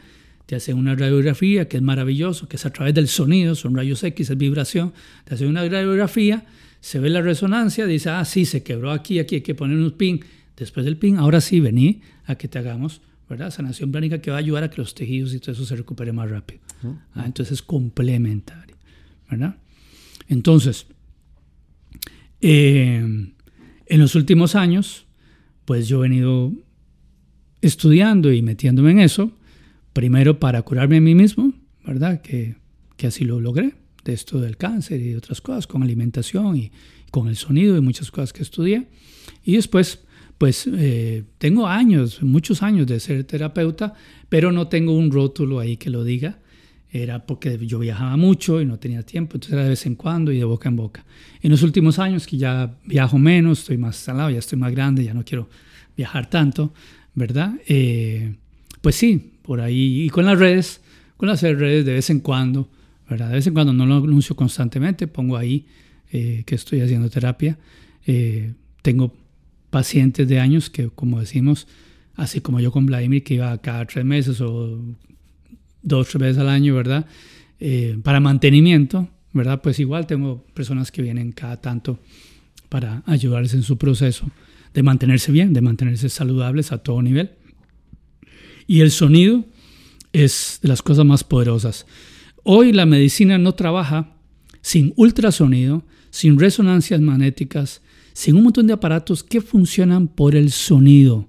[0.47, 4.03] te hacen una radiografía, que es maravilloso, que es a través del sonido, son rayos
[4.03, 4.95] X, es vibración,
[5.27, 6.47] te hacen una radiografía,
[6.81, 9.91] se ve la resonancia, dice, ah, sí, se quebró aquí, aquí hay que poner un
[9.91, 10.25] pin,
[10.57, 13.51] después del pin, ahora sí, vení a que te hagamos ¿verdad?
[13.51, 16.13] Sanación plánica que va a ayudar a que los tejidos y todo eso se recupere
[16.13, 16.61] más rápido.
[17.15, 18.77] Ah, entonces es complementario,
[19.31, 19.57] ¿verdad?
[20.29, 20.87] Entonces,
[22.41, 23.33] eh,
[23.87, 25.07] en los últimos años,
[25.65, 26.53] pues yo he venido
[27.63, 29.33] estudiando y metiéndome en eso,
[29.93, 31.55] primero para curarme a mí mismo,
[31.87, 32.21] ¿verdad?
[32.21, 32.57] Que,
[32.97, 33.75] que así lo logré,
[34.05, 36.73] de esto del cáncer y otras cosas, con alimentación y
[37.11, 38.89] con el sonido y muchas cosas que estudié.
[39.45, 40.04] Y después
[40.39, 43.95] pues eh, tengo años, muchos años de ser terapeuta,
[44.29, 46.39] pero no tengo un rótulo ahí que lo diga.
[46.91, 50.31] Era porque yo viajaba mucho y no tenía tiempo, entonces era de vez en cuando
[50.31, 51.05] y de boca en boca.
[51.43, 55.03] En los últimos años que ya viajo menos, estoy más salado, ya estoy más grande,
[55.03, 55.49] ya no quiero
[55.97, 56.73] viajar tanto,
[57.15, 57.55] ¿verdad?
[57.67, 58.37] Eh,
[58.81, 60.05] pues sí, por ahí.
[60.05, 60.83] Y con las redes,
[61.17, 62.69] con las redes de vez en cuando,
[63.11, 63.29] ¿verdad?
[63.29, 65.67] De vez en cuando no lo anuncio constantemente, pongo ahí
[66.13, 67.59] eh, que estoy haciendo terapia.
[68.83, 69.24] tengo
[69.75, 71.67] pacientes de años que, como decimos,
[72.15, 74.79] así como yo con Vladimir, que iba cada tres meses o
[75.83, 77.07] dos, tres veces al año, ¿verdad?
[77.59, 79.61] Eh, para mantenimiento, ¿verdad?
[79.61, 81.99] Pues igual tengo personas que vienen cada tanto
[82.69, 84.31] para ayudarles en su proceso
[84.73, 87.33] de mantenerse bien, de mantenerse saludables a todo nivel.
[88.69, 89.45] Y el sonido
[90.13, 91.85] es de las cosas más poderosas.
[92.45, 94.15] Hoy la medicina no trabaja
[94.61, 97.83] sin ultrasonido, sin resonancias magnéticas,
[98.15, 101.29] sin un montón de aparatos que funcionan por el sonido,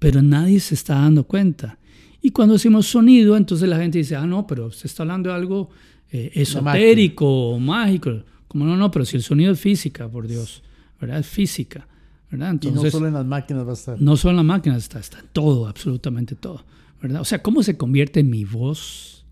[0.00, 1.78] pero nadie se está dando cuenta.
[2.20, 5.36] Y cuando decimos sonido, entonces la gente dice, ah, no, pero se está hablando de
[5.36, 5.70] algo
[6.10, 8.24] eh, esotérico o mágico.
[8.48, 10.62] Como no, no, pero si el sonido es física, por Dios,
[11.00, 11.20] ¿verdad?
[11.20, 11.86] Es física,
[12.30, 12.58] ¿verdad?
[12.60, 14.02] y no solo en las máquinas va a estar.
[14.02, 16.64] No solo en las máquinas está, está en todo, absolutamente todo,
[17.00, 17.20] ¿verdad?
[17.20, 19.24] O sea, ¿cómo se convierte mi voz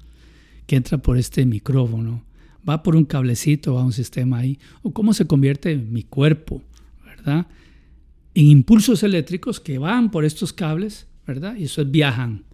[0.66, 2.22] que entra por este micrófono?
[2.68, 4.58] Va por un cablecito, a un sistema ahí.
[4.82, 6.62] O cómo se convierte mi cuerpo,
[7.04, 7.46] ¿verdad?
[8.34, 11.56] En impulsos eléctricos que van por estos cables, ¿verdad?
[11.56, 12.44] Y eso viajan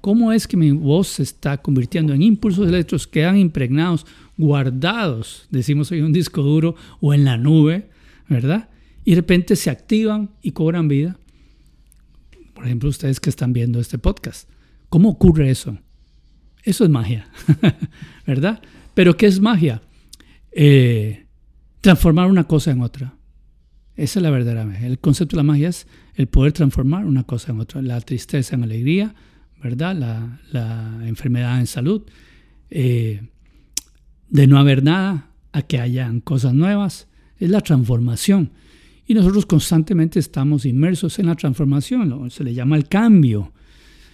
[0.00, 4.06] ¿Cómo es que mi voz se está convirtiendo en impulsos eléctricos que quedan impregnados,
[4.36, 7.88] guardados, decimos hoy en un disco duro o en la nube,
[8.28, 8.68] ¿verdad?
[9.04, 11.16] Y de repente se activan y cobran vida.
[12.54, 14.48] Por ejemplo, ustedes que están viendo este podcast.
[14.88, 15.78] ¿Cómo ocurre eso?
[16.64, 17.28] Eso es magia,
[18.26, 18.60] ¿verdad?
[18.98, 19.80] Pero ¿qué es magia?
[20.50, 21.26] Eh,
[21.80, 23.14] transformar una cosa en otra.
[23.94, 24.88] Esa es la verdadera magia.
[24.88, 27.80] El concepto de la magia es el poder transformar una cosa en otra.
[27.80, 29.14] La tristeza en alegría,
[29.62, 29.94] ¿verdad?
[30.50, 32.02] La, enfermedad en salud,
[32.70, 33.22] eh,
[34.30, 37.06] de no haber nada a que hayan cosas nuevas,
[37.36, 38.50] es la transformación.
[39.06, 43.52] Y nosotros constantemente estamos inmersos en la transformación, se le llama el cambio.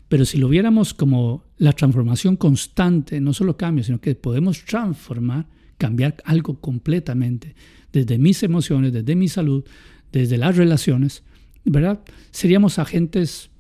[0.09, 5.47] Pero si lo viéramos como la transformación constante, no solo cambio, sino que podemos transformar,
[5.79, 7.55] cambiar algo completamente,
[7.93, 9.65] desde mis emociones, desde mi salud,
[10.13, 11.23] desde las relaciones,
[11.65, 12.01] ¿verdad?
[12.31, 13.51] Seríamos agentes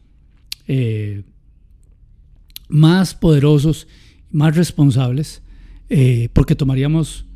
[0.69, 1.23] eh,
[2.69, 3.87] más poderosos,
[4.31, 5.43] más responsables,
[5.89, 7.27] eh, porque tomaríamos,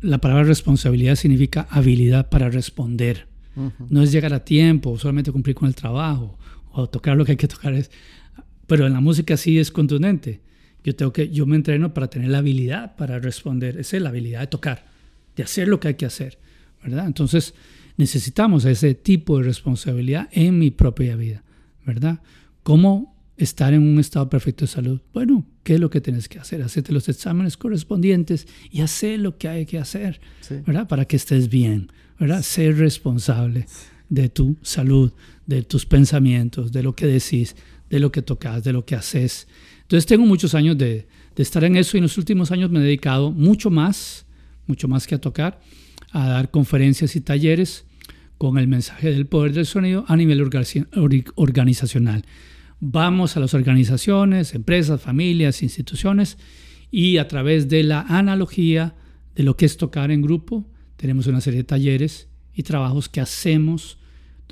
[0.00, 3.28] la palabra responsabilidad significa habilidad para responder.
[3.90, 6.38] No es llegar a tiempo, solamente cumplir con el trabajo
[6.72, 7.74] o tocar lo que hay que tocar.
[7.74, 7.90] Es,
[8.66, 10.40] pero en la música sí es contundente.
[10.84, 13.78] Yo, tengo que, yo me entreno para tener la habilidad para responder.
[13.78, 14.86] Esa es la habilidad de tocar,
[15.36, 16.38] de hacer lo que hay que hacer.
[16.82, 17.06] ¿verdad?
[17.06, 17.54] Entonces
[17.96, 21.44] necesitamos ese tipo de responsabilidad en mi propia vida.
[21.84, 22.20] ¿verdad?
[22.62, 25.00] ¿Cómo estar en un estado perfecto de salud.
[25.12, 26.62] Bueno, ¿qué es lo que tienes que hacer?
[26.62, 30.20] Hacerte los exámenes correspondientes y hacer lo que hay que hacer,
[30.66, 30.86] ¿verdad?
[30.86, 32.42] Para que estés bien, ¿verdad?
[32.42, 33.66] Ser responsable
[34.12, 35.12] de tu salud,
[35.46, 37.56] de tus pensamientos, de lo que decís,
[37.88, 39.48] de lo que tocas, de lo que haces.
[39.82, 42.82] Entonces tengo muchos años de, estar en eso y en los últimos años me he
[42.82, 44.26] dedicado mucho más,
[44.66, 45.60] mucho más que a tocar,
[46.10, 47.86] a dar conferencias y talleres
[48.36, 50.42] con el mensaje del poder del sonido a nivel
[51.36, 52.24] organizacional
[52.84, 56.36] vamos a las organizaciones, empresas, familias, instituciones
[56.90, 58.96] y a través de la analogía
[59.36, 63.20] de lo que es tocar en grupo, tenemos una serie de talleres y trabajos que
[63.20, 63.98] hacemos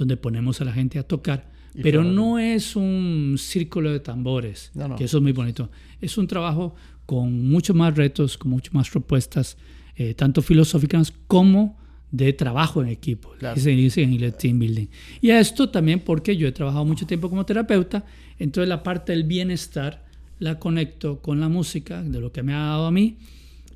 [0.01, 1.53] donde ponemos a la gente a tocar,
[1.83, 5.71] pero no es un círculo de tambores, que eso es muy bonito.
[6.01, 6.75] Es un trabajo
[7.05, 9.59] con muchos más retos, con muchas más propuestas,
[9.97, 11.79] eh, tanto filosóficas como
[12.11, 14.87] de trabajo en equipo, se dice en el team building.
[15.21, 18.07] Y a esto también porque yo he trabajado mucho tiempo como terapeuta,
[18.39, 20.07] entonces la parte del bienestar
[20.39, 23.19] la conecto con la música, de lo que me ha dado a mí,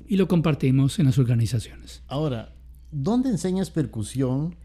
[0.07, 2.01] y lo compartimos en las organizaciones.
[2.07, 2.55] Ahora,
[2.91, 4.55] ¿dónde enseñas percusión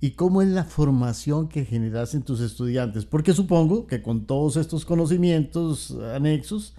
[0.00, 3.04] y cómo es la formación que generas en tus estudiantes?
[3.04, 6.74] Porque supongo que con todos estos conocimientos anexos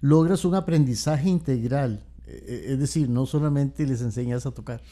[0.00, 4.82] logras un aprendizaje integral, e, e, es decir, no solamente les enseñas a tocar.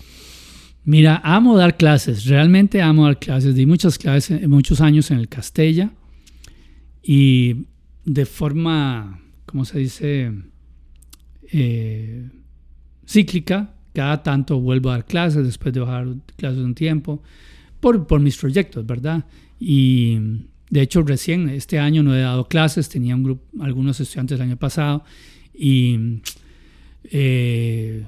[0.84, 3.54] Mira, amo dar clases, realmente amo dar clases.
[3.54, 5.92] Di muchas clases, muchos años en el Castella
[7.02, 7.66] y
[8.04, 10.32] de forma, ¿cómo se dice?
[11.52, 12.28] Eh,
[13.06, 13.74] cíclica.
[13.92, 16.06] Cada tanto vuelvo a dar clases después de bajar
[16.36, 17.22] clases un tiempo
[17.82, 19.26] por, mis proyectos, ¿verdad?
[19.60, 20.18] Y
[20.70, 24.46] de hecho recién este año no he dado clases, tenía un grupo, algunos estudiantes el
[24.46, 25.04] año pasado
[25.52, 26.20] y...
[27.04, 28.04] Eh,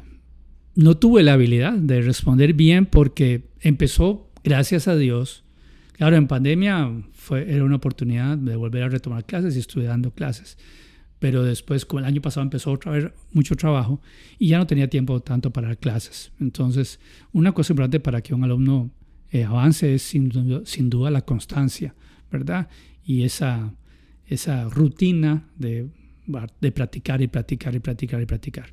[0.77, 5.45] no tuve la habilidad de responder bien porque empezó, gracias a Dios,
[5.93, 10.11] claro, en pandemia fue, era una oportunidad de volver a retomar clases y estuve dando
[10.11, 10.59] clases,
[11.19, 14.01] pero después, como el año pasado empezó otra vez mucho trabajo
[14.39, 16.33] y ya no tenía tiempo tanto para clases.
[16.41, 17.01] Entonces,
[17.33, 18.91] una cosa importante para que un alumno
[19.35, 21.93] eh, avance es sin duda, la constancia,
[22.31, 22.69] ¿verdad?
[23.05, 23.74] Y esa,
[24.27, 25.89] esa rutina de,
[26.61, 28.73] de practicar y practicar y practicar y practicar.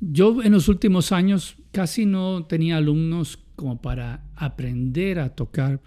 [0.00, 5.80] Yo en los últimos años casi no tenía alumnos como para aprender a tocar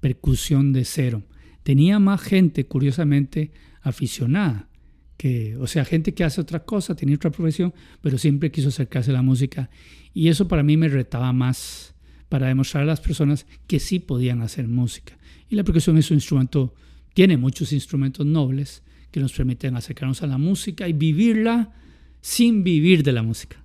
[0.00, 1.22] percusión de cero.
[1.62, 4.68] Tenía más gente, curiosamente, aficionada,
[5.16, 9.12] que, o sea, gente que hace otra cosa, tenía otra profesión, pero siempre quiso acercarse
[9.12, 9.70] a la música.
[10.12, 11.91] Y eso para mí me retaba más
[12.32, 15.18] para demostrar a las personas que sí podían hacer música.
[15.50, 16.74] Y la percusión es un instrumento,
[17.12, 21.74] tiene muchos instrumentos nobles que nos permiten acercarnos a la música y vivirla
[22.22, 23.62] sin vivir de la música.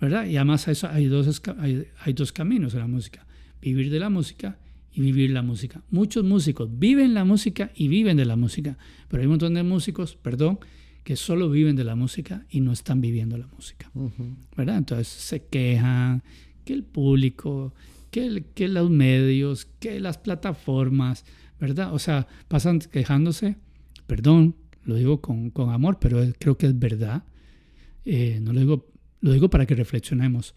[0.00, 0.24] ¿verdad?
[0.24, 3.26] Y además hay, dos, hay, hay, dos caminos en la música,
[3.60, 4.56] vivir de la música
[4.94, 5.82] y vivir la música.
[5.90, 8.78] Muchos músicos viven la música y viven de la música,
[9.08, 10.58] pero hay un montón de músicos, perdón,
[11.04, 13.90] que solo viven de la música y no están viviendo la música,
[14.56, 14.78] ¿verdad?
[14.78, 16.22] Entonces se quejan
[16.70, 17.74] que el público,
[18.12, 21.24] que, que los medios, que las plataformas,
[21.58, 21.92] ¿verdad?
[21.92, 23.56] O sea, pasan quejándose,
[24.06, 27.24] perdón, lo digo con, amor, pero creo que es verdad.
[28.04, 28.88] Eh, no lo digo,
[29.20, 30.54] lo digo para que reflexionemos.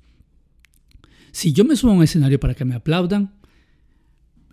[1.32, 3.34] Si yo me subo a un escenario para que me aplaudan,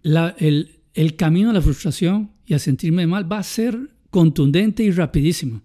[0.03, 3.79] la, el, el camino a la frustración y a sentirme mal va a ser
[4.09, 5.61] contundente y rapidísimo.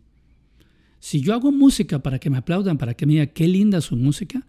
[0.99, 3.95] Si yo hago música para que me aplaudan, para que me digan qué linda su
[3.95, 4.45] música,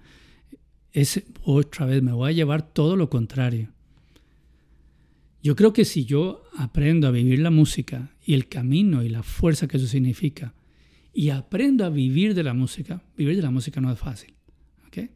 [1.42, 3.72] otra vez me voy a llevar todo lo contrario.
[5.42, 9.22] Yo creo que si yo aprendo a vivir la música y el camino y la
[9.22, 10.54] fuerza que eso significa,
[11.12, 14.34] y aprendo a vivir de la música, vivir de la música no es fácil,
[14.86, 15.10] ¿ok?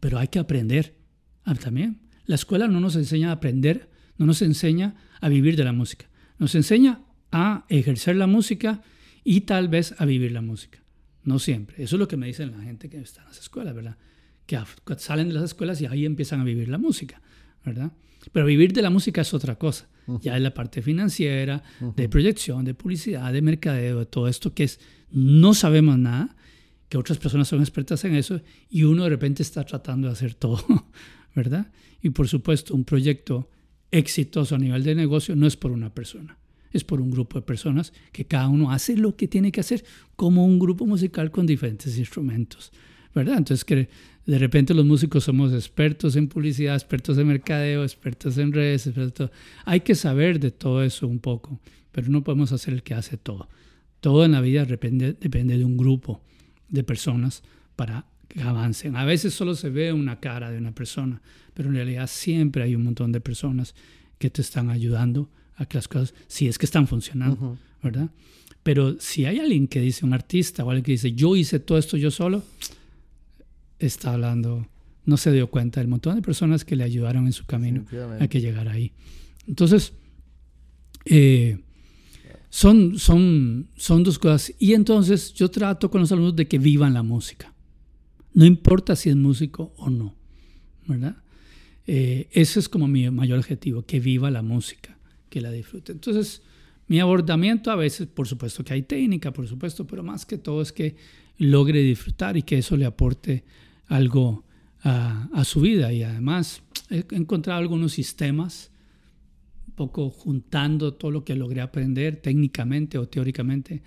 [0.00, 0.96] Pero hay que aprender
[1.44, 2.00] ah, también.
[2.26, 6.10] La escuela no nos enseña a aprender, no nos enseña a vivir de la música,
[6.38, 8.82] nos enseña a ejercer la música
[9.24, 10.82] y tal vez a vivir la música.
[11.22, 11.82] No siempre.
[11.82, 13.96] Eso es lo que me dicen la gente que está en las escuelas, ¿verdad?
[14.84, 17.20] Que salen de las escuelas y ahí empiezan a vivir la música,
[17.64, 17.92] ¿verdad?
[18.32, 19.88] Pero vivir de la música es otra cosa.
[20.22, 21.62] Ya es la parte financiera,
[21.94, 24.80] de proyección, de publicidad, de mercadeo, de todo esto que es,
[25.12, 26.36] no sabemos nada,
[26.88, 30.34] que otras personas son expertas en eso y uno de repente está tratando de hacer
[30.44, 30.64] todo,
[31.34, 31.70] ¿verdad?
[32.02, 33.48] Y por supuesto, un proyecto
[33.90, 36.38] exitoso a nivel de negocio no es por una persona,
[36.72, 39.84] es por un grupo de personas que cada uno hace lo que tiene que hacer
[40.16, 42.72] como un grupo musical con diferentes instrumentos,
[43.14, 43.38] ¿verdad?
[43.38, 43.88] Entonces que
[44.26, 49.30] de repente los músicos somos expertos en publicidad, expertos en mercadeo, expertos en redes, expertos...
[49.64, 51.58] hay que saber de todo eso un poco,
[51.92, 53.48] pero no podemos hacer el que hace todo.
[54.00, 56.20] Todo en la vida depende, depende de un grupo
[56.68, 57.42] de personas
[57.76, 58.96] para que avancen.
[58.96, 61.20] A veces solo se ve una cara de una persona,
[61.54, 63.74] pero en realidad siempre hay un montón de personas
[64.18, 68.10] que te están ayudando a que las cosas, si es que están funcionando, ¿verdad?
[68.62, 71.78] Pero si hay alguien que dice, un artista o alguien que dice, yo hice todo
[71.78, 72.44] esto yo solo,
[73.80, 74.66] está hablando,
[75.04, 77.84] no se dio cuenta del montón de personas que le ayudaron en su camino
[78.20, 78.92] a que llegara ahí.
[79.46, 79.92] Entonces,
[81.04, 81.58] eh,
[82.50, 84.52] son, son, son dos cosas.
[84.58, 87.54] Y entonces yo trato con los alumnos de que vivan la música.
[88.34, 90.14] No importa si es músico o no,
[90.86, 91.16] ¿verdad?
[91.86, 94.96] Eh, ese es como mi mayor objetivo, que viva la música,
[95.28, 95.92] que la disfrute.
[95.92, 96.42] Entonces,
[96.86, 100.62] mi abordamiento a veces, por supuesto que hay técnica, por supuesto, pero más que todo
[100.62, 100.96] es que
[101.38, 103.44] logre disfrutar y que eso le aporte
[103.90, 104.44] algo
[104.82, 105.92] a, su vida.
[105.92, 108.70] Y además he encontrado algunos sistemas,
[109.74, 113.82] poco juntando todo lo que logré aprender técnicamente o teóricamente,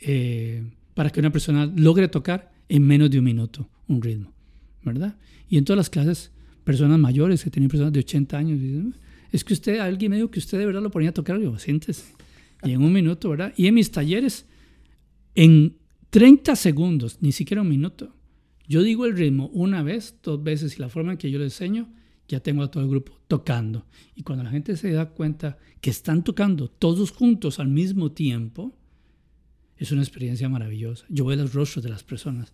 [0.00, 0.62] eh,
[0.94, 4.32] para que una persona logre tocar en menos de un minuto un ritmo,
[4.84, 5.16] ¿verdad?
[5.48, 6.30] Y en todas las clases,
[6.62, 8.60] personas mayores, que tienen personas de 80 años,
[9.32, 11.58] es que usted, alguien me dijo que usted de verdad lo ponía a tocar, yo,
[11.58, 12.12] siéntese.
[12.64, 13.54] Y en un minuto, ¿verdad?
[13.56, 14.44] Y en mis talleres,
[15.34, 15.76] en
[16.10, 18.12] 30 segundos, ni siquiera un minuto,
[18.68, 21.46] yo digo el ritmo una vez, dos veces y la forma en que yo le
[21.46, 21.88] enseño,
[22.28, 23.86] ya tengo a todo el grupo tocando.
[24.14, 28.76] Y cuando la gente se da cuenta que están tocando todos juntos al mismo tiempo,
[29.78, 31.06] es una experiencia maravillosa.
[31.08, 32.52] Yo veo los rostros de las personas,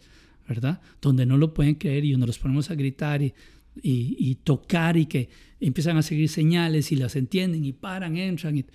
[0.49, 0.81] ¿verdad?
[1.03, 3.35] Donde no lo pueden creer y donde los ponemos a gritar y,
[3.83, 5.29] y, tocar y que
[5.59, 8.59] empiezan a seguir señales y las entienden y paran, entran.
[8.59, 8.67] Y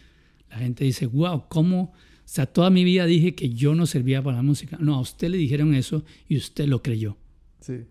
[0.49, 1.93] la gente dice, wow, ¿cómo?
[1.93, 1.93] O
[2.25, 4.77] sea, toda mi vida dije que yo no servía para la música.
[4.81, 7.17] No, a usted le dijeron eso y usted lo creyó.
[7.59, 7.85] Sí.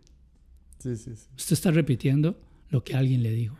[0.78, 2.38] Sí, sí, Usted está repitiendo
[2.70, 3.56] lo que alguien le dijo.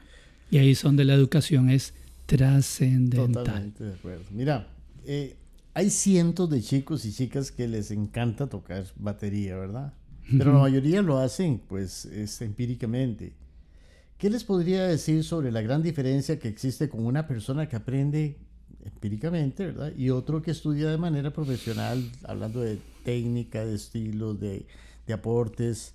[0.50, 1.94] Y ahí es donde la educación es
[2.26, 3.44] trascendental.
[3.44, 4.24] Totalmente de acuerdo.
[4.30, 4.68] Mira,
[5.04, 5.36] eh,
[5.74, 9.94] hay cientos de chicos y chicas que les encanta tocar batería, ¿verdad?
[10.30, 13.32] Pero la mayoría lo hacen, pues, es empíricamente.
[14.18, 18.36] ¿Qué les podría decir sobre la gran diferencia que existe con una persona que aprende
[18.84, 19.92] empíricamente, ¿verdad?
[19.96, 24.66] Y otro que estudia de manera profesional, hablando de técnica, de estilos, de,
[25.06, 25.94] de aportes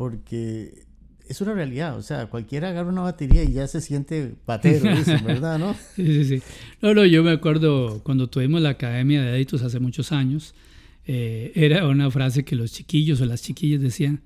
[0.00, 0.86] porque
[1.28, 4.88] es una realidad, o sea, cualquiera agarra una batería y ya se siente batero,
[5.26, 5.58] ¿verdad?
[5.58, 5.76] ¿no?
[5.94, 6.42] Sí, sí, sí.
[6.80, 10.54] No, no, yo me acuerdo cuando tuvimos la Academia de Editos hace muchos años,
[11.04, 14.22] eh, era una frase que los chiquillos o las chiquillas decían,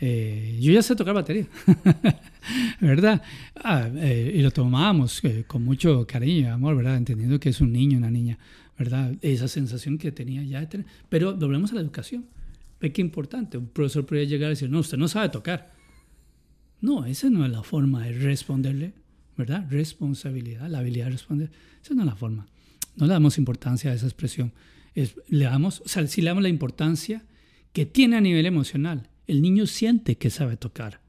[0.00, 1.46] eh, yo ya sé tocar batería,
[2.80, 3.20] ¿verdad?
[3.54, 6.96] Ah, eh, y lo tomábamos con mucho cariño y amor, ¿verdad?
[6.96, 8.38] Entendiendo que es un niño, una niña,
[8.78, 9.14] ¿verdad?
[9.20, 10.66] Esa sensación que tenía ya.
[11.10, 12.24] Pero volvemos a la educación.
[12.82, 13.56] Ve qué importante.
[13.56, 15.72] Un profesor podría llegar y decir, no, usted no sabe tocar.
[16.80, 18.92] No, esa no es la forma de responderle,
[19.36, 19.64] ¿verdad?
[19.70, 21.52] Responsabilidad, la habilidad de responder.
[21.80, 22.48] Esa no es la forma.
[22.96, 24.52] No le damos importancia a esa expresión.
[24.94, 27.24] le damos, o sea, si le damos la importancia
[27.72, 29.08] que tiene a nivel emocional.
[29.28, 31.00] El niño siente que sabe tocar,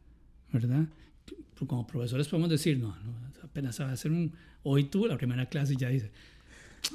[0.51, 0.85] ¿verdad?
[1.65, 2.95] Como profesores podemos decir, no,
[3.41, 4.31] apenas sabe hacer un...
[4.61, 6.11] Hoy tuvo la primera clase y ya dice,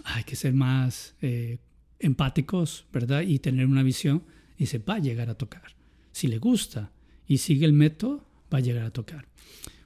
[0.05, 1.59] hay que ser más eh,
[1.98, 3.22] empáticos, ¿verdad?
[3.22, 4.22] Y tener una visión
[4.59, 5.62] y va a llegar a tocar.
[6.12, 6.90] Si le gusta
[7.26, 9.26] y sigue el método, va a llegar a tocar.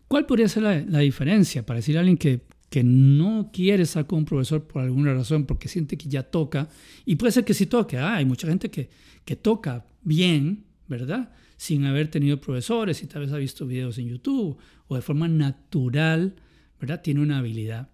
[0.09, 4.20] ¿Cuál podría ser la, diferencia para decir a alguien que, que no quiere estar con
[4.20, 6.69] un profesor por alguna razón, porque siente que ya toca,
[7.05, 8.90] y puede ser que sí toque, ah, hay mucha gente que,
[9.24, 11.32] que toca bien, ¿verdad?
[11.57, 14.59] Sin haber tenido profesores y tal vez ha visto videos en YouTube
[14.89, 16.35] o de forma natural,
[16.81, 17.01] ¿verdad?
[17.03, 17.89] Tiene una habilidad.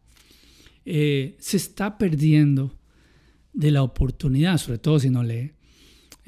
[0.85, 2.79] Eh, se está perdiendo
[3.53, 5.53] de la oportunidad, sobre todo si no lee,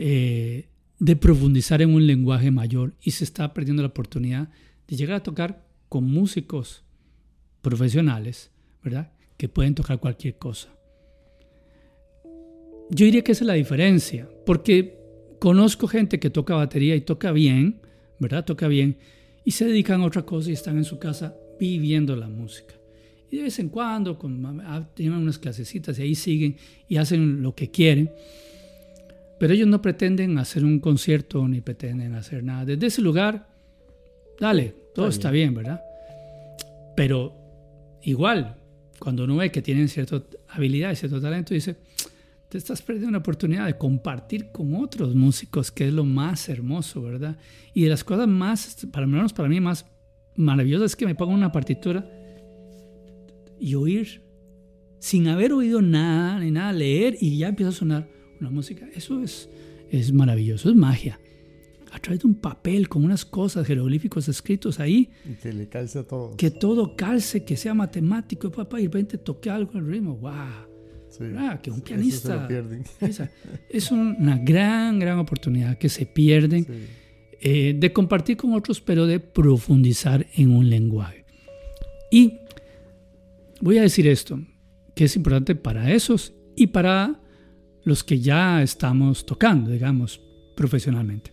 [0.02, 0.68] eh,
[0.98, 4.48] de profundizar en un lenguaje mayor y se está perdiendo la oportunidad
[4.89, 6.85] de llegar a tocar con músicos
[7.60, 8.51] profesionales,
[8.82, 9.12] ¿verdad?
[9.36, 10.70] Que pueden tocar cualquier cosa.
[12.89, 14.98] Yo diría que esa es la diferencia, porque
[15.39, 17.82] conozco gente que toca batería y toca bien,
[18.18, 18.47] ¿verdad?
[18.47, 18.97] Toca bien,
[19.44, 22.74] y se dedican a otra cosa y están en su casa viviendo la música.
[23.31, 26.56] Y de vez en cuando con, ah, tienen unas clasecitas y ahí siguen
[26.89, 28.10] y hacen lo que quieren.
[29.41, 32.67] Pero ellos no pretenden hacer un concierto ni pretenden hacer nada.
[32.67, 33.49] Desde ese lugar,
[34.39, 35.81] dale, todo está bien, ¿verdad?
[36.95, 37.35] Pero
[38.03, 38.57] igual,
[38.99, 41.77] cuando uno ve que tienen cierta habilidad y cierto talento, dice,
[42.51, 47.01] te estás perdiendo una oportunidad de compartir con otros músicos, que es lo más hermoso,
[47.01, 47.39] ¿verdad?
[47.73, 49.87] Y de las cosas más, para menos para mí, más
[50.37, 52.07] maravillosas es que me pongan una partitura
[53.59, 54.21] y oír
[54.99, 58.89] sin haber oído nada, ni nada, leer y ya empieza a sonar una música.
[58.95, 59.49] Eso es,
[59.91, 61.21] es maravilloso, es magia.
[61.93, 65.11] A través de un papel con unas cosas, jeroglíficos escritos ahí.
[65.29, 66.37] Y que le calce a todo.
[66.37, 70.17] Que todo calce, que sea matemático, papá, y de repente toque algo al ritmo.
[70.17, 70.71] ¡Wow!
[71.62, 72.49] que un pianista.
[73.69, 76.67] es una gran, gran oportunidad que se pierden
[77.41, 81.25] eh, de compartir con otros, pero de profundizar en un lenguaje.
[82.11, 82.39] Y
[83.61, 84.41] voy a decir esto,
[84.95, 87.19] que es importante para esos y para
[87.85, 90.20] los que ya estamos tocando, digamos,
[90.55, 91.32] profesionalmente.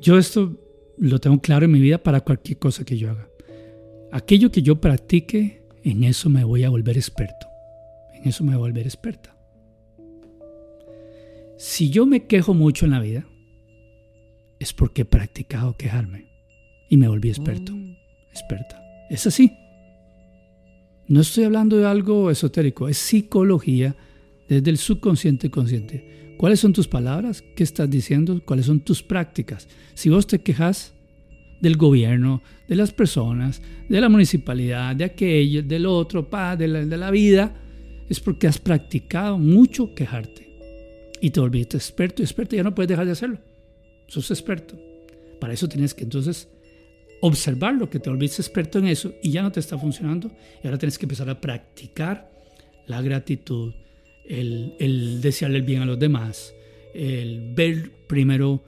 [0.00, 0.56] Yo esto
[0.98, 3.28] lo tengo claro en mi vida para cualquier cosa que yo haga.
[4.12, 7.46] Aquello que yo practique, en eso me voy a volver experto.
[8.14, 9.36] En eso me voy a volver experta.
[11.58, 13.26] Si yo me quejo mucho en la vida,
[14.58, 16.26] es porque he practicado quejarme
[16.88, 17.96] y me volví experto, mm.
[18.30, 18.82] experta.
[19.10, 19.52] Es así.
[21.08, 23.96] No estoy hablando de algo esotérico, es psicología
[24.48, 26.34] desde el subconsciente consciente.
[26.36, 27.42] ¿Cuáles son tus palabras?
[27.54, 28.42] ¿Qué estás diciendo?
[28.44, 29.68] ¿Cuáles son tus prácticas?
[29.94, 30.94] Si vos te quejas
[31.60, 37.10] del gobierno, de las personas, de la municipalidad, de aquello, del otro, pa, de, la,
[37.10, 37.54] vida,
[38.08, 40.46] es porque has practicado mucho quejarte.
[41.20, 43.38] Y te volviste experto y experto, ya no puedes dejar de hacerlo.
[44.06, 44.78] Sos experto.
[45.40, 46.48] Para eso tienes que entonces
[47.22, 50.30] observar lo que te volviste experto en eso y ya no te está funcionando.
[50.62, 52.30] Y ahora tienes que empezar a practicar
[52.86, 53.72] la gratitud,
[54.28, 56.54] el, desearle el bien a los demás,
[56.94, 58.62] el ver primero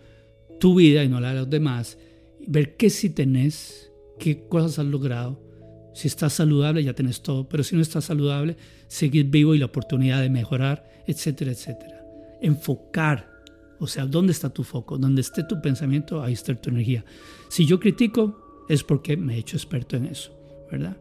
[0.61, 1.99] tu vida y no la de los demás,
[2.47, 5.41] ver qué si tenés, qué cosas has logrado.
[5.95, 8.57] Si estás saludable ya tenés todo, pero si no estás saludable,
[8.87, 12.05] seguir vivo y la oportunidad de mejorar, etcétera, etcétera.
[12.41, 13.29] Enfocar,
[13.81, 14.97] o sea, ¿dónde está tu foco?
[14.97, 17.05] Donde esté tu pensamiento, ahí está tu energía.
[17.49, 20.39] Si yo critico, es porque me he hecho experto en eso,
[20.71, 20.97] ¿verdad?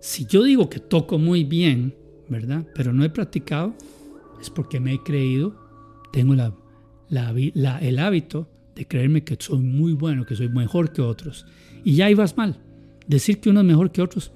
[0.00, 1.94] Si yo digo que toco muy bien,
[2.32, 2.66] ¿verdad?
[2.74, 3.74] Pero no he practicado,
[4.40, 5.54] es porque me he creído,
[6.12, 6.52] tengo la,
[7.80, 11.46] el hábito de creerme que soy muy bueno, que soy mejor que otros.
[11.84, 12.58] Y ya ibas mal.
[13.06, 14.32] Decir que uno es mejor que otros,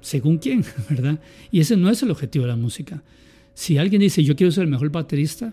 [0.00, 1.20] según quién, ¿verdad?
[1.50, 3.02] Y ese no es el objetivo de la música.
[3.54, 5.52] Si alguien dice yo quiero ser el mejor baterista,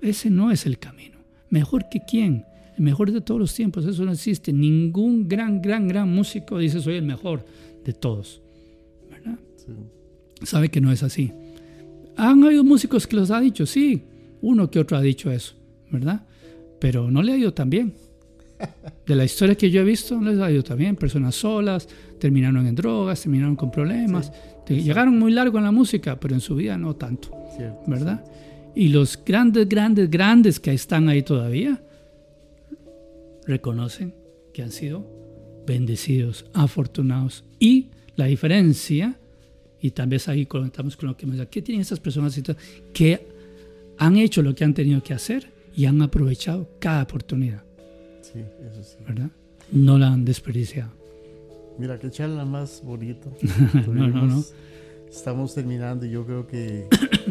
[0.00, 1.18] ese no es el camino.
[1.50, 2.44] ¿Mejor que quién?
[2.76, 4.52] El mejor de todos los tiempos, eso no existe.
[4.52, 7.44] Ningún gran, gran, gran músico dice soy el mejor
[7.84, 8.40] de todos.
[9.10, 9.38] ¿verdad?
[9.56, 9.72] Sí
[10.44, 11.32] sabe que no es así.
[12.16, 14.02] Han habido músicos que los ha dicho, sí,
[14.40, 15.54] uno que otro ha dicho eso,
[15.90, 16.26] ¿verdad?
[16.78, 17.94] Pero no le ha ido tan bien.
[19.06, 20.96] De la historia que yo he visto, no les ha ido tan bien.
[20.96, 21.88] Personas solas,
[22.18, 24.32] terminaron en drogas, terminaron con problemas.
[24.68, 27.30] Llegaron muy largo en la música, pero en su vida no tanto,
[27.86, 28.24] ¿verdad?
[28.74, 31.82] Y los grandes, grandes, grandes que están ahí todavía,
[33.46, 34.14] reconocen
[34.52, 35.06] que han sido
[35.66, 37.44] bendecidos, afortunados.
[37.58, 39.18] Y la diferencia
[39.84, 42.40] y tal vez ahí conectamos con lo que me ¿qué tienen esas personas
[42.94, 43.28] que
[43.98, 47.62] han hecho lo que han tenido que hacer y han aprovechado cada oportunidad?
[48.22, 48.96] Sí, eso sí.
[49.06, 49.28] ¿Verdad?
[49.70, 50.90] No la han desperdiciado.
[51.78, 53.28] Mira, qué charla más bonita.
[53.86, 54.44] no, no, no.
[55.06, 56.88] Estamos terminando y yo creo que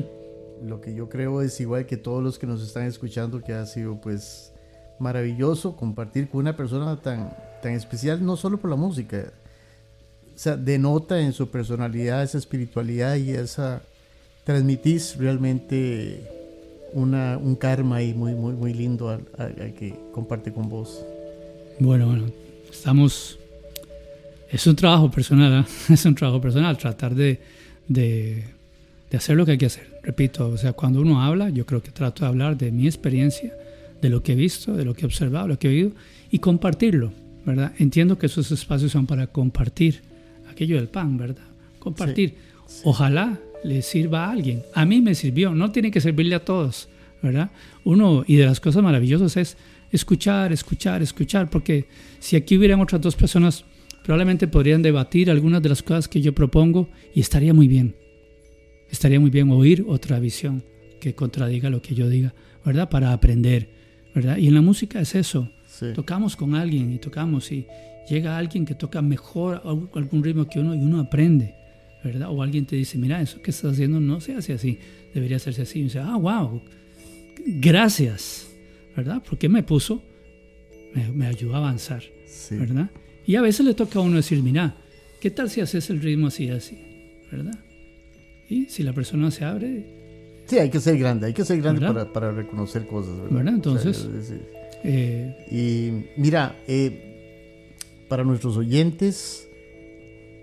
[0.63, 3.65] lo que yo creo es igual que todos los que nos están escuchando, que ha
[3.65, 4.53] sido pues
[4.99, 9.33] maravilloso compartir con una persona tan, tan especial, no solo por la música,
[10.35, 13.83] o sea, denota en su personalidad esa espiritualidad y esa
[14.43, 16.21] transmitís realmente
[16.93, 21.03] una, un karma ahí muy, muy, muy lindo al, que comparte con vos.
[21.79, 22.25] Bueno, bueno,
[22.71, 23.39] estamos
[24.51, 25.65] Es un trabajo personal, ¿eh?
[25.93, 27.39] es un trabajo personal, tratar de,
[27.87, 28.43] de,
[29.09, 29.99] de, hacer lo que hay que hacer.
[30.03, 33.53] Repito, o sea, cuando uno habla, yo creo que trato de hablar de mi experiencia,
[34.01, 35.91] de lo que he visto, de lo que he observado, lo que he oído,
[36.29, 37.11] y compartirlo,
[37.45, 37.73] ¿verdad?
[37.79, 40.01] Entiendo que esos espacios son para compartir
[40.53, 41.43] aquello del pan, ¿verdad?
[41.79, 42.35] Compartir.
[42.83, 44.63] Ojalá le sirva a alguien.
[44.73, 46.89] A mí me sirvió, no tiene que servirle a todos,
[47.21, 47.51] ¿verdad?
[47.83, 49.57] Uno, y de las cosas maravillosas es
[49.91, 51.87] escuchar, escuchar, escuchar, porque
[52.19, 53.65] si aquí hubieran otras dos personas,
[54.03, 57.95] probablemente podrían debatir algunas de las cosas que yo propongo y estaría muy bien.
[58.89, 60.63] Estaría muy bien oír otra visión
[60.99, 62.33] que contradiga lo que yo diga,
[62.65, 62.89] ¿verdad?
[62.89, 63.69] Para aprender,
[64.13, 64.37] ¿verdad?
[64.37, 65.49] Y en la música es eso.
[65.95, 67.65] Tocamos con alguien y tocamos y
[68.07, 71.55] llega alguien que toca mejor algún ritmo que uno y uno aprende,
[72.03, 72.29] ¿verdad?
[72.31, 74.79] O alguien te dice, mira, eso que estás haciendo no se hace así,
[75.13, 75.79] debería hacerse así.
[75.79, 76.61] Y dice, ah, wow,
[77.45, 78.47] gracias,
[78.95, 79.21] ¿verdad?
[79.27, 80.03] Porque me puso,
[81.13, 82.03] me, ayudó a avanzar,
[82.51, 82.89] ¿verdad?
[83.25, 84.75] Y a veces le toca a uno decir, mira,
[85.21, 86.77] ¿qué tal si haces el ritmo así, así,
[87.31, 87.57] ¿verdad?
[88.49, 90.43] Y si la persona se abre...
[90.45, 93.53] Sí, hay que ser grande, hay que ser grande para, para, reconocer cosas, ¿verdad?
[93.53, 94.09] Entonces...
[94.85, 97.12] Eh, y mira, eh,
[98.13, 99.49] para nuestros oyentes,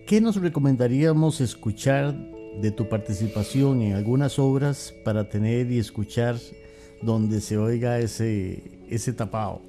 [0.05, 2.17] ¿qué nos recomendaríamos escuchar
[2.61, 6.35] de tu participación en algunas obras para tener y escuchar
[7.01, 9.63] donde se oiga ese, ese tapado?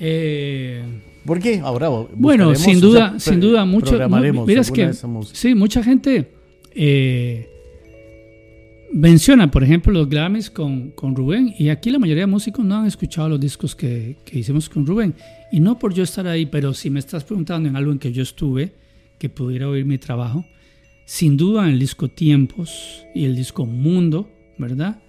[0.00, 0.82] Eh,
[1.24, 1.60] ¿Por qué?
[1.60, 3.92] Ahora bueno, sin duda, sin duda, mucho.
[4.08, 4.92] Mira, que
[5.32, 6.32] sí, mucha gente
[6.74, 7.48] eh,
[8.92, 12.78] menciona, por ejemplo, los Grammys con, con, Rubén, y aquí la mayoría de músicos no
[12.78, 15.14] han escuchado los discos que, que, hicimos con Rubén.
[15.50, 18.12] Y no por yo estar ahí, pero si me estás preguntando en algo en que
[18.12, 18.72] yo estuve,
[19.18, 20.44] que pudiera oír mi trabajo,
[21.04, 25.00] sin duda en el disco Tiempos y el disco Mundo, ¿verdad?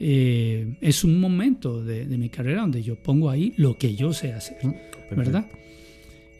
[0.00, 4.32] Eh, es un momento de, mi carrera donde yo pongo ahí lo que yo sé
[4.32, 5.46] hacer, mm, ¿verdad?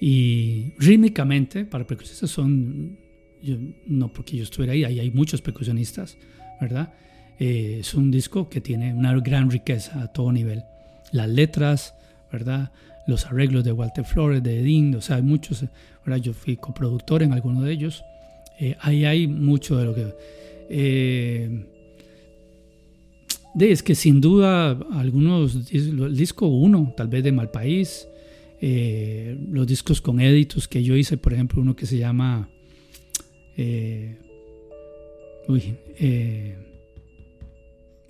[0.01, 2.99] Y rítmicamente, para percusionistas son,
[3.87, 6.19] no porque yo estuviera ahí, ahí hay muchos percusionistas,
[6.61, 6.93] ¿verdad?
[7.39, 10.63] Eh, es un disco que tiene una gran riqueza a todo nivel.
[11.13, 11.95] Las letras,
[12.33, 12.73] ¿verdad?
[13.07, 15.65] Los arreglos de Walter Flores, de Edín, o sea, hay muchos,
[16.05, 16.21] ¿verdad?
[16.23, 18.03] Yo fui coproductor en alguno de ellos.
[18.59, 20.15] Eh, ahí hay mucho de lo que...
[20.71, 21.67] Eh,
[23.59, 28.09] es que sin duda algunos, el disco 1, tal vez de Malpaís,
[28.61, 32.49] eh, los discos con éditos que yo hice, por ejemplo, uno que se llama...
[33.57, 34.17] Eh,
[35.47, 35.77] uy,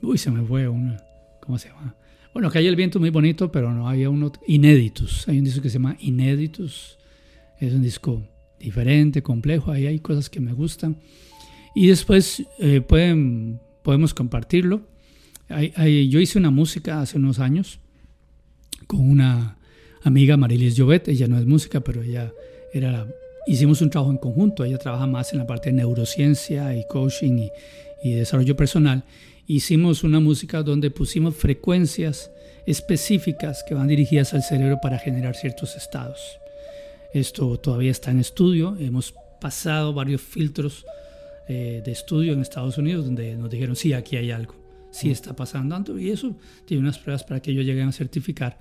[0.03, 0.97] uy, se me fue uno,
[1.41, 1.95] ¿cómo se llama?
[2.35, 5.27] Bueno, que hay el viento muy bonito, pero no había uno inéditos.
[5.29, 6.99] Hay un disco que se llama Inéditos.
[7.61, 8.23] Es un disco
[8.61, 9.71] diferente, complejo.
[9.71, 10.99] Ahí hay cosas que me gustan.
[11.75, 12.45] Y después
[12.87, 14.83] pueden, podemos compartirlo
[15.49, 17.81] yo hice una música hace unos años
[18.87, 19.59] con una
[20.03, 21.09] amiga, Marilis Llobet.
[21.09, 22.33] Ella no es música, pero ella
[22.73, 23.07] era.
[23.47, 24.65] Hicimos un trabajo en conjunto.
[24.65, 27.49] Ella trabaja más en la parte de neurociencia y coaching
[28.03, 29.05] y, desarrollo personal.
[29.47, 32.31] Hicimos una música donde pusimos frecuencias
[32.67, 36.39] específicas que van dirigidas al cerebro para generar ciertos estados.
[37.13, 38.77] Esto todavía está en estudio.
[38.81, 40.87] Hemos pasado varios filtros
[41.47, 44.55] eh, de estudio en Estados Unidos donde nos dijeron, sí, aquí hay algo
[44.91, 48.57] si está pasando y eso tiene unas pruebas para que ellos lleguen a certificar.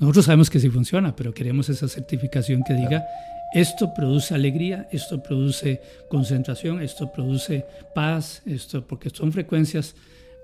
[0.00, 3.06] Nosotros sabemos que sí funciona, pero queremos esa certificación que diga
[3.54, 7.64] esto produce alegría, esto produce concentración, esto produce
[7.94, 9.94] paz, esto porque son frecuencias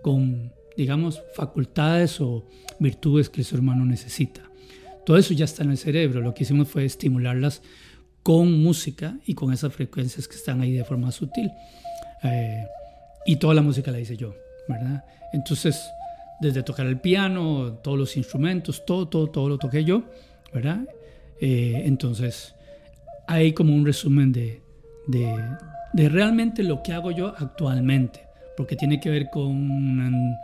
[0.02, 2.46] con digamos facultades o
[2.78, 4.42] virtudes que el ser humano necesita.
[5.04, 6.20] Todo eso ya está en el cerebro.
[6.20, 7.62] Lo que hicimos fue estimularlas
[8.22, 11.50] con música y con esas frecuencias que están ahí de forma sutil.
[12.22, 12.64] Eh,
[13.26, 14.34] y toda la música la hice yo,
[14.68, 15.04] ¿verdad?
[15.32, 15.80] Entonces,
[16.40, 20.04] desde tocar el piano, todos los instrumentos, todo, todo, todo lo toqué yo,
[20.52, 20.80] ¿verdad?
[21.40, 22.54] Eh, entonces,
[23.26, 24.62] hay como un resumen de,
[25.06, 25.34] de,
[25.92, 28.26] de, realmente lo que hago yo actualmente,
[28.56, 30.36] porque tiene que ver con un,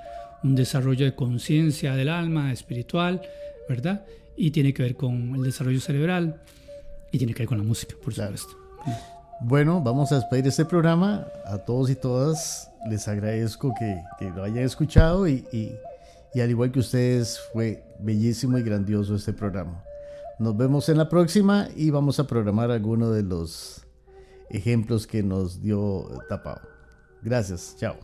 [0.43, 3.23] un desarrollo de conciencia del alma, espiritual,
[3.69, 4.05] ¿verdad?
[4.37, 6.41] Y tiene que ver con el desarrollo cerebral
[7.11, 8.57] y tiene que ver con la música, por supuesto.
[9.41, 11.27] Bueno, vamos a despedir este programa.
[11.47, 14.03] A todos y todas les agradezco que,
[14.35, 19.83] lo hayan escuchado y, y, al igual que ustedes fue bellísimo y grandioso este programa.
[20.39, 23.85] Nos vemos en la próxima y vamos a programar algunos de los
[24.51, 26.78] ejemplos que nos dio Tapao.
[27.23, 27.97] Gracias, chao.